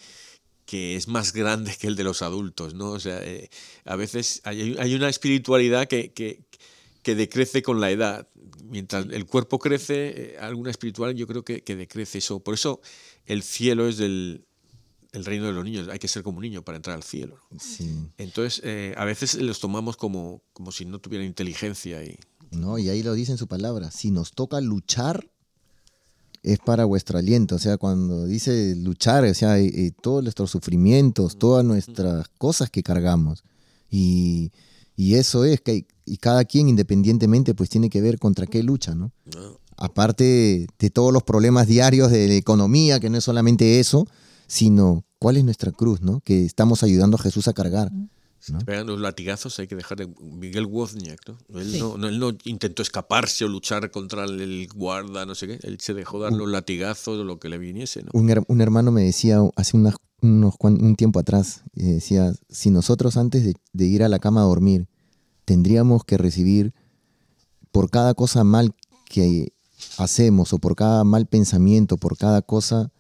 que 0.65 0.95
es 0.95 1.07
más 1.07 1.33
grande 1.33 1.75
que 1.79 1.87
el 1.87 1.95
de 1.95 2.03
los 2.03 2.21
adultos, 2.21 2.73
¿no? 2.73 2.91
O 2.91 2.99
sea, 2.99 3.19
eh, 3.23 3.49
a 3.85 3.95
veces 3.95 4.41
hay, 4.43 4.75
hay, 4.79 4.95
una 4.95 5.09
espiritualidad 5.09 5.87
que, 5.87 6.11
que, 6.11 6.43
que 7.03 7.15
decrece 7.15 7.61
con 7.61 7.81
la 7.81 7.91
edad. 7.91 8.27
Mientras 8.65 9.07
el 9.09 9.25
cuerpo 9.25 9.59
crece, 9.59 10.33
eh, 10.33 10.37
alguna 10.39 10.69
espiritual 10.69 11.15
yo 11.15 11.27
creo 11.27 11.43
que, 11.43 11.61
decrece 11.75 12.19
eso. 12.19 12.39
Por 12.41 12.53
eso 12.53 12.81
el 13.25 13.43
cielo 13.43 13.87
es 13.87 13.97
del 13.97 14.45
el 15.11 15.25
reino 15.25 15.47
de 15.47 15.53
los 15.53 15.65
niños. 15.65 15.87
Hay 15.87 15.97
que 15.97 16.07
ser 16.07 16.21
como 16.21 16.37
un 16.37 16.43
niño 16.43 16.61
para 16.61 16.75
entrar 16.75 16.95
al 16.95 17.01
cielo. 17.01 17.39
Entonces, 18.19 18.61
eh, 18.63 18.93
a 18.95 19.05
veces 19.05 19.33
los 19.35 19.59
tomamos 19.59 19.97
como, 19.97 20.43
como 20.53 20.71
si 20.71 20.85
no 20.85 20.99
tuvieran 20.99 21.25
inteligencia. 21.25 22.03
Y... 22.03 22.15
No, 22.51 22.77
y 22.77 22.89
ahí 22.89 23.03
lo 23.03 23.13
dice 23.13 23.31
en 23.31 23.37
su 23.37 23.47
palabra. 23.47 23.91
Si 23.91 24.11
nos 24.11 24.31
toca 24.31 24.61
luchar, 24.61 25.29
es 26.43 26.59
para 26.59 26.85
vuestro 26.85 27.19
aliento. 27.19 27.55
O 27.55 27.59
sea, 27.59 27.77
cuando 27.77 28.25
dice 28.25 28.75
luchar, 28.75 29.23
o 29.25 29.33
sea, 29.33 29.55
todos 30.01 30.23
nuestros 30.23 30.51
sufrimientos, 30.51 31.37
todas 31.37 31.63
nuestras 31.65 32.27
cosas 32.37 32.69
que 32.69 32.83
cargamos. 32.83 33.43
Y 33.89 34.51
y 34.99 35.15
eso 35.15 35.45
es 35.45 35.61
que 35.61 35.87
y 36.05 36.17
cada 36.17 36.43
quien 36.43 36.67
independientemente 36.67 37.55
pues 37.55 37.69
tiene 37.69 37.89
que 37.89 38.01
ver 38.01 38.19
contra 38.19 38.45
qué 38.47 38.63
lucha, 38.63 38.95
¿no? 38.95 39.13
Aparte 39.77 40.67
de 40.77 40.89
todos 40.89 41.13
los 41.13 41.23
problemas 41.23 41.67
diarios 41.67 42.11
de 42.11 42.27
la 42.27 42.33
economía, 42.33 42.99
que 42.99 43.09
no 43.09 43.17
es 43.17 43.23
solamente 43.23 43.79
eso, 43.79 44.05
sino 44.45 45.05
cuál 45.17 45.37
es 45.37 45.45
nuestra 45.45 45.71
cruz, 45.71 46.01
¿no? 46.01 46.19
Que 46.19 46.43
estamos 46.43 46.83
ayudando 46.83 47.15
a 47.15 47.21
Jesús 47.21 47.47
a 47.47 47.53
cargar. 47.53 47.93
Si 48.39 48.53
te 48.53 48.63
pegan 48.63 48.87
los 48.87 48.99
latigazos, 48.99 49.59
hay 49.59 49.67
que 49.67 49.75
dejar 49.75 49.97
de 49.97 50.07
Miguel 50.21 50.65
Wozniak, 50.65 51.27
¿no? 51.27 51.59
Él, 51.59 52.19
no, 52.19 52.29
intentó 52.45 52.81
escaparse 52.81 53.43
o 53.43 53.49
luchar 53.49 53.91
contra 53.91 54.23
el 54.23 54.67
guarda, 54.73 55.25
no 55.25 55.35
sé 55.35 55.47
qué. 55.47 55.59
Él 55.63 55.77
se 55.79 55.93
dejó 55.93 56.19
dar 56.19 56.31
los 56.31 56.47
latigazos 56.47 57.19
o 57.19 57.23
lo 57.23 57.37
que 57.37 57.49
le 57.49 57.57
viniese, 57.57 58.03
¿no? 58.03 58.11
Un, 58.13 58.61
hermano 58.61 58.91
me 58.91 59.03
decía 59.03 59.39
hace 59.55 59.75
unas 59.75 59.95
unos, 60.21 60.55
un 60.59 60.95
tiempo 60.95 61.19
atrás, 61.19 61.63
decía, 61.73 62.33
si 62.49 62.71
nosotros 62.71 63.17
antes 63.17 63.53
de, 63.73 63.85
ir 63.85 64.03
a 64.03 64.09
la 64.09 64.19
cama 64.19 64.41
a 64.41 64.45
dormir 64.45 64.87
tendríamos 65.45 66.03
que 66.03 66.17
recibir 66.17 66.73
por 67.71 67.89
cada 67.89 68.13
cosa 68.13 68.43
mal 68.43 68.75
que 69.05 69.53
hacemos 69.97 70.53
o 70.53 70.59
por 70.59 70.75
cada 70.75 71.03
mal 71.03 71.25
pensamiento, 71.25 71.97
por 71.97 72.17
cada 72.17 72.41
cosa, 72.41 72.91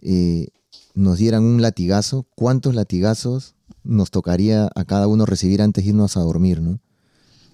eh, 0.00 0.48
nos 0.94 1.18
dieran 1.18 1.44
un 1.44 1.62
latigazo, 1.62 2.26
¿cuántos 2.34 2.74
latigazos 2.74 3.54
nos 3.84 4.10
tocaría 4.10 4.70
a 4.74 4.84
cada 4.84 5.06
uno 5.08 5.26
recibir 5.26 5.62
antes 5.62 5.84
de 5.84 5.90
irnos 5.90 6.16
a 6.16 6.20
dormir? 6.20 6.60
¿no? 6.60 6.80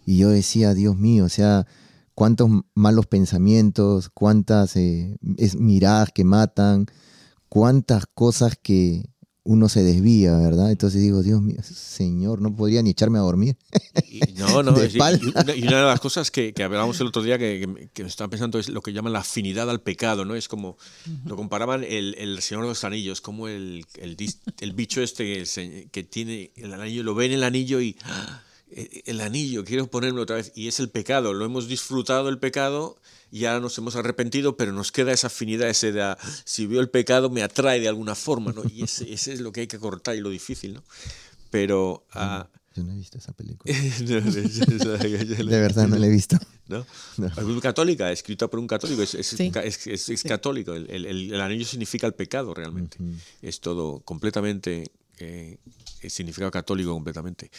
Y 0.04 0.18
yo 0.18 0.30
decía, 0.30 0.74
Dios 0.74 0.96
mío, 0.96 1.24
o 1.24 1.28
sea, 1.28 1.66
cuántos 2.14 2.48
malos 2.74 3.06
pensamientos, 3.06 4.08
cuántas 4.08 4.76
eh, 4.76 5.16
miradas 5.58 6.10
que 6.14 6.24
matan, 6.24 6.86
cuántas 7.48 8.06
cosas 8.06 8.56
que 8.60 9.10
uno 9.47 9.68
se 9.68 9.82
desvía, 9.82 10.36
¿verdad? 10.36 10.72
Entonces 10.72 11.01
digo, 11.01 11.22
Dios 11.22 11.40
mío, 11.40 11.62
Señor, 11.62 12.42
no 12.42 12.55
podría 12.55 12.82
ni 12.82 12.90
echarme 12.90 13.18
a 13.18 13.22
dormir. 13.22 13.57
no, 14.36 14.62
no, 14.62 14.72
y, 14.84 14.99
una, 14.99 15.78
de 15.78 15.86
las 15.86 16.01
cosas 16.01 16.30
que, 16.30 16.53
que 16.53 16.64
hablábamos 16.64 17.01
el 17.01 17.07
otro 17.07 17.22
día 17.22 17.38
que, 17.38 17.88
que, 17.94 18.03
estaba 18.03 18.28
pensando 18.28 18.59
es 18.59 18.68
lo 18.68 18.82
que 18.82 18.92
llaman 18.92 19.12
la 19.12 19.20
afinidad 19.20 19.70
al 19.70 19.80
pecado, 19.80 20.24
¿no? 20.24 20.34
Es 20.34 20.49
como, 20.49 20.76
lo 21.24 21.36
comparaban 21.36 21.84
el, 21.84 22.16
el, 22.18 22.42
Señor 22.42 22.64
de 22.64 22.70
los 22.70 22.84
Anillos, 22.84 23.20
como 23.20 23.47
el, 23.47 23.86
el, 23.97 24.16
el 24.61 24.72
bicho 24.72 25.01
este 25.01 25.47
que 25.90 26.03
tiene 26.05 26.51
el 26.57 26.74
anillo, 26.74 27.05
lo 27.05 27.14
ve 27.14 27.26
en 27.26 27.32
el 27.32 27.44
anillo 27.44 27.80
y 27.80 27.97
¡ah! 28.05 28.42
e, 28.68 29.03
el 29.07 29.20
anillo, 29.20 29.64
quiero 29.64 29.86
ponerlo 29.86 30.22
otra 30.22 30.36
vez, 30.36 30.53
y 30.57 30.66
es 30.66 30.80
el 30.80 30.90
pecado, 30.90 31.32
lo 31.32 31.44
hemos 31.44 31.68
disfrutado 31.68 32.28
el 32.28 32.38
pecado 32.38 32.99
ya 33.30 33.60
nos 33.60 33.76
hemos 33.78 33.96
arrepentido, 33.96 34.56
pero 34.56 34.72
nos 34.72 34.92
queda 34.92 35.12
esa 35.12 35.26
afinidad, 35.28 35.68
ese 35.68 35.92
de, 35.92 36.02
ah, 36.02 36.18
si 36.44 36.66
veo 36.66 36.80
el 36.80 36.88
pecado 36.88 37.30
me 37.30 37.42
atrae 37.42 37.80
de 37.80 37.88
alguna 37.88 38.14
forma, 38.14 38.52
¿no? 38.52 38.62
Y 38.72 38.84
ese, 38.84 39.12
es 39.12 39.40
lo 39.40 39.52
que 39.52 39.60
hay 39.60 39.66
que 39.66 39.78
cortar 39.78 40.16
y 40.16 40.20
lo 40.20 40.30
difícil, 40.30 40.74
¿no? 40.74 40.82
Pero... 41.50 42.06
Ah, 42.12 42.48
yo 42.74 42.84
no 42.84 42.92
he 42.92 42.96
visto 42.96 43.16
esa 43.16 43.32
película. 43.32 43.72
de 43.74 45.44
verdad 45.60 45.88
no 45.88 45.96
la 45.96 46.06
he 46.06 46.10
visto. 46.10 46.36
¿No? 46.68 46.84
no. 47.16 47.60
católica, 47.60 48.12
escrita 48.12 48.48
por 48.48 48.58
un 48.58 48.66
católico, 48.66 49.02
es, 49.02 49.14
es, 49.14 50.22
católico. 50.24 50.74
El, 50.74 51.06
el, 51.06 51.40
anillo 51.40 51.64
significa 51.64 52.06
el 52.06 52.12
pecado 52.12 52.52
realmente. 52.52 52.98
Es 53.40 53.60
todo 53.60 54.00
completamente 54.00 54.90
eh, 55.18 55.56
significado 56.09 56.51
católico 56.51 56.92
completamente. 56.92 57.51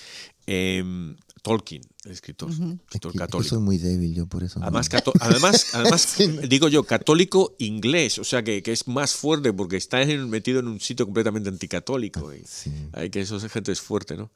Em, 0.45 1.15
Tolkien, 1.41 1.81
el 2.05 2.11
escritor, 2.11 2.49
católico. 2.89 3.43
soy 3.43 3.59
muy 3.59 3.77
débil 3.77 4.13
yo 4.13 4.27
por 4.27 4.43
eso. 4.43 4.59
Además, 4.61 4.89
además, 5.19 5.67
además 5.73 6.17
digo 6.47 6.67
yo, 6.67 6.83
católico 6.83 7.55
inglés, 7.59 8.19
o 8.19 8.23
sea 8.23 8.43
que, 8.43 8.61
que, 8.63 8.71
es 8.71 8.87
más 8.87 9.13
fuerte 9.15 9.53
porque 9.53 9.77
está 9.77 10.05
metido 10.05 10.59
en 10.59 10.67
un 10.67 10.79
sitio 10.79 11.05
completamente 11.05 11.49
anticatólico. 11.49 12.33
Y 12.33 12.43
Hay 12.93 13.09
que 13.09 13.21
eso 13.21 13.39
gente 13.49 13.71
es 13.71 13.81
fuerte, 13.81 14.17
¿no? 14.17 14.31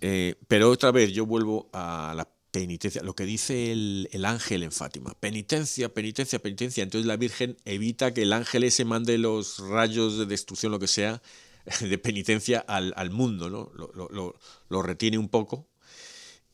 Eh, 0.00 0.36
pero 0.46 0.70
otra 0.70 0.90
vez 0.92 1.12
yo 1.12 1.26
vuelvo 1.26 1.68
a 1.72 2.14
la 2.16 2.28
penitencia, 2.50 3.02
lo 3.02 3.14
que 3.14 3.24
dice 3.24 3.72
el, 3.72 4.08
el, 4.12 4.24
ángel 4.24 4.62
en 4.62 4.72
Fátima, 4.72 5.14
penitencia, 5.20 5.92
penitencia, 5.92 6.38
penitencia. 6.38 6.82
Entonces 6.82 7.06
la 7.06 7.16
Virgen 7.16 7.56
evita 7.64 8.14
que 8.14 8.22
el 8.22 8.32
ángel 8.32 8.64
ese 8.64 8.84
mande 8.84 9.18
los 9.18 9.58
rayos 9.58 10.18
de 10.18 10.26
destrucción, 10.26 10.72
lo 10.72 10.78
que 10.78 10.86
sea, 10.86 11.20
de 11.80 11.98
penitencia 11.98 12.60
al, 12.60 12.92
al 12.96 13.10
mundo, 13.10 13.50
¿no? 13.50 13.70
Lo, 13.74 13.92
lo, 13.94 14.34
lo, 14.68 14.82
retiene 14.82 15.18
un 15.18 15.28
poco 15.28 15.68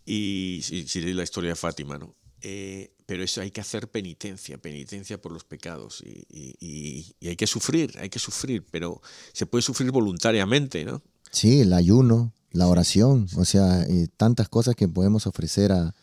y 0.05 0.61
si, 0.62 0.87
si 0.87 1.01
la 1.12 1.23
historia 1.23 1.51
de 1.51 1.57
Fátima, 1.57 1.99
¿no? 1.99 2.15
Eh, 2.43 2.95
pero 3.07 3.23
eso 3.23 3.41
hay 3.41 3.51
que 3.51 3.61
hacer 3.61 3.91
penitencia, 3.91 4.59
penitencia 4.59 5.21
por 5.21 5.33
los 5.33 5.45
pecados 5.45 6.03
y, 6.05 6.27
y, 6.29 7.15
y, 7.21 7.29
hay 7.29 7.37
que 7.37 7.47
sufrir, 7.47 7.97
hay 7.99 8.11
que 8.11 8.19
sufrir, 8.19 8.67
pero 8.71 9.01
se 9.33 9.47
puede 9.47 9.62
sufrir 9.62 9.91
voluntariamente, 9.91 10.85
¿no? 10.85 11.03
Sí, 11.31 11.61
el 11.61 11.73
ayuno. 11.73 12.33
la 12.51 12.69
oración, 12.69 13.27
o 13.37 13.45
sea, 13.45 13.83
eh, 13.83 14.09
tantas 14.17 14.49
cosas 14.49 14.77
que 14.77 14.89
podemos 14.89 15.27
ofrecer 15.27 15.73
a, 15.73 15.95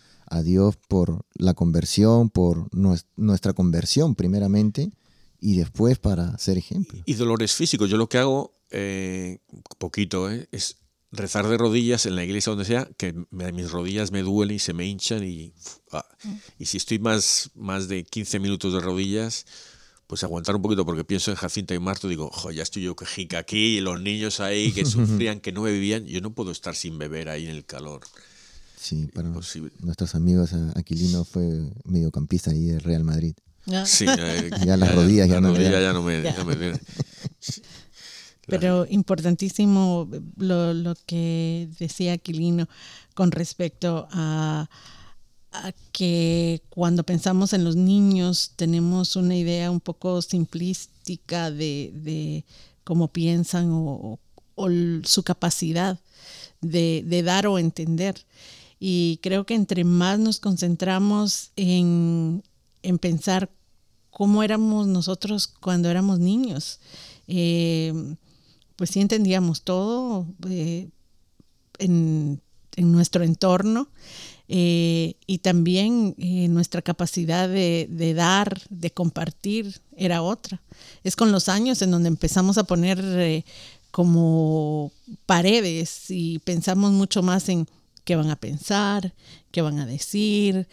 Dios 0.44 0.78
por 0.88 1.26
la 1.34 1.54
conversión, 1.54 2.30
por 2.30 2.70
nuestra 3.18 3.52
conversión 3.52 4.16
primeramente 4.16 4.94
y 5.42 5.58
después 5.58 5.98
para 5.98 6.38
ser 6.38 6.58
ejemplo. 6.58 7.02
Y 7.06 7.16
dolores 7.16 7.54
físicos, 7.54 7.90
yo 7.90 7.98
lo 7.98 8.08
que 8.08 8.20
hago, 8.20 8.56
eh, 8.70 9.40
poquito, 9.80 10.32
eh, 10.32 10.48
es 10.52 10.78
rezar 11.12 11.48
de 11.48 11.58
rodillas 11.58 12.06
en 12.06 12.16
la 12.16 12.24
iglesia 12.24 12.52
donde 12.52 12.64
sea, 12.64 12.88
que 12.96 13.14
mis 13.32 13.72
rodillas 13.72 14.12
me 14.12 14.22
duelen 14.22 14.56
y 14.56 14.60
se 14.60 14.74
me 14.74 14.86
hinchan 14.86 15.24
y, 15.26 15.54
ah, 15.92 16.06
mm. 16.24 16.36
y 16.60 16.66
si 16.68 16.78
estoy 16.78 17.00
más, 17.00 17.50
más 17.56 17.90
de 17.90 18.06
15 18.06 18.40
minutos 18.40 18.72
de 18.72 18.80
rodillas, 18.80 19.46
pues 20.08 20.24
aguantar 20.24 20.56
un 20.56 20.62
poquito 20.62 20.86
porque 20.86 21.04
pienso 21.04 21.32
en 21.32 21.38
Jacinta 21.38 21.74
y 21.74 21.80
Marto, 21.80 22.08
digo, 22.08 22.28
ojo, 22.28 22.52
ya 22.52 22.64
estoy 22.64 22.84
yo 22.84 22.96
quejica 22.96 23.40
aquí, 23.40 23.78
y 23.78 23.82
los 23.82 24.00
niños 24.00 24.40
ahí 24.40 24.72
que 24.72 24.86
sufrían, 24.86 25.42
que 25.42 25.52
no 25.52 25.64
me 25.64 25.72
vivían, 25.72 26.06
yo 26.06 26.22
no 26.22 26.34
puedo 26.34 26.52
estar 26.52 26.76
sin 26.76 26.98
beber 26.98 27.30
ahí 27.30 27.46
en 27.46 27.52
el 27.56 27.66
calor. 27.66 28.02
Sí, 28.78 29.08
para 29.14 29.30
nuestros 29.30 30.16
amigos, 30.16 30.54
Aquilino 30.76 31.24
fue 31.24 31.72
mediocampista 31.86 32.52
ahí 32.52 32.66
de 32.66 32.80
Real 32.80 33.04
Madrid. 33.04 33.36
Sí, 33.86 34.06
ya, 34.06 34.78
las 34.78 34.96
rodillas 34.96 35.30
ya, 35.30 35.40
no, 35.42 35.56
ya 35.58 35.94
no 35.94 36.02
me, 36.02 36.24
Pero 38.48 38.86
importantísimo 38.90 40.10
lo, 40.38 40.74
lo 40.74 40.96
que 41.06 41.70
decía 41.80 42.14
Aquilino 42.14 42.68
con 43.14 43.32
respecto 43.32 44.08
a 44.12 44.68
que 45.92 46.62
cuando 46.70 47.04
pensamos 47.04 47.54
en 47.54 47.64
los 47.64 47.76
niños 47.76 48.54
tenemos 48.56 49.16
una 49.16 49.36
idea 49.36 49.70
un 49.70 49.82
poco 49.82 50.22
simplística 50.22 51.52
de, 51.52 52.46
cómo 52.84 53.10
piensan 53.10 53.70
o, 53.72 54.20
su 55.04 55.24
capacidad 55.24 56.00
de, 56.62 57.24
dar 57.24 57.48
o 57.48 57.60
entender. 57.60 58.16
Y 58.80 59.20
creo 59.22 59.46
que 59.46 59.56
entre 59.56 59.84
más 59.84 60.20
nos 60.20 60.40
concentramos 60.40 61.52
en, 61.56 62.44
pensar 63.00 63.50
cómo 64.12 64.44
éramos 64.44 64.88
nosotros 64.88 65.48
cuando 65.48 65.90
éramos 65.90 66.20
niños, 66.20 66.80
eh, 67.28 67.94
pues 68.76 68.92
sí 68.92 69.00
entendíamos 69.00 69.64
todo 69.64 70.28
eh, 70.50 70.90
en, 71.80 72.42
en 72.76 72.92
nuestro 72.92 73.24
entorno 73.24 73.88
eh, 74.48 75.16
y 75.26 75.38
también 75.40 76.14
nuestra 76.54 76.82
capacidad 76.82 77.48
de, 77.48 78.14
dar, 78.16 78.62
de 78.70 78.92
compartir, 78.92 79.80
era 79.96 80.22
otra. 80.22 80.62
Es 81.04 81.16
con 81.16 81.32
los 81.32 81.48
años 81.48 81.82
en 81.82 81.92
donde 81.92 82.10
empezamos 82.10 82.58
a 82.58 82.66
poner 82.66 83.44
como 83.92 84.92
paredes 85.26 86.06
y 86.10 86.40
pensamos 86.40 86.92
mucho 86.92 87.24
más 87.24 87.48
en 87.48 87.66
qué 88.04 88.16
van 88.16 88.30
a 88.30 88.36
pensar, 88.36 89.14
qué 89.52 89.62
van 89.62 89.80
a 89.80 89.86
decir, 89.86 90.68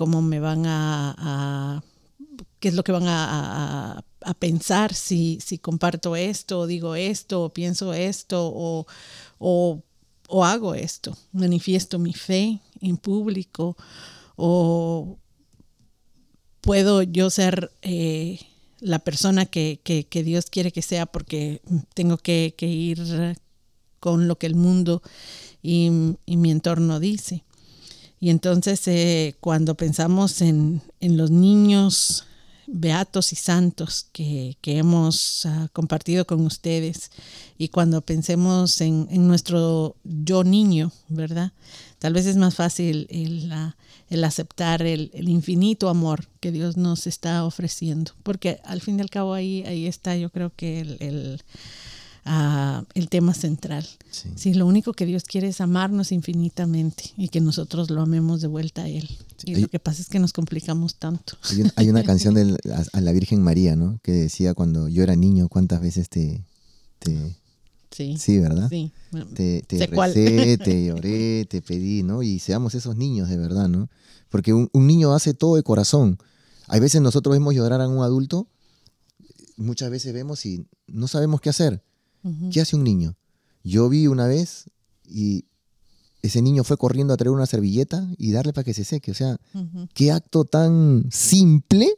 cómo 0.00 0.22
me 0.22 0.40
van 0.40 0.64
a, 0.64 1.84
qué 2.58 2.68
es 2.68 2.74
lo 2.74 2.82
que 2.84 2.92
van 2.92 3.04
a, 3.06 4.02
pensar 4.38 4.94
si, 4.94 5.38
si, 5.44 5.58
comparto 5.58 6.16
esto, 6.16 6.66
digo 6.66 6.94
esto, 6.94 7.44
o 7.44 7.52
pienso 7.52 7.92
esto, 7.92 8.46
o, 8.46 8.86
o, 9.38 9.82
o 10.28 10.44
hago 10.46 10.74
esto, 10.74 11.14
manifiesto 11.32 11.98
mi 11.98 12.14
fe 12.14 12.60
en 12.80 12.96
público 12.96 13.76
o 14.36 15.18
puedo 16.62 17.02
yo 17.02 17.28
ser 17.28 17.70
eh, 17.82 18.40
la 18.78 19.00
persona 19.00 19.44
que, 19.44 19.80
Dios 20.24 20.46
quiere 20.46 20.72
que 20.72 20.80
sea 20.80 21.04
porque 21.04 21.60
tengo 21.92 22.16
que, 22.16 22.54
ir 22.58 23.36
con 23.98 24.28
lo 24.28 24.38
que 24.38 24.46
el 24.46 24.54
mundo 24.54 25.02
y, 25.62 25.90
mi 25.90 26.50
entorno 26.50 27.00
dice. 27.00 27.44
Y 28.20 28.30
entonces 28.30 28.86
eh, 28.86 29.34
cuando 29.40 29.74
pensamos 29.74 30.42
en, 30.42 30.82
los 31.00 31.30
niños 31.30 32.26
beatos 32.66 33.32
y 33.32 33.36
santos 33.36 34.06
que, 34.12 34.56
hemos 34.62 35.46
ah, 35.46 35.68
compartido 35.72 36.26
con 36.26 36.44
ustedes 36.44 37.10
y 37.58 37.68
cuando 37.68 38.02
pensemos 38.02 38.80
en, 38.80 39.08
en, 39.10 39.26
nuestro 39.26 39.96
yo 40.04 40.44
niño, 40.44 40.92
¿verdad? 41.08 41.52
Tal 42.00 42.14
vez 42.14 42.24
es 42.24 42.36
más 42.36 42.54
fácil 42.54 43.06
el, 43.10 44.24
aceptar 44.24 44.80
el, 44.80 45.10
infinito 45.28 45.90
amor 45.90 46.28
que 46.40 46.50
Dios 46.50 46.78
nos 46.78 47.06
está 47.06 47.44
ofreciendo, 47.44 48.12
porque 48.22 48.58
al 48.64 48.80
fin 48.80 48.98
y 48.98 49.02
al 49.02 49.10
cabo 49.10 49.34
ahí, 49.34 49.64
ahí 49.66 49.86
está 49.86 50.16
yo 50.16 50.30
creo 50.30 50.50
que 50.56 50.80
el, 50.80 51.42
ah, 52.24 52.84
tema 53.08 53.34
central. 53.34 53.86
Sí. 54.10 54.54
lo 54.54 54.66
único 54.66 54.92
que 54.92 55.06
Dios 55.06 55.24
quiere 55.24 55.48
es 55.48 55.60
amarnos 55.60 56.12
infinitamente 56.12 57.12
y 57.16 57.28
que 57.28 57.40
nosotros 57.40 57.90
lo 57.90 58.02
amemos 58.02 58.40
de 58.40 58.48
vuelta 58.48 58.82
a 58.82 58.88
Él. 58.88 59.08
Y 59.44 59.56
lo 59.56 59.68
que 59.68 59.78
pasa 59.78 60.02
es 60.02 60.08
que 60.08 60.18
nos 60.18 60.32
complicamos 60.32 60.96
tanto. 60.96 61.36
Hay, 61.76 61.88
una 61.88 62.02
canción 62.04 62.34
de 62.34 62.56
a 62.92 63.00
la 63.00 63.12
Virgen 63.12 63.42
María, 63.42 63.76
¿no? 63.76 63.98
Que 64.02 64.12
decía 64.12 64.54
cuando 64.54 64.88
yo 64.88 65.02
era 65.02 65.16
niño, 65.16 65.48
cuántas 65.48 65.80
veces 65.80 66.08
te, 66.08 66.44
te, 66.98 67.36
Sí. 67.90 68.16
Sí, 68.18 68.38
¿verdad? 68.38 68.68
Sí. 68.68 68.92
Te, 69.34 69.62
te 69.66 69.86
recé, 69.86 70.58
te 70.64 70.86
lloré, 70.86 71.44
te 71.46 71.60
pedí, 71.60 72.02
¿no? 72.02 72.22
Y 72.22 72.38
seamos 72.38 72.74
esos 72.74 72.96
niños 72.96 73.28
de 73.28 73.36
verdad, 73.36 73.68
¿no? 73.68 73.88
Porque 74.28 74.54
un, 74.54 74.70
niño 74.72 75.12
hace 75.12 75.34
todo 75.34 75.56
de 75.56 75.62
corazón. 75.62 76.18
Hay 76.68 76.78
veces 76.78 77.00
nosotros 77.00 77.32
vemos 77.34 77.54
llorar 77.54 77.80
a 77.80 77.88
un 77.88 78.02
adulto, 78.04 78.48
muchas 79.56 79.90
veces 79.90 80.14
vemos 80.14 80.46
y 80.46 80.66
no 80.86 81.08
sabemos 81.08 81.40
qué 81.40 81.50
hacer. 81.50 81.82
¿Qué 82.52 82.60
hace 82.60 82.76
un 82.76 82.84
niño? 82.84 83.16
Yo 83.64 83.88
vi 83.88 84.06
una 84.06 84.26
vez 84.26 84.70
y 85.08 85.44
ese 86.22 86.42
niño 86.42 86.64
fue 86.64 86.76
corriendo 86.76 87.14
a 87.14 87.16
traer 87.16 87.30
una 87.30 87.46
servilleta 87.46 88.06
y 88.18 88.32
darle 88.32 88.52
para 88.52 88.64
que 88.64 88.74
se 88.74 88.84
seque. 88.84 89.10
O 89.10 89.14
sea, 89.14 89.38
qué 89.94 90.12
acto 90.12 90.44
tan 90.44 91.06
simple 91.10 91.96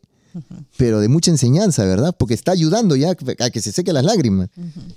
pero 0.76 1.00
de 1.00 1.08
mucha 1.08 1.30
enseñanza, 1.30 1.84
¿verdad? 1.84 2.14
Porque 2.18 2.34
está 2.34 2.52
ayudando 2.52 2.96
ya 2.96 3.10
a 3.10 3.50
que 3.50 3.60
se 3.60 3.72
seque 3.72 3.92
las 3.92 4.04
lágrimas. 4.04 4.48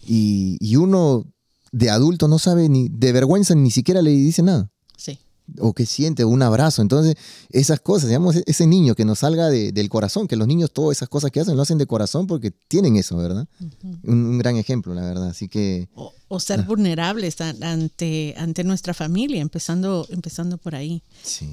y, 0.07 0.75
uno 0.75 1.25
de 1.71 1.89
adulto 1.89 2.27
no 2.27 2.39
sabe 2.39 2.69
ni 2.69 2.87
de 2.89 3.11
vergüenza 3.11 3.55
ni 3.55 3.71
siquiera 3.71 4.01
le 4.01 4.11
dice 4.11 4.41
nada. 4.43 4.69
Sí. 4.97 5.19
O 5.59 5.73
que 5.73 5.85
siente 5.85 6.25
un 6.25 6.41
abrazo. 6.41 6.81
Entonces, 6.81 7.15
esas 7.51 7.79
cosas, 7.79 8.09
digamos, 8.09 8.35
ese 8.35 8.65
niño 8.65 8.95
que 8.95 9.05
nos 9.05 9.19
salga 9.19 9.49
del 9.49 9.89
corazón, 9.89 10.27
que 10.27 10.35
los 10.35 10.47
niños 10.47 10.71
todas 10.71 10.97
esas 10.97 11.09
cosas 11.09 11.31
que 11.31 11.39
hacen 11.39 11.55
lo 11.55 11.61
hacen 11.61 11.77
de 11.77 11.85
corazón 11.85 12.27
porque 12.27 12.51
tienen 12.51 12.95
eso, 12.95 13.17
¿verdad? 13.17 13.47
un, 14.03 14.37
gran 14.37 14.57
ejemplo, 14.57 14.93
la 14.93 15.01
verdad. 15.01 15.29
Así 15.29 15.47
que... 15.47 15.87
O, 16.27 16.39
ser 16.39 16.61
ah. 16.61 16.63
vulnerables 16.63 17.39
ante, 17.39 18.33
ante 18.37 18.63
nuestra 18.63 18.93
familia, 18.93 19.41
empezando, 19.41 20.07
empezando 20.09 20.57
por 20.57 20.75
ahí, 20.75 21.01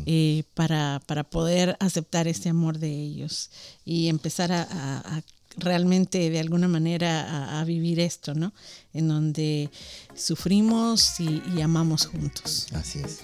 eh, 0.06 0.44
para, 0.54 1.00
para 1.06 1.22
poder 1.22 1.76
aceptar 1.78 2.26
ese 2.26 2.48
amor 2.48 2.78
de 2.78 2.90
ellos 2.90 3.50
y 3.84 4.08
empezar 4.08 4.50
a, 4.52 5.22
realmente 5.56 6.30
de 6.30 6.40
alguna 6.40 6.66
manera 6.66 7.60
a, 7.60 7.64
vivir 7.64 8.00
esto, 8.00 8.34
¿no? 8.34 8.52
En 8.94 9.08
donde 9.08 9.70
sufrimos 10.14 11.20
y, 11.20 11.42
y 11.54 11.60
amamos 11.60 12.06
juntos. 12.06 12.66
Así 12.72 13.00
es. 13.00 13.20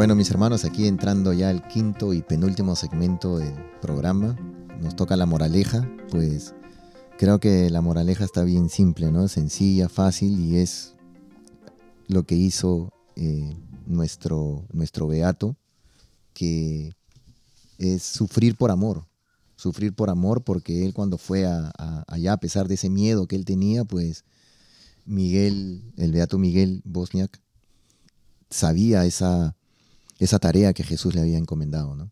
Bueno, 0.00 0.14
mis 0.14 0.30
hermanos, 0.30 0.64
aquí 0.64 0.86
entrando 0.86 1.34
ya 1.34 1.50
al 1.50 1.68
quinto 1.68 2.14
y 2.14 2.22
penúltimo 2.22 2.74
segmento 2.74 3.36
del 3.36 3.52
programa, 3.82 4.34
nos 4.80 4.96
toca 4.96 5.14
la 5.14 5.26
moraleja, 5.26 5.86
pues 6.10 6.54
creo 7.18 7.38
que 7.38 7.68
la 7.68 7.82
moraleja 7.82 8.24
está 8.24 8.42
bien 8.42 8.70
simple, 8.70 9.12
¿no? 9.12 9.28
Sencilla, 9.28 9.90
fácil 9.90 10.40
y 10.40 10.56
es 10.56 10.94
lo 12.10 12.24
que 12.24 12.34
hizo 12.34 12.92
eh, 13.16 13.56
nuestro, 13.86 14.66
nuestro 14.72 15.06
beato, 15.06 15.56
que 16.34 16.92
es 17.78 18.02
sufrir 18.02 18.56
por 18.56 18.70
amor, 18.70 19.06
sufrir 19.56 19.92
por 19.94 20.10
amor 20.10 20.42
porque 20.42 20.84
él 20.84 20.92
cuando 20.92 21.18
fue 21.18 21.46
allá, 21.46 22.32
a 22.32 22.40
pesar 22.40 22.66
de 22.66 22.74
ese 22.74 22.90
miedo 22.90 23.26
que 23.26 23.36
él 23.36 23.44
tenía, 23.44 23.84
pues 23.84 24.24
Miguel, 25.06 25.82
el 25.96 26.12
beato 26.12 26.36
Miguel 26.36 26.82
Bosniak, 26.84 27.40
sabía 28.50 29.04
esa 29.04 29.56
esa 30.18 30.38
tarea 30.38 30.74
que 30.74 30.84
Jesús 30.84 31.14
le 31.14 31.22
había 31.22 31.38
encomendado, 31.38 31.96
¿no? 31.96 32.10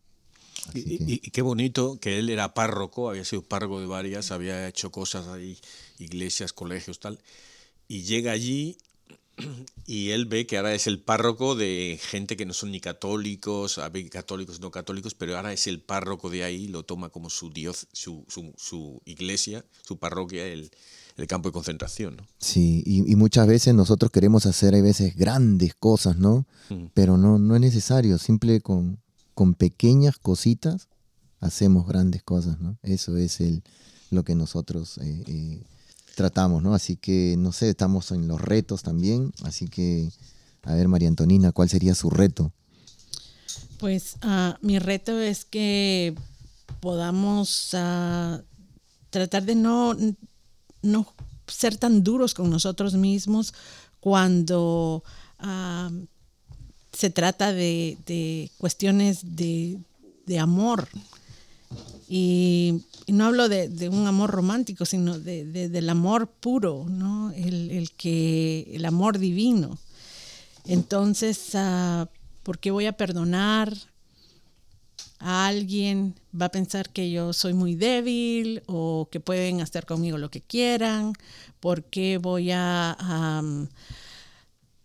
Y, 0.74 1.18
qué 1.30 1.42
bonito 1.42 1.98
que 2.00 2.18
él 2.18 2.30
era 2.30 2.54
párroco, 2.54 3.10
había 3.10 3.24
sido 3.24 3.42
párroco 3.42 3.80
de 3.80 3.86
varias, 3.86 4.30
había 4.30 4.66
hecho 4.68 4.90
cosas 4.90 5.28
ahí, 5.28 5.58
iglesias, 5.98 6.52
colegios, 6.52 7.00
tal, 7.00 7.20
y 7.86 8.02
llega 8.02 8.32
allí 8.32 8.78
y 9.86 10.10
él 10.10 10.26
ve 10.26 10.46
que 10.46 10.56
ahora 10.56 10.74
es 10.74 10.86
el 10.86 11.00
párroco 11.00 11.54
de 11.54 11.98
gente 12.00 12.36
que 12.36 12.46
no 12.46 12.52
son 12.52 12.70
ni 12.70 12.80
católicos, 12.80 13.80
católicos, 14.10 14.60
no 14.60 14.70
católicos, 14.70 15.14
pero 15.14 15.36
ahora 15.36 15.52
es 15.52 15.66
el 15.66 15.80
párroco 15.80 16.30
de 16.30 16.44
ahí, 16.44 16.68
lo 16.68 16.84
toma 16.84 17.08
como 17.08 17.30
su 17.30 17.50
dios, 17.50 17.86
su, 17.92 18.24
su, 18.28 19.00
iglesia, 19.04 19.64
su 19.82 19.98
parroquia, 19.98 20.46
el, 20.46 20.70
el 21.16 21.26
campo 21.26 21.48
de 21.48 21.52
concentración. 21.52 22.16
¿no? 22.16 22.26
Sí, 22.38 22.82
y, 22.86 23.16
muchas 23.16 23.46
veces 23.46 23.74
nosotros 23.74 24.10
queremos 24.10 24.46
hacer 24.46 24.74
a 24.74 24.82
veces 24.82 25.16
grandes 25.16 25.74
cosas, 25.74 26.16
¿no? 26.16 26.46
Mm. 26.68 26.86
Pero 26.94 27.16
no, 27.16 27.38
no 27.38 27.54
es 27.54 27.60
necesario, 27.60 28.18
simple 28.18 28.60
con, 28.60 29.00
con 29.34 29.54
pequeñas 29.54 30.18
cositas 30.18 30.88
hacemos 31.40 31.86
grandes 31.86 32.22
cosas, 32.22 32.60
¿no? 32.60 32.78
Eso 32.82 33.16
es 33.16 33.40
el, 33.40 33.62
lo 34.10 34.24
que 34.24 34.34
nosotros 34.34 34.98
eh, 34.98 35.24
eh, 35.26 35.62
tratamos, 36.18 36.64
¿no? 36.64 36.74
Así 36.74 36.96
que, 36.96 37.36
no 37.38 37.52
sé, 37.52 37.70
estamos 37.70 38.10
en 38.10 38.26
los 38.26 38.40
retos 38.40 38.82
también, 38.82 39.32
así 39.44 39.68
que, 39.68 40.10
a 40.64 40.74
ver, 40.74 40.88
María 40.88 41.06
Antonina, 41.06 41.52
¿cuál 41.52 41.68
sería 41.68 41.94
su 41.94 42.10
reto? 42.10 42.52
Pues 43.78 44.16
ah, 44.22 44.58
mi 44.60 44.80
reto 44.80 45.20
es 45.20 45.44
que 45.44 46.16
podamos 46.80 47.70
ah, 47.74 48.42
tratar 49.10 49.44
de 49.44 49.54
no, 49.54 49.96
no 50.82 51.06
ser 51.46 51.76
tan 51.76 52.02
duros 52.02 52.34
con 52.34 52.50
nosotros 52.50 52.94
mismos 52.94 53.54
cuando 54.00 55.04
ah, 55.38 55.88
se 56.92 57.10
trata 57.10 57.52
de, 57.52 58.50
cuestiones 58.58 59.20
de, 59.36 59.78
amor. 60.40 60.88
Y, 62.08 62.84
no 63.06 63.26
hablo 63.26 63.48
de, 63.48 63.88
un 63.88 64.06
amor 64.06 64.30
romántico, 64.30 64.84
sino 64.84 65.18
del 65.18 65.90
amor 65.90 66.28
puro, 66.28 66.86
¿no? 66.88 67.32
El, 67.32 67.90
que, 67.96 68.70
el 68.72 68.84
amor 68.84 69.18
divino. 69.18 69.78
Entonces, 70.66 71.54
uh, 71.54 72.06
¿por 72.42 72.58
qué 72.58 72.70
voy 72.70 72.86
a 72.86 72.92
perdonar 72.92 73.72
a 75.18 75.46
alguien? 75.46 76.14
Va 76.38 76.46
a 76.46 76.50
pensar 76.50 76.90
que 76.90 77.10
yo 77.10 77.32
soy 77.32 77.54
muy 77.54 77.74
débil 77.74 78.62
o 78.66 79.08
que 79.10 79.20
pueden 79.20 79.60
hacer 79.62 79.86
conmigo 79.86 80.18
lo 80.18 80.30
que 80.30 80.42
quieran. 80.42 81.14
¿Por 81.60 81.84
qué 81.84 82.18
voy 82.18 82.50
a, 82.52 82.96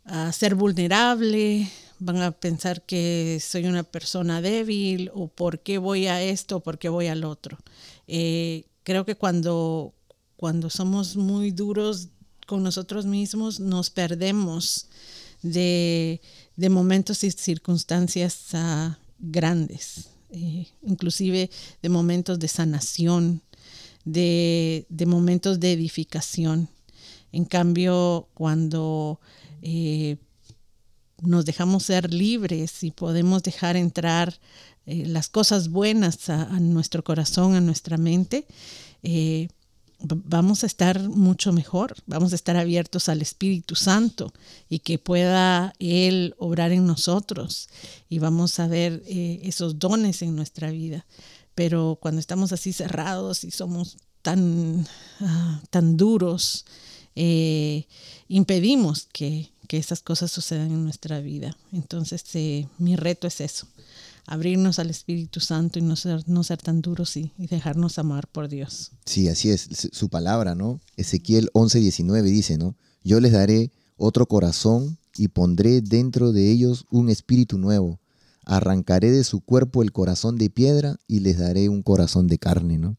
a 0.05 0.31
ser 0.31 0.55
vulnerable? 0.55 1.69
Van 2.03 2.21
a 2.21 2.31
pensar 2.31 2.81
que 2.81 3.39
soy 3.41 3.65
una 3.65 3.83
persona 3.83 4.41
débil 4.41 5.09
o 5.13 5.27
por 5.27 5.59
qué 5.59 5.77
voy 5.77 6.07
a 6.07 6.21
esto, 6.21 6.57
o 6.57 6.59
por 6.59 6.77
qué 6.77 6.89
voy 6.89 7.07
al 7.07 7.23
otro. 7.23 7.57
Eh, 8.07 8.65
creo 8.83 9.05
que 9.05 9.15
cuando, 9.15 9.93
cuando 10.35 10.69
somos 10.69 11.15
muy 11.15 11.51
duros 11.51 12.09
con 12.45 12.63
nosotros 12.63 13.05
mismos, 13.05 13.59
nos 13.59 13.89
perdemos 13.89 14.87
de, 15.41 16.21
momentos 16.69 17.23
y 17.23 17.31
circunstancias 17.31 18.49
ah, 18.53 18.97
grandes, 19.19 20.09
eh, 20.31 20.67
inclusive 20.81 21.49
de 21.81 21.89
momentos 21.89 22.39
de 22.39 22.47
sanación, 22.47 23.41
de, 24.03 24.85
momentos 25.05 25.59
de 25.59 25.73
edificación. 25.73 26.69
En 27.31 27.45
cambio, 27.45 28.27
cuando 28.33 29.19
eh, 29.61 30.17
nos 31.21 31.45
dejamos 31.45 31.83
ser 31.83 32.13
libres 32.13 32.83
y 32.83 32.91
podemos 32.91 33.43
dejar 33.43 33.77
entrar 33.77 34.39
eh, 34.85 35.05
las 35.05 35.29
cosas 35.29 35.69
buenas 35.69 36.29
a, 36.29 36.45
nuestro 36.59 37.03
corazón, 37.03 37.55
a 37.55 37.61
nuestra 37.61 37.97
mente, 37.97 38.45
eh, 39.01 39.47
vamos 39.99 40.63
a 40.63 40.67
estar 40.67 40.99
mucho 41.07 41.53
mejor, 41.53 41.95
vamos 42.05 42.33
a 42.33 42.35
estar 42.35 42.57
abiertos 42.57 43.07
al 43.07 43.21
Espíritu 43.21 43.75
Santo 43.75 44.33
y 44.69 44.79
que 44.79 44.99
pueda 44.99 45.73
Él 45.79 46.35
obrar 46.37 46.73
en 46.73 46.85
nosotros 46.85 47.69
y 48.09 48.19
vamos 48.19 48.59
a 48.59 48.67
ver 48.67 49.01
eh, 49.07 49.39
esos 49.43 49.79
dones 49.79 50.21
en 50.21 50.35
nuestra 50.35 50.71
vida. 50.71 51.05
Pero 51.55 51.97
cuando 52.01 52.19
estamos 52.19 52.51
así 52.51 52.73
cerrados 52.73 53.45
y 53.45 53.51
somos 53.51 53.97
tan, 54.21 54.85
ah, 55.21 55.61
tan 55.69 55.95
duros, 55.95 56.65
impedimos 58.27 59.07
que, 59.13 59.52
que 59.67 59.77
esas 59.77 60.01
cosas 60.01 60.31
sucedan 60.31 60.71
en 60.71 60.83
nuestra 60.83 61.19
vida. 61.19 61.57
Entonces, 61.71 62.23
eh, 62.33 62.67
mi 62.77 62.95
reto 62.95 63.27
es 63.27 63.41
eso, 63.41 63.67
abrirnos 64.25 64.79
al 64.79 64.89
Espíritu 64.89 65.39
Santo 65.39 65.79
y 65.79 65.81
no 65.81 65.95
ser, 65.95 66.27
no 66.27 66.43
ser 66.43 66.59
tan 66.61 66.81
duros 66.81 67.17
y, 67.17 67.31
dejarnos 67.37 67.99
amar 67.99 68.27
por 68.27 68.47
Dios. 68.49 68.91
Sí, 69.05 69.27
así 69.27 69.49
es, 69.49 69.89
su 69.91 70.09
palabra, 70.09 70.55
¿no? 70.55 70.79
Ezequiel 70.97 71.49
11, 71.53 71.79
19 71.79 72.29
dice, 72.29 72.57
¿no? 72.57 72.75
Yo 73.03 73.19
les 73.19 73.31
daré 73.31 73.71
otro 73.97 74.25
corazón 74.25 74.97
y 75.17 75.27
pondré 75.27 75.81
dentro 75.81 76.31
de 76.31 76.51
ellos 76.51 76.85
un 76.89 77.09
espíritu 77.09 77.57
nuevo. 77.57 77.99
Arrancaré 78.45 79.11
de 79.11 79.23
su 79.23 79.41
cuerpo 79.41 79.83
el 79.83 79.91
corazón 79.91 80.37
de 80.37 80.49
piedra 80.49 80.97
y 81.07 81.19
les 81.19 81.37
daré 81.37 81.69
un 81.69 81.81
corazón 81.81 82.27
de 82.27 82.39
carne, 82.39 82.77
¿no? 82.77 82.97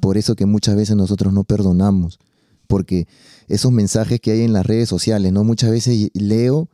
Por 0.00 0.16
eso 0.16 0.36
que 0.36 0.46
muchas 0.46 0.76
veces 0.76 0.96
nosotros 0.96 1.32
no 1.32 1.44
perdonamos, 1.44 2.20
porque 2.68 3.08
esos 3.48 3.72
mensajes 3.72 4.20
que 4.20 4.30
hay 4.30 4.42
en 4.42 4.52
las 4.52 4.64
redes 4.64 4.88
sociales, 4.88 5.32
¿no? 5.32 5.42
Muchas 5.42 5.70
veces 5.70 6.10
leo 6.14 6.68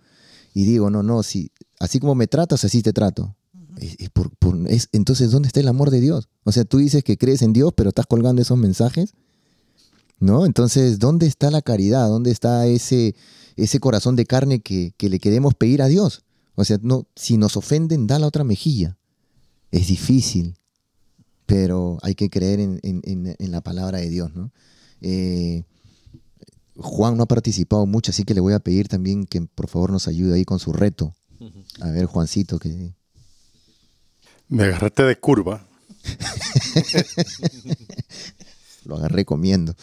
y 0.53 0.64
digo, 0.64 0.90
no, 0.90 1.03
no, 1.03 1.22
si, 1.22 1.51
así 1.80 1.99
como 2.01 2.14
me 2.14 2.26
tratas, 2.26 2.64
así 2.64 2.82
te 2.82 2.92
trato. 2.92 3.34
entonces, 4.92 5.30
¿dónde 5.30 5.47
está 5.47 5.61
el 5.61 5.68
amor 5.68 5.90
de 5.90 6.01
Dios? 6.01 6.28
O 6.42 6.53
sea, 6.53 6.64
tú 6.64 6.78
dices 6.78 7.03
que 7.03 7.16
crees 7.16 7.40
en 7.40 7.55
Dios, 7.55 7.72
pero 7.74 7.88
estás 7.88 8.07
colgando 8.07 8.42
esos 8.42 8.59
mensajes, 8.59 9.14
¿no? 10.20 10.45
Entonces, 10.45 10.99
¿dónde 10.99 11.26
está 11.26 11.51
la 11.51 11.62
caridad? 11.62 12.09
¿Dónde 12.09 12.30
está 12.30 12.66
ese, 12.66 13.14
ese 13.57 13.80
corazón 13.80 14.16
de 14.16 14.26
carne 14.26 14.61
que, 14.61 14.92
le 14.99 15.18
queremos 15.18 15.55
pedir 15.55 15.80
a 15.80 15.88
Dios? 15.88 16.24
O 16.57 16.64
sea, 16.64 16.78
no, 16.82 17.07
si 17.16 17.36
nos 17.36 17.57
ofenden, 17.57 18.07
da 18.07 18.18
la 18.18 18.26
otra 18.26 18.45
mejilla. 18.45 18.97
Es 19.70 19.88
difícil, 19.88 20.57
pero 21.47 21.99
hay 22.03 22.14
que 22.14 22.30
creer 22.30 22.61
en, 22.61 22.80
en 22.82 23.51
la 23.51 23.61
palabra 23.61 23.99
de 23.99 24.09
Dios, 24.09 24.34
¿no? 24.34 24.53
Eh, 25.07 25.64
Juan 26.77 27.16
no 27.16 27.25
ha 27.25 27.27
participado 27.27 27.87
mucho, 27.87 28.11
así 28.11 28.25
que 28.25 28.35
le 28.35 28.41
voy 28.41 28.53
a 28.53 28.59
pedir 28.59 28.89
también 28.89 29.27
que 29.27 29.41
por 29.43 29.68
favor 29.68 29.91
nos 29.91 30.09
ayude 30.09 30.35
ahí 30.35 30.45
con 30.45 30.59
su 30.59 30.72
reto. 30.72 31.14
A 31.81 31.91
ver, 31.91 32.07
Juancito, 32.07 32.59
que... 32.59 32.95
Me 34.49 34.64
agarraste 34.64 35.03
de 35.03 35.16
curva. 35.16 35.66
Lo 38.85 38.97
agarré 38.97 39.25
comiendo. 39.25 39.75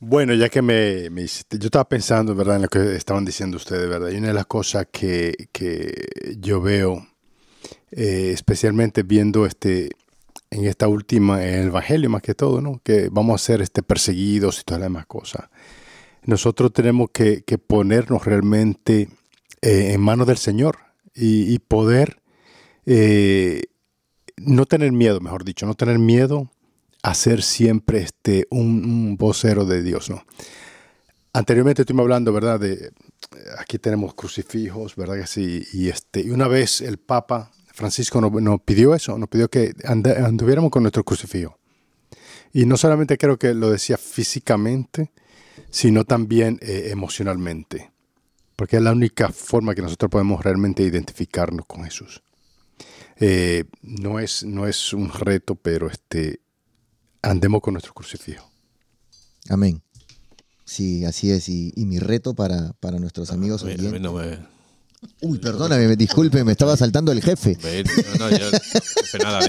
bueno, 0.00 0.34
ya 0.34 0.48
que 0.48 0.62
me, 0.62 1.10
me, 1.10 1.26
yo 1.26 1.66
estaba 1.66 1.88
pensando, 1.88 2.34
¿verdad?, 2.34 2.56
en 2.56 2.62
lo 2.62 2.68
que 2.68 2.96
estaban 2.96 3.24
diciendo 3.24 3.56
ustedes, 3.56 3.88
¿verdad? 3.88 4.10
Y 4.10 4.16
una 4.16 4.28
de 4.28 4.34
las 4.34 4.46
cosas 4.46 4.86
que, 4.90 5.48
yo 6.38 6.60
veo, 6.60 7.06
eh, 7.90 8.30
especialmente 8.32 9.02
viendo 9.02 9.46
este 9.46 9.90
en 10.50 10.64
esta 10.64 10.88
última, 10.88 11.44
en 11.44 11.54
el 11.60 11.66
Evangelio 11.68 12.10
más 12.10 12.22
que 12.22 12.34
todo, 12.34 12.60
¿no? 12.60 12.80
que 12.82 13.08
vamos 13.10 13.40
a 13.40 13.44
ser 13.44 13.60
este, 13.62 13.82
perseguidos 13.82 14.60
y 14.60 14.64
todas 14.64 14.80
las 14.80 14.86
demás 14.86 15.06
cosas. 15.06 15.48
Nosotros 16.24 16.72
tenemos 16.72 17.10
que, 17.10 17.42
ponernos 17.66 18.24
realmente 18.24 19.08
eh, 19.62 19.92
en 19.92 20.00
manos 20.00 20.26
del 20.26 20.36
Señor 20.36 20.78
y, 21.14 21.58
poder 21.58 22.22
eh, 22.86 23.62
no 24.36 24.66
tener 24.66 24.92
miedo, 24.92 25.20
mejor 25.20 25.44
dicho, 25.44 25.66
no 25.66 25.74
tener 25.74 25.98
miedo 25.98 26.50
a 27.02 27.14
ser 27.14 27.42
siempre 27.42 28.00
este, 28.00 28.46
un, 28.50 29.16
vocero 29.16 29.64
de 29.64 29.82
Dios. 29.82 30.10
¿no? 30.10 30.24
Anteriormente 31.32 31.82
estuvimos 31.82 32.04
hablando, 32.04 32.32
¿verdad? 32.32 32.60
De, 32.60 32.92
aquí 33.58 33.78
tenemos 33.78 34.14
crucifijos, 34.14 34.96
¿verdad? 34.96 35.24
Sí, 35.26 35.64
y, 35.72 35.88
este, 35.88 36.20
y 36.20 36.30
una 36.30 36.48
vez 36.48 36.80
el 36.80 36.98
Papa 36.98 37.50
Francisco 37.78 38.20
nos, 38.20 38.60
pidió 38.62 38.92
eso, 38.92 39.16
nos 39.18 39.28
pidió 39.28 39.48
que 39.48 39.72
anduviéramos 39.84 40.72
con 40.72 40.82
nuestro 40.82 41.04
crucifijo. 41.04 41.60
Y 42.52 42.66
no 42.66 42.76
solamente 42.76 43.16
creo 43.16 43.38
que 43.38 43.54
lo 43.54 43.70
decía 43.70 43.96
físicamente, 43.96 45.12
sino 45.70 46.04
también 46.04 46.58
eh, 46.60 46.88
emocionalmente. 46.90 47.92
Porque 48.56 48.78
es 48.78 48.82
la 48.82 48.90
única 48.90 49.28
forma 49.28 49.76
que 49.76 49.82
nosotros 49.82 50.10
podemos 50.10 50.42
realmente 50.42 50.82
identificarnos 50.82 51.66
con 51.66 51.84
Jesús. 51.84 52.20
Eh, 53.20 53.62
no, 53.82 54.18
es, 54.18 54.42
no 54.42 54.66
es 54.66 54.92
un 54.92 55.12
reto, 55.12 55.54
pero 55.54 55.88
este, 55.88 56.40
andemos 57.22 57.60
con 57.60 57.74
nuestro 57.74 57.94
crucifijo. 57.94 58.50
Amén. 59.50 59.82
Sí, 60.64 61.04
así 61.04 61.30
es. 61.30 61.48
Y, 61.48 61.72
mi 61.76 62.00
reto 62.00 62.34
para, 62.34 62.72
para 62.80 62.98
nuestros 62.98 63.30
amigos 63.30 63.62
oyentes. 63.62 64.02
Uy, 65.20 65.38
perdóname, 65.38 65.96
disculpe, 65.96 66.42
me 66.44 66.52
estaba 66.52 66.76
saltando 66.76 67.12
el 67.12 67.22
jefe. 67.22 67.56
No, 68.18 68.30
no, 68.30 68.36
yo, 68.36 68.50
nada. 69.22 69.46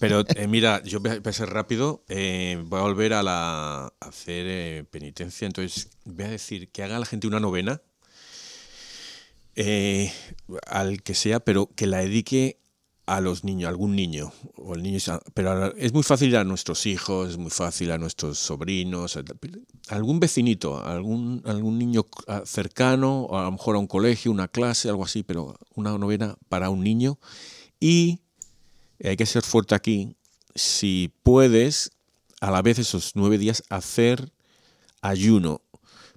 Pero 0.00 0.24
eh, 0.34 0.46
mira, 0.46 0.82
yo 0.82 1.00
voy 1.00 1.20
a 1.22 1.32
ser 1.32 1.50
rápido, 1.50 2.04
eh, 2.08 2.62
voy 2.66 2.78
a 2.78 2.82
volver 2.82 3.12
a, 3.12 3.22
la, 3.22 3.92
hacer 4.00 4.46
eh, 4.48 4.84
penitencia, 4.90 5.46
entonces 5.46 5.88
voy 6.04 6.24
a 6.24 6.30
decir 6.30 6.70
que 6.70 6.82
haga 6.82 6.98
la 6.98 7.06
gente 7.06 7.26
una 7.26 7.40
novena, 7.40 7.82
al 10.66 11.02
que 11.02 11.14
sea, 11.14 11.40
pero 11.40 11.68
que 11.74 11.86
la 11.86 11.98
dedique 11.98 12.60
a 13.08 13.22
los 13.22 13.42
niños, 13.42 13.70
algún 13.70 13.96
niño, 13.96 14.30
o 14.56 14.74
el 14.74 14.82
niño, 14.82 14.98
pero 15.32 15.74
es 15.76 15.94
muy 15.94 16.02
fácil 16.02 16.36
a 16.36 16.44
nuestros 16.44 16.84
hijos, 16.84 17.30
es 17.30 17.36
muy 17.38 17.50
fácil 17.50 17.90
a 17.90 17.96
nuestros 17.96 18.38
sobrinos, 18.38 19.18
algún 19.88 20.20
vecinito, 20.20 20.84
algún, 20.84 21.40
algún 21.46 21.78
niño 21.78 22.06
cercano, 22.44 23.22
o 23.22 23.38
a 23.38 23.44
lo 23.44 23.52
mejor 23.52 23.76
a 23.76 23.78
un 23.78 23.86
colegio, 23.86 24.30
una 24.30 24.48
clase, 24.48 24.90
algo 24.90 25.04
así, 25.04 25.22
pero 25.22 25.58
una 25.74 25.96
novena 25.96 26.36
para 26.50 26.68
un 26.68 26.84
niño. 26.84 27.18
Y 27.80 28.20
hay 29.02 29.16
que 29.16 29.24
ser 29.24 29.42
fuerte 29.42 29.74
aquí, 29.74 30.14
si 30.54 31.10
puedes, 31.22 31.92
a 32.42 32.50
la 32.50 32.60
vez 32.60 32.78
esos 32.78 33.12
nueve 33.14 33.38
días, 33.38 33.62
hacer 33.70 34.32
ayuno. 35.00 35.62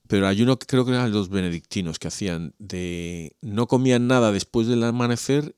Pero 0.08 0.28
ayuno 0.28 0.60
creo 0.60 0.84
que 0.84 0.92
eran 0.92 1.14
los 1.14 1.30
benedictinos 1.30 2.00
que 2.00 2.10
hacían, 2.10 2.54
de 2.60 3.38
no 3.40 3.68
comían 3.68 4.08
nada 4.08 4.34
después 4.34 4.68
del 4.68 4.84
amanecer 4.84 5.56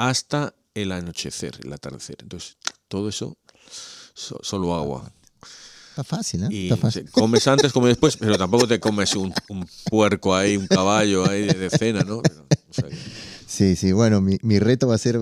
hasta 0.00 0.54
el 0.72 0.92
anochecer, 0.92 1.60
el 1.62 1.72
atardecer. 1.74 2.16
Entonces, 2.22 2.56
todo 2.88 3.10
eso, 3.10 3.36
solo 4.14 4.74
agua. 4.74 5.12
Está 5.90 6.04
fácil, 6.04 6.44
¿eh? 6.44 6.48
Y 6.50 6.70
comes 7.10 7.46
antes, 7.46 7.70
comes 7.70 7.90
después, 7.90 8.16
pero 8.16 8.38
tampoco 8.38 8.66
te 8.66 8.80
comes 8.80 9.14
un, 9.14 9.34
puerco 9.90 10.34
ahí, 10.34 10.56
un 10.56 10.66
caballo 10.66 11.28
ahí 11.28 11.44
de, 11.44 11.68
cena, 11.68 12.02
¿no? 12.02 12.22
Sí, 13.46 13.76
sí, 13.76 13.92
bueno, 13.92 14.22
mi, 14.22 14.58
reto 14.58 14.88
va 14.88 14.94
a 14.94 14.98
ser 14.98 15.20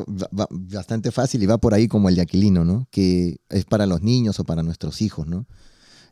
bastante 0.51 1.11
fácil 1.11 1.43
y 1.43 1.47
va 1.47 1.59
por 1.59 1.75
ahí 1.75 1.89
como 1.89 2.09
el 2.09 2.15
de 2.15 2.23
Aquilino, 2.23 2.65
¿no? 2.65 2.87
Que 2.93 3.41
es 3.49 3.65
para 3.65 3.87
los 3.87 4.03
niños 4.03 4.39
o 4.39 4.45
para 4.45 4.63
nuestros 4.63 5.03
hijos, 5.03 5.27
¿no? 5.27 5.47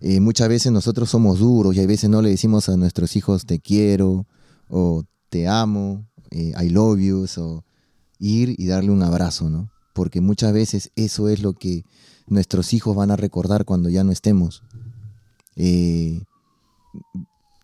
Eh, 0.00 0.18
muchas 0.18 0.48
veces 0.48 0.72
nosotros 0.72 1.08
somos 1.08 1.38
duros 1.38 1.76
y 1.76 1.80
hay 1.80 1.86
veces 1.86 2.10
no 2.10 2.20
le 2.20 2.30
decimos 2.30 2.68
a 2.68 2.76
nuestros 2.76 3.14
hijos 3.16 3.46
te 3.46 3.60
quiero 3.60 4.26
o 4.68 5.04
te 5.28 5.46
amo, 5.46 6.06
eh, 6.30 6.52
I 6.60 6.68
love 6.70 6.98
you, 6.98 7.26
o 7.36 7.64
ir 8.18 8.54
y 8.58 8.66
darle 8.66 8.90
un 8.90 9.02
abrazo, 9.02 9.50
¿no? 9.50 9.70
Porque 9.92 10.20
muchas 10.20 10.52
veces 10.52 10.90
eso 10.96 11.28
es 11.28 11.42
lo 11.42 11.54
que 11.54 11.84
nuestros 12.26 12.72
hijos 12.74 12.96
van 12.96 13.10
a 13.10 13.16
recordar 13.16 13.64
cuando 13.64 13.88
ya 13.88 14.04
no 14.04 14.12
estemos. 14.12 14.62
Eh, 15.56 16.22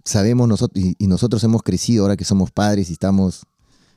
sabemos 0.05 0.49
nosotros, 0.49 0.85
y, 0.99 1.07
nosotros 1.07 1.43
hemos 1.45 1.63
crecido 1.63 2.05
ahora 2.05 2.17
que 2.17 2.25
somos 2.25 2.51
padres 2.51 2.91
y 2.91 2.95
estamos 2.95 3.45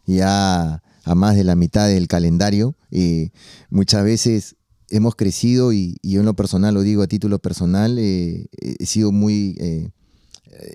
ya 0.05 0.83
a 1.03 1.15
más 1.15 1.35
de 1.35 1.43
la 1.43 1.55
mitad 1.55 1.87
del 1.87 2.07
calendario, 2.07 2.75
eh, 2.91 3.29
muchas 3.69 4.03
veces 4.03 4.55
hemos 4.89 5.15
crecido 5.15 5.71
y, 5.71 5.97
yo 6.03 6.19
en 6.19 6.25
lo 6.25 6.35
personal, 6.35 6.73
lo 6.73 6.81
digo 6.81 7.03
a 7.03 7.07
título 7.07 7.39
personal, 7.39 7.97
eh, 7.99 8.47
he 8.51 8.85
sido 8.85 9.11
muy 9.11 9.91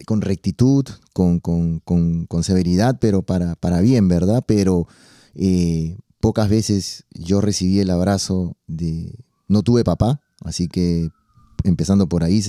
con 0.04 0.20
rectitud, 0.20 0.84
con, 1.14 1.40
con, 1.40 2.44
severidad, 2.44 2.98
pero 3.00 3.22
para, 3.22 3.54
para 3.54 3.80
bien, 3.80 4.08
¿verdad? 4.08 4.44
Pero 4.46 4.86
eh, 5.34 5.98
pocas 6.20 6.48
veces 6.48 7.04
yo 7.12 7.40
recibí 7.40 7.80
el 7.80 7.90
abrazo 7.90 8.56
de... 8.66 9.18
No 9.48 9.62
tuve 9.62 9.82
papá, 9.82 10.20
así 10.44 10.68
que 10.68 11.10
empezando 11.64 12.08
por 12.08 12.22
ahí, 12.22 12.40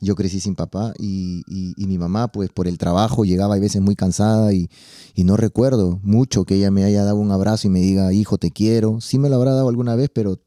yo 0.00 0.14
crecí 0.14 0.40
sin 0.40 0.54
papá 0.54 0.92
y, 0.98 1.42
mi 1.76 1.98
mamá 1.98 2.28
pues 2.28 2.50
por 2.50 2.68
el 2.68 2.78
trabajo 2.78 3.24
llegaba 3.24 3.54
a 3.54 3.58
veces 3.58 3.80
muy 3.80 3.96
cansada 3.96 4.52
y, 4.52 4.68
no 5.16 5.36
recuerdo 5.36 5.98
mucho 6.02 6.44
que 6.44 6.56
ella 6.56 6.70
me 6.70 6.84
haya 6.84 7.04
dado 7.04 7.16
un 7.16 7.32
abrazo 7.32 7.66
y 7.66 7.70
me 7.70 7.80
diga, 7.80 8.12
hijo, 8.12 8.36
te 8.38 8.50
quiero. 8.50 9.00
Sí 9.00 9.18
me 9.18 9.30
lo 9.30 9.36
habrá 9.36 9.52
dado 9.52 9.68
alguna 9.68 9.96
vez, 9.96 10.10
pero 10.12 10.38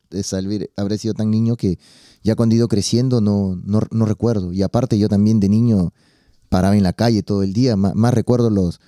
habré 0.77 0.97
sido 0.97 1.13
tan 1.15 1.31
niño 1.31 1.55
que 1.55 1.79
ya 2.23 2.35
cuando 2.35 2.53
he 2.53 2.57
ido 2.57 2.67
creciendo 2.67 3.19
no, 3.19 3.59
no, 3.63 4.05
recuerdo. 4.05 4.53
Y 4.53 4.61
aparte 4.61 4.99
yo 4.99 5.09
también 5.09 5.39
de 5.39 5.49
niño 5.49 5.91
paraba 6.49 6.77
en 6.77 6.83
la 6.83 6.93
calle 6.93 7.23
todo 7.23 7.41
el 7.43 7.53
día, 7.53 7.75
más 7.75 8.13
recuerdo 8.13 8.49
los, 8.49 8.79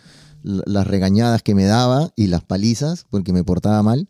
las 0.44 0.88
regañadas 0.88 1.44
que 1.44 1.56
me 1.56 1.66
daba 1.66 2.12
y 2.16 2.28
las 2.28 2.44
palizas 2.44 3.06
porque 3.10 3.34
me 3.34 3.44
portaba 3.44 3.82
mal, 3.84 4.10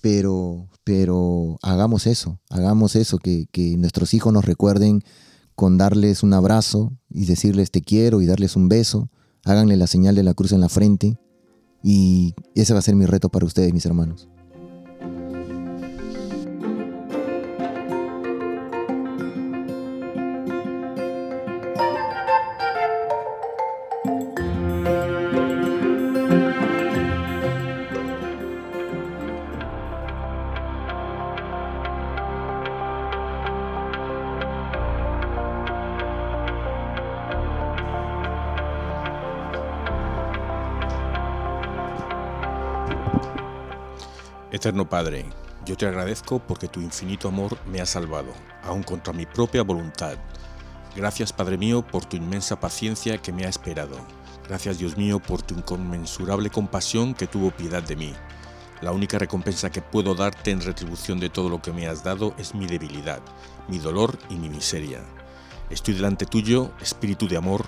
pero, 0.00 0.68
pero 0.84 1.58
hagamos 1.62 2.06
eso, 2.06 2.40
hagamos 2.50 2.96
eso, 2.96 3.18
que, 3.18 3.46
que 3.50 3.76
nuestros 3.76 4.14
hijos 4.14 4.32
nos 4.32 4.44
recuerden 4.44 5.02
con 5.54 5.78
darles 5.78 6.22
un 6.22 6.34
abrazo 6.34 6.92
y 7.08 7.26
decirles 7.26 7.70
te 7.70 7.82
quiero 7.82 8.20
y 8.20 8.26
darles 8.26 8.56
un 8.56 8.68
beso, 8.68 9.08
háganle 9.44 9.76
la 9.76 9.86
señal 9.86 10.14
de 10.14 10.22
la 10.22 10.34
cruz 10.34 10.52
en 10.52 10.60
la 10.60 10.68
frente 10.68 11.18
y 11.82 12.34
ese 12.54 12.72
va 12.72 12.80
a 12.80 12.82
ser 12.82 12.96
mi 12.96 13.06
reto 13.06 13.28
para 13.28 13.46
ustedes, 13.46 13.72
mis 13.72 13.86
hermanos. 13.86 14.28
Eterno 44.64 44.88
Padre, 44.88 45.26
yo 45.66 45.76
te 45.76 45.86
agradezco 45.86 46.38
porque 46.38 46.68
tu 46.68 46.80
infinito 46.80 47.28
amor 47.28 47.58
me 47.66 47.82
ha 47.82 47.84
salvado, 47.84 48.32
aun 48.62 48.82
contra 48.82 49.12
mi 49.12 49.26
propia 49.26 49.62
voluntad. 49.62 50.16
Gracias, 50.96 51.34
Padre 51.34 51.58
mío, 51.58 51.82
por 51.82 52.06
tu 52.06 52.16
inmensa 52.16 52.58
paciencia 52.58 53.18
que 53.18 53.30
me 53.30 53.44
ha 53.44 53.50
esperado. 53.50 53.98
Gracias, 54.48 54.78
Dios 54.78 54.96
mío, 54.96 55.20
por 55.20 55.42
tu 55.42 55.54
inconmensurable 55.54 56.48
compasión 56.48 57.12
que 57.12 57.26
tuvo 57.26 57.50
piedad 57.50 57.82
de 57.82 57.94
mí. 57.94 58.14
La 58.80 58.92
única 58.92 59.18
recompensa 59.18 59.68
que 59.68 59.82
puedo 59.82 60.14
darte 60.14 60.50
en 60.50 60.62
retribución 60.62 61.20
de 61.20 61.28
todo 61.28 61.50
lo 61.50 61.60
que 61.60 61.74
me 61.74 61.86
has 61.86 62.02
dado 62.02 62.34
es 62.38 62.54
mi 62.54 62.66
debilidad, 62.66 63.20
mi 63.68 63.78
dolor 63.78 64.16
y 64.30 64.36
mi 64.36 64.48
miseria. 64.48 65.02
Estoy 65.68 65.92
delante 65.92 66.24
tuyo, 66.24 66.70
Espíritu 66.80 67.28
de 67.28 67.36
amor, 67.36 67.66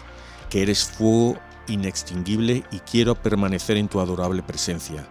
que 0.48 0.62
eres 0.62 0.86
fuego 0.86 1.38
inextinguible 1.68 2.64
y 2.70 2.78
quiero 2.78 3.16
permanecer 3.16 3.76
en 3.76 3.88
tu 3.88 4.00
adorable 4.00 4.42
presencia 4.42 5.06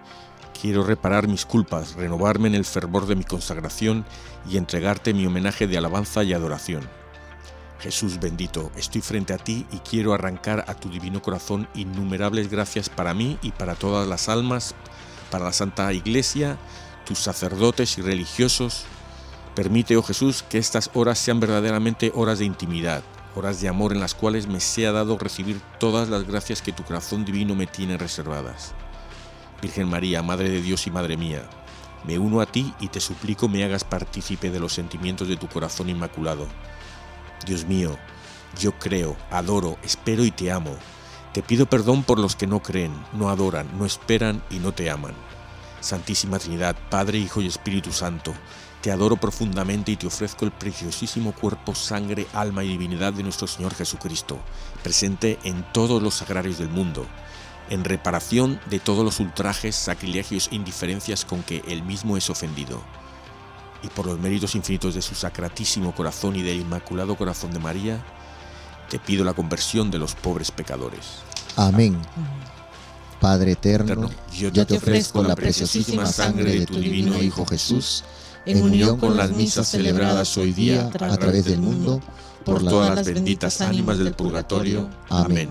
Quiero 0.59 0.83
reparar 0.83 1.27
mis 1.27 1.45
culpas, 1.45 1.95
renovarme 1.95 2.47
en 2.47 2.55
el 2.55 2.65
fervor 2.65 3.07
de 3.07 3.15
mi 3.15 3.23
consagración 3.23 4.05
y 4.49 4.57
entregarte 4.57 5.13
mi 5.13 5.25
homenaje 5.25 5.67
de 5.67 5.77
alabanza 5.77 6.23
y 6.23 6.33
adoración. 6.33 6.87
Jesús 7.79 8.19
bendito, 8.19 8.71
estoy 8.77 9.01
frente 9.01 9.33
a 9.33 9.37
ti 9.37 9.65
y 9.71 9.77
quiero 9.79 10.13
arrancar 10.13 10.63
a 10.67 10.73
tu 10.73 10.89
divino 10.89 11.21
corazón 11.21 11.67
innumerables 11.75 12.49
gracias 12.49 12.89
para 12.89 13.13
mí 13.13 13.37
y 13.41 13.51
para 13.51 13.75
todas 13.75 14.07
las 14.07 14.29
almas, 14.29 14.75
para 15.29 15.45
la 15.45 15.53
Santa 15.53 15.91
Iglesia, 15.91 16.57
tus 17.05 17.19
sacerdotes 17.19 17.97
y 17.97 18.01
religiosos. 18.01 18.85
Permite, 19.55 19.97
oh 19.97 20.03
Jesús, 20.03 20.43
que 20.43 20.57
estas 20.57 20.89
horas 20.93 21.19
sean 21.19 21.39
verdaderamente 21.39 22.11
horas 22.15 22.39
de 22.39 22.45
intimidad, 22.45 23.03
horas 23.35 23.61
de 23.61 23.67
amor 23.67 23.91
en 23.91 23.99
las 23.99 24.15
cuales 24.15 24.47
me 24.47 24.61
sea 24.61 24.93
dado 24.93 25.17
recibir 25.17 25.61
todas 25.79 26.09
las 26.09 26.25
gracias 26.25 26.61
que 26.61 26.71
tu 26.71 26.83
corazón 26.83 27.25
divino 27.25 27.55
me 27.55 27.67
tiene 27.67 27.97
reservadas. 27.97 28.73
Virgen 29.61 29.89
María, 29.89 30.21
Madre 30.21 30.49
de 30.49 30.61
Dios 30.61 30.85
y 30.87 30.91
Madre 30.91 31.17
mía, 31.17 31.47
me 32.05 32.19
uno 32.19 32.39
a 32.39 32.45
ti 32.45 32.73
y 32.79 32.89
te 32.89 32.99
suplico 32.99 33.47
me 33.47 33.63
hagas 33.63 33.83
partícipe 33.83 34.51
de 34.51 34.59
los 34.59 34.73
sentimientos 34.73 35.27
de 35.27 35.37
tu 35.37 35.47
corazón 35.47 35.89
inmaculado. 35.89 36.47
Dios 37.45 37.65
mío, 37.65 37.97
yo 38.59 38.77
creo, 38.77 39.17
adoro, 39.31 39.77
espero 39.83 40.23
y 40.23 40.31
te 40.31 40.51
amo. 40.51 40.75
Te 41.33 41.41
pido 41.41 41.65
perdón 41.65 42.03
por 42.03 42.19
los 42.19 42.35
que 42.35 42.47
no 42.47 42.61
creen, 42.61 42.93
no 43.13 43.29
adoran, 43.29 43.67
no 43.77 43.85
esperan 43.85 44.43
y 44.49 44.59
no 44.59 44.71
te 44.71 44.89
aman. 44.89 45.15
Santísima 45.81 46.39
Trinidad, 46.39 46.75
Padre, 46.89 47.17
Hijo 47.17 47.41
y 47.41 47.47
Espíritu 47.47 47.91
Santo, 47.91 48.33
te 48.81 48.91
adoro 48.91 49.17
profundamente 49.17 49.91
y 49.91 49.95
te 49.97 50.07
ofrezco 50.07 50.45
el 50.45 50.51
preciosísimo 50.51 51.33
cuerpo, 51.33 51.73
sangre, 51.73 52.27
alma 52.33 52.63
y 52.63 52.69
divinidad 52.69 53.13
de 53.13 53.23
nuestro 53.23 53.47
Señor 53.47 53.73
Jesucristo, 53.73 54.39
presente 54.83 55.39
en 55.43 55.65
todos 55.73 56.01
los 56.01 56.13
sagrarios 56.13 56.59
del 56.59 56.69
mundo 56.69 57.05
en 57.69 57.83
reparación 57.83 58.59
de 58.69 58.79
todos 58.79 59.03
los 59.03 59.19
ultrajes, 59.19 59.75
sacrilegios 59.75 60.49
e 60.51 60.55
indiferencias 60.55 61.25
con 61.25 61.43
que 61.43 61.63
él 61.67 61.83
mismo 61.83 62.17
es 62.17 62.29
ofendido, 62.29 62.81
y 63.83 63.87
por 63.87 64.05
los 64.05 64.19
méritos 64.19 64.55
infinitos 64.55 64.93
de 64.93 65.01
su 65.01 65.15
sacratísimo 65.15 65.93
corazón 65.93 66.35
y 66.35 66.41
del 66.41 66.61
inmaculado 66.61 67.15
corazón 67.15 67.51
de 67.51 67.59
María, 67.59 68.03
te 68.89 68.99
pido 68.99 69.23
la 69.23 69.33
conversión 69.33 69.89
de 69.91 69.99
los 69.99 70.15
pobres 70.15 70.51
pecadores. 70.51 71.19
Amén. 71.55 71.97
Padre 73.19 73.53
eterno, 73.53 74.09
yo, 74.31 74.51
te 74.51 74.77
ofrezco 74.77 75.23
la 75.23 75.35
preciosísima 75.35 76.05
sangre 76.05 76.59
de 76.59 76.65
tu 76.65 76.75
divino 76.75 77.21
Hijo 77.21 77.45
Jesús, 77.45 78.03
en 78.45 78.61
unión 78.61 78.99
con 78.99 79.17
las 79.17 79.31
misas 79.31 79.67
celebradas 79.67 80.37
hoy 80.37 80.53
día 80.53 80.87
a 80.87 81.17
través 81.17 81.45
del 81.45 81.59
mundo, 81.59 82.01
por 82.43 82.63
todas 82.63 82.95
las 82.95 83.07
benditas 83.07 83.61
ánimas 83.61 83.97
del 83.97 84.13
purgatorio. 84.13 84.87
Amén 85.09 85.49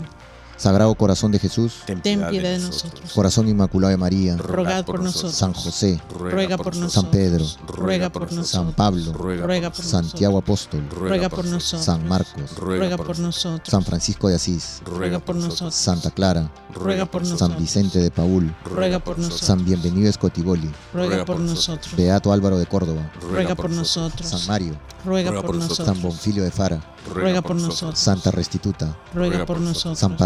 Sagrado 0.56 0.94
Corazón 0.94 1.32
de 1.32 1.38
Jesús, 1.38 1.82
ten 1.86 2.00
piedad 2.00 2.30
de 2.30 2.58
nosotros. 2.58 3.12
Corazón 3.12 3.48
Inmaculado 3.48 3.90
de 3.90 3.96
María, 3.96 4.36
rogad 4.36 4.84
por 4.84 5.00
nosotros. 5.00 5.34
San 5.34 5.52
José, 5.52 6.00
ruega 6.18 6.56
por 6.56 6.74
nosotros. 6.76 6.92
San 6.92 7.10
Pedro, 7.10 7.44
ruega 7.66 8.10
por 8.10 8.22
nosotros. 8.22 8.48
San 8.48 8.72
Pablo, 8.72 9.12
ruega 9.12 9.70
por 9.70 9.84
Santiago 9.84 10.38
Apóstol, 10.38 10.88
ruega 10.90 11.28
por 11.28 11.44
nosotros. 11.44 11.84
San 11.84 12.06
Marcos, 12.08 12.56
ruega 12.56 12.96
por 12.96 13.18
nosotros. 13.18 13.68
San 13.68 13.84
Francisco 13.84 14.28
de 14.28 14.36
Asís, 14.36 14.80
ruega 14.84 15.18
por 15.18 15.36
nosotros. 15.36 15.74
Santa 15.74 16.10
Clara, 16.10 16.50
ruega 16.72 17.06
por 17.06 17.22
nosotros. 17.22 17.48
San 17.48 17.58
Vicente 17.58 17.98
de 17.98 18.10
Paul, 18.10 18.54
ruega 18.64 18.98
por 18.98 19.18
nosotros. 19.18 19.40
San 19.40 19.64
Bienvenido 19.64 20.08
Escotiboli, 20.08 20.70
ruega 20.92 21.24
por 21.24 21.40
nosotros. 21.40 21.94
Beato 21.96 22.32
Álvaro 22.32 22.58
de 22.58 22.66
Córdoba, 22.66 23.10
ruega 23.20 23.54
por 23.54 23.70
nosotros. 23.70 24.28
San 24.28 24.46
Mario, 24.46 24.76
ruega 25.04 25.42
por 25.42 25.54
nosotros. 25.56 25.86
San 25.86 26.00
Bonfilio 26.00 26.44
de 26.44 26.50
Fara, 26.50 26.80
ruega 27.12 27.42
por 27.42 27.56
nosotros. 27.56 27.98
Santa 27.98 28.30
Restituta, 28.30 28.96
ruega 29.14 29.44
por 29.44 29.60
nosotros. 29.60 29.98
San 29.98 30.16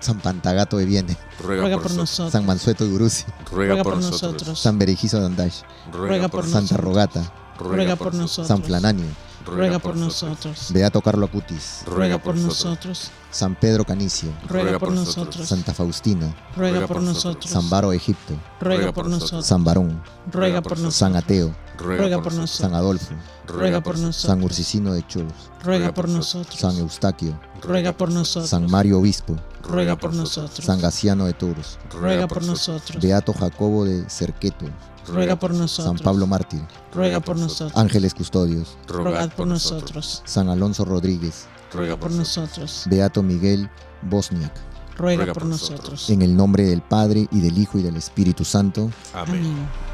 San 0.00 0.20
Pantagato 0.20 0.78
de 0.78 0.84
Viene, 0.84 1.16
ruega 1.42 1.78
por 1.78 1.92
nosotros. 1.92 2.32
San 2.32 2.46
Mansueto 2.46 2.84
de 2.84 2.92
Uruzi, 2.92 3.24
ruega 3.50 3.82
por 3.82 3.96
nosotros. 3.96 4.58
San 4.58 4.78
Berejizo 4.78 5.20
de 5.20 5.26
Andash, 5.26 5.62
ruega 5.92 6.28
por 6.28 6.46
Santa 6.46 6.76
Rogata, 6.76 7.32
ruega 7.58 7.96
por 7.96 8.14
nosotros. 8.14 8.48
San 8.48 8.62
Flananio, 8.62 9.06
ruega 9.44 9.78
por 9.78 9.96
nosotros. 9.96 10.68
Beato 10.72 11.00
Carlo 11.00 11.26
Acutis, 11.26 11.82
ruega 11.86 12.18
por 12.18 12.36
nosotros. 12.36 13.10
San 13.30 13.54
Pedro 13.54 13.84
Canicio, 13.84 14.30
ruega 14.48 14.78
por 14.78 14.92
nosotros. 14.92 15.48
Santa 15.48 15.74
Faustina, 15.74 16.34
ruega 16.56 16.86
por 16.86 17.02
nosotros. 17.02 17.50
San 17.50 17.68
Baro 17.68 17.92
Egipto, 17.92 18.34
ruega 18.60 18.92
por 18.92 19.08
nosotros. 19.08 19.46
San 19.46 19.64
Barón, 19.64 20.02
ruega 20.30 20.62
por 20.62 20.72
nosotros. 20.72 20.94
San 20.94 21.16
Ateo, 21.16 21.54
ruega 21.78 22.22
por 22.22 22.32
nosotros. 22.32 22.50
San 22.50 22.74
Adolfo, 22.74 23.14
ruega 23.46 23.80
por 23.80 23.98
nosotros. 23.98 24.22
San 24.22 24.42
Ursicino 24.42 24.94
de 24.94 25.06
Cholos, 25.06 25.50
ruega 25.62 25.92
por 25.92 26.08
nosotros. 26.08 26.58
San 26.58 26.76
Eustaquio, 26.78 27.38
ruega 27.62 27.92
por 27.92 28.10
nosotros. 28.10 28.50
San 28.50 28.70
Mario 28.70 28.98
Obispo, 28.98 29.36
ruega 29.62 29.96
por 29.96 30.14
nosotros. 30.14 30.64
San 30.64 30.80
Gaciano 30.80 31.26
de 31.26 31.32
Tours, 31.32 31.78
ruega 31.90 32.28
por 32.28 32.44
nosotros. 32.44 33.02
Beato 33.02 33.32
Jacobo 33.32 33.84
de 33.84 34.08
Cerqueto, 34.08 34.66
ruega 35.08 35.38
por 35.38 35.52
nosotros. 35.52 35.96
San 35.96 36.04
Pablo 36.04 36.26
Mártir, 36.26 36.62
ruega 36.92 37.20
por 37.20 37.36
nosotros. 37.36 37.76
Ángeles 37.76 38.14
Custodios, 38.14 38.76
rogad 38.86 39.30
por 39.32 39.46
nosotros. 39.46 40.22
San 40.24 40.48
Alonso 40.48 40.84
Rodríguez, 40.84 41.46
ruega 41.72 41.96
por 41.96 42.10
nosotros. 42.10 42.84
Beato 42.86 43.22
Miguel 43.22 43.70
Bosniak. 44.02 44.52
Ruega 44.96 45.32
por 45.32 45.44
nosotros. 45.44 46.08
En 46.08 46.22
el 46.22 46.36
nombre 46.36 46.64
del 46.64 46.80
Padre 46.80 47.26
y 47.32 47.40
del 47.40 47.58
Hijo 47.58 47.78
y 47.78 47.82
del 47.82 47.96
Espíritu 47.96 48.44
Santo. 48.44 48.90
Amén. 49.12 49.40
Amén. 49.40 49.93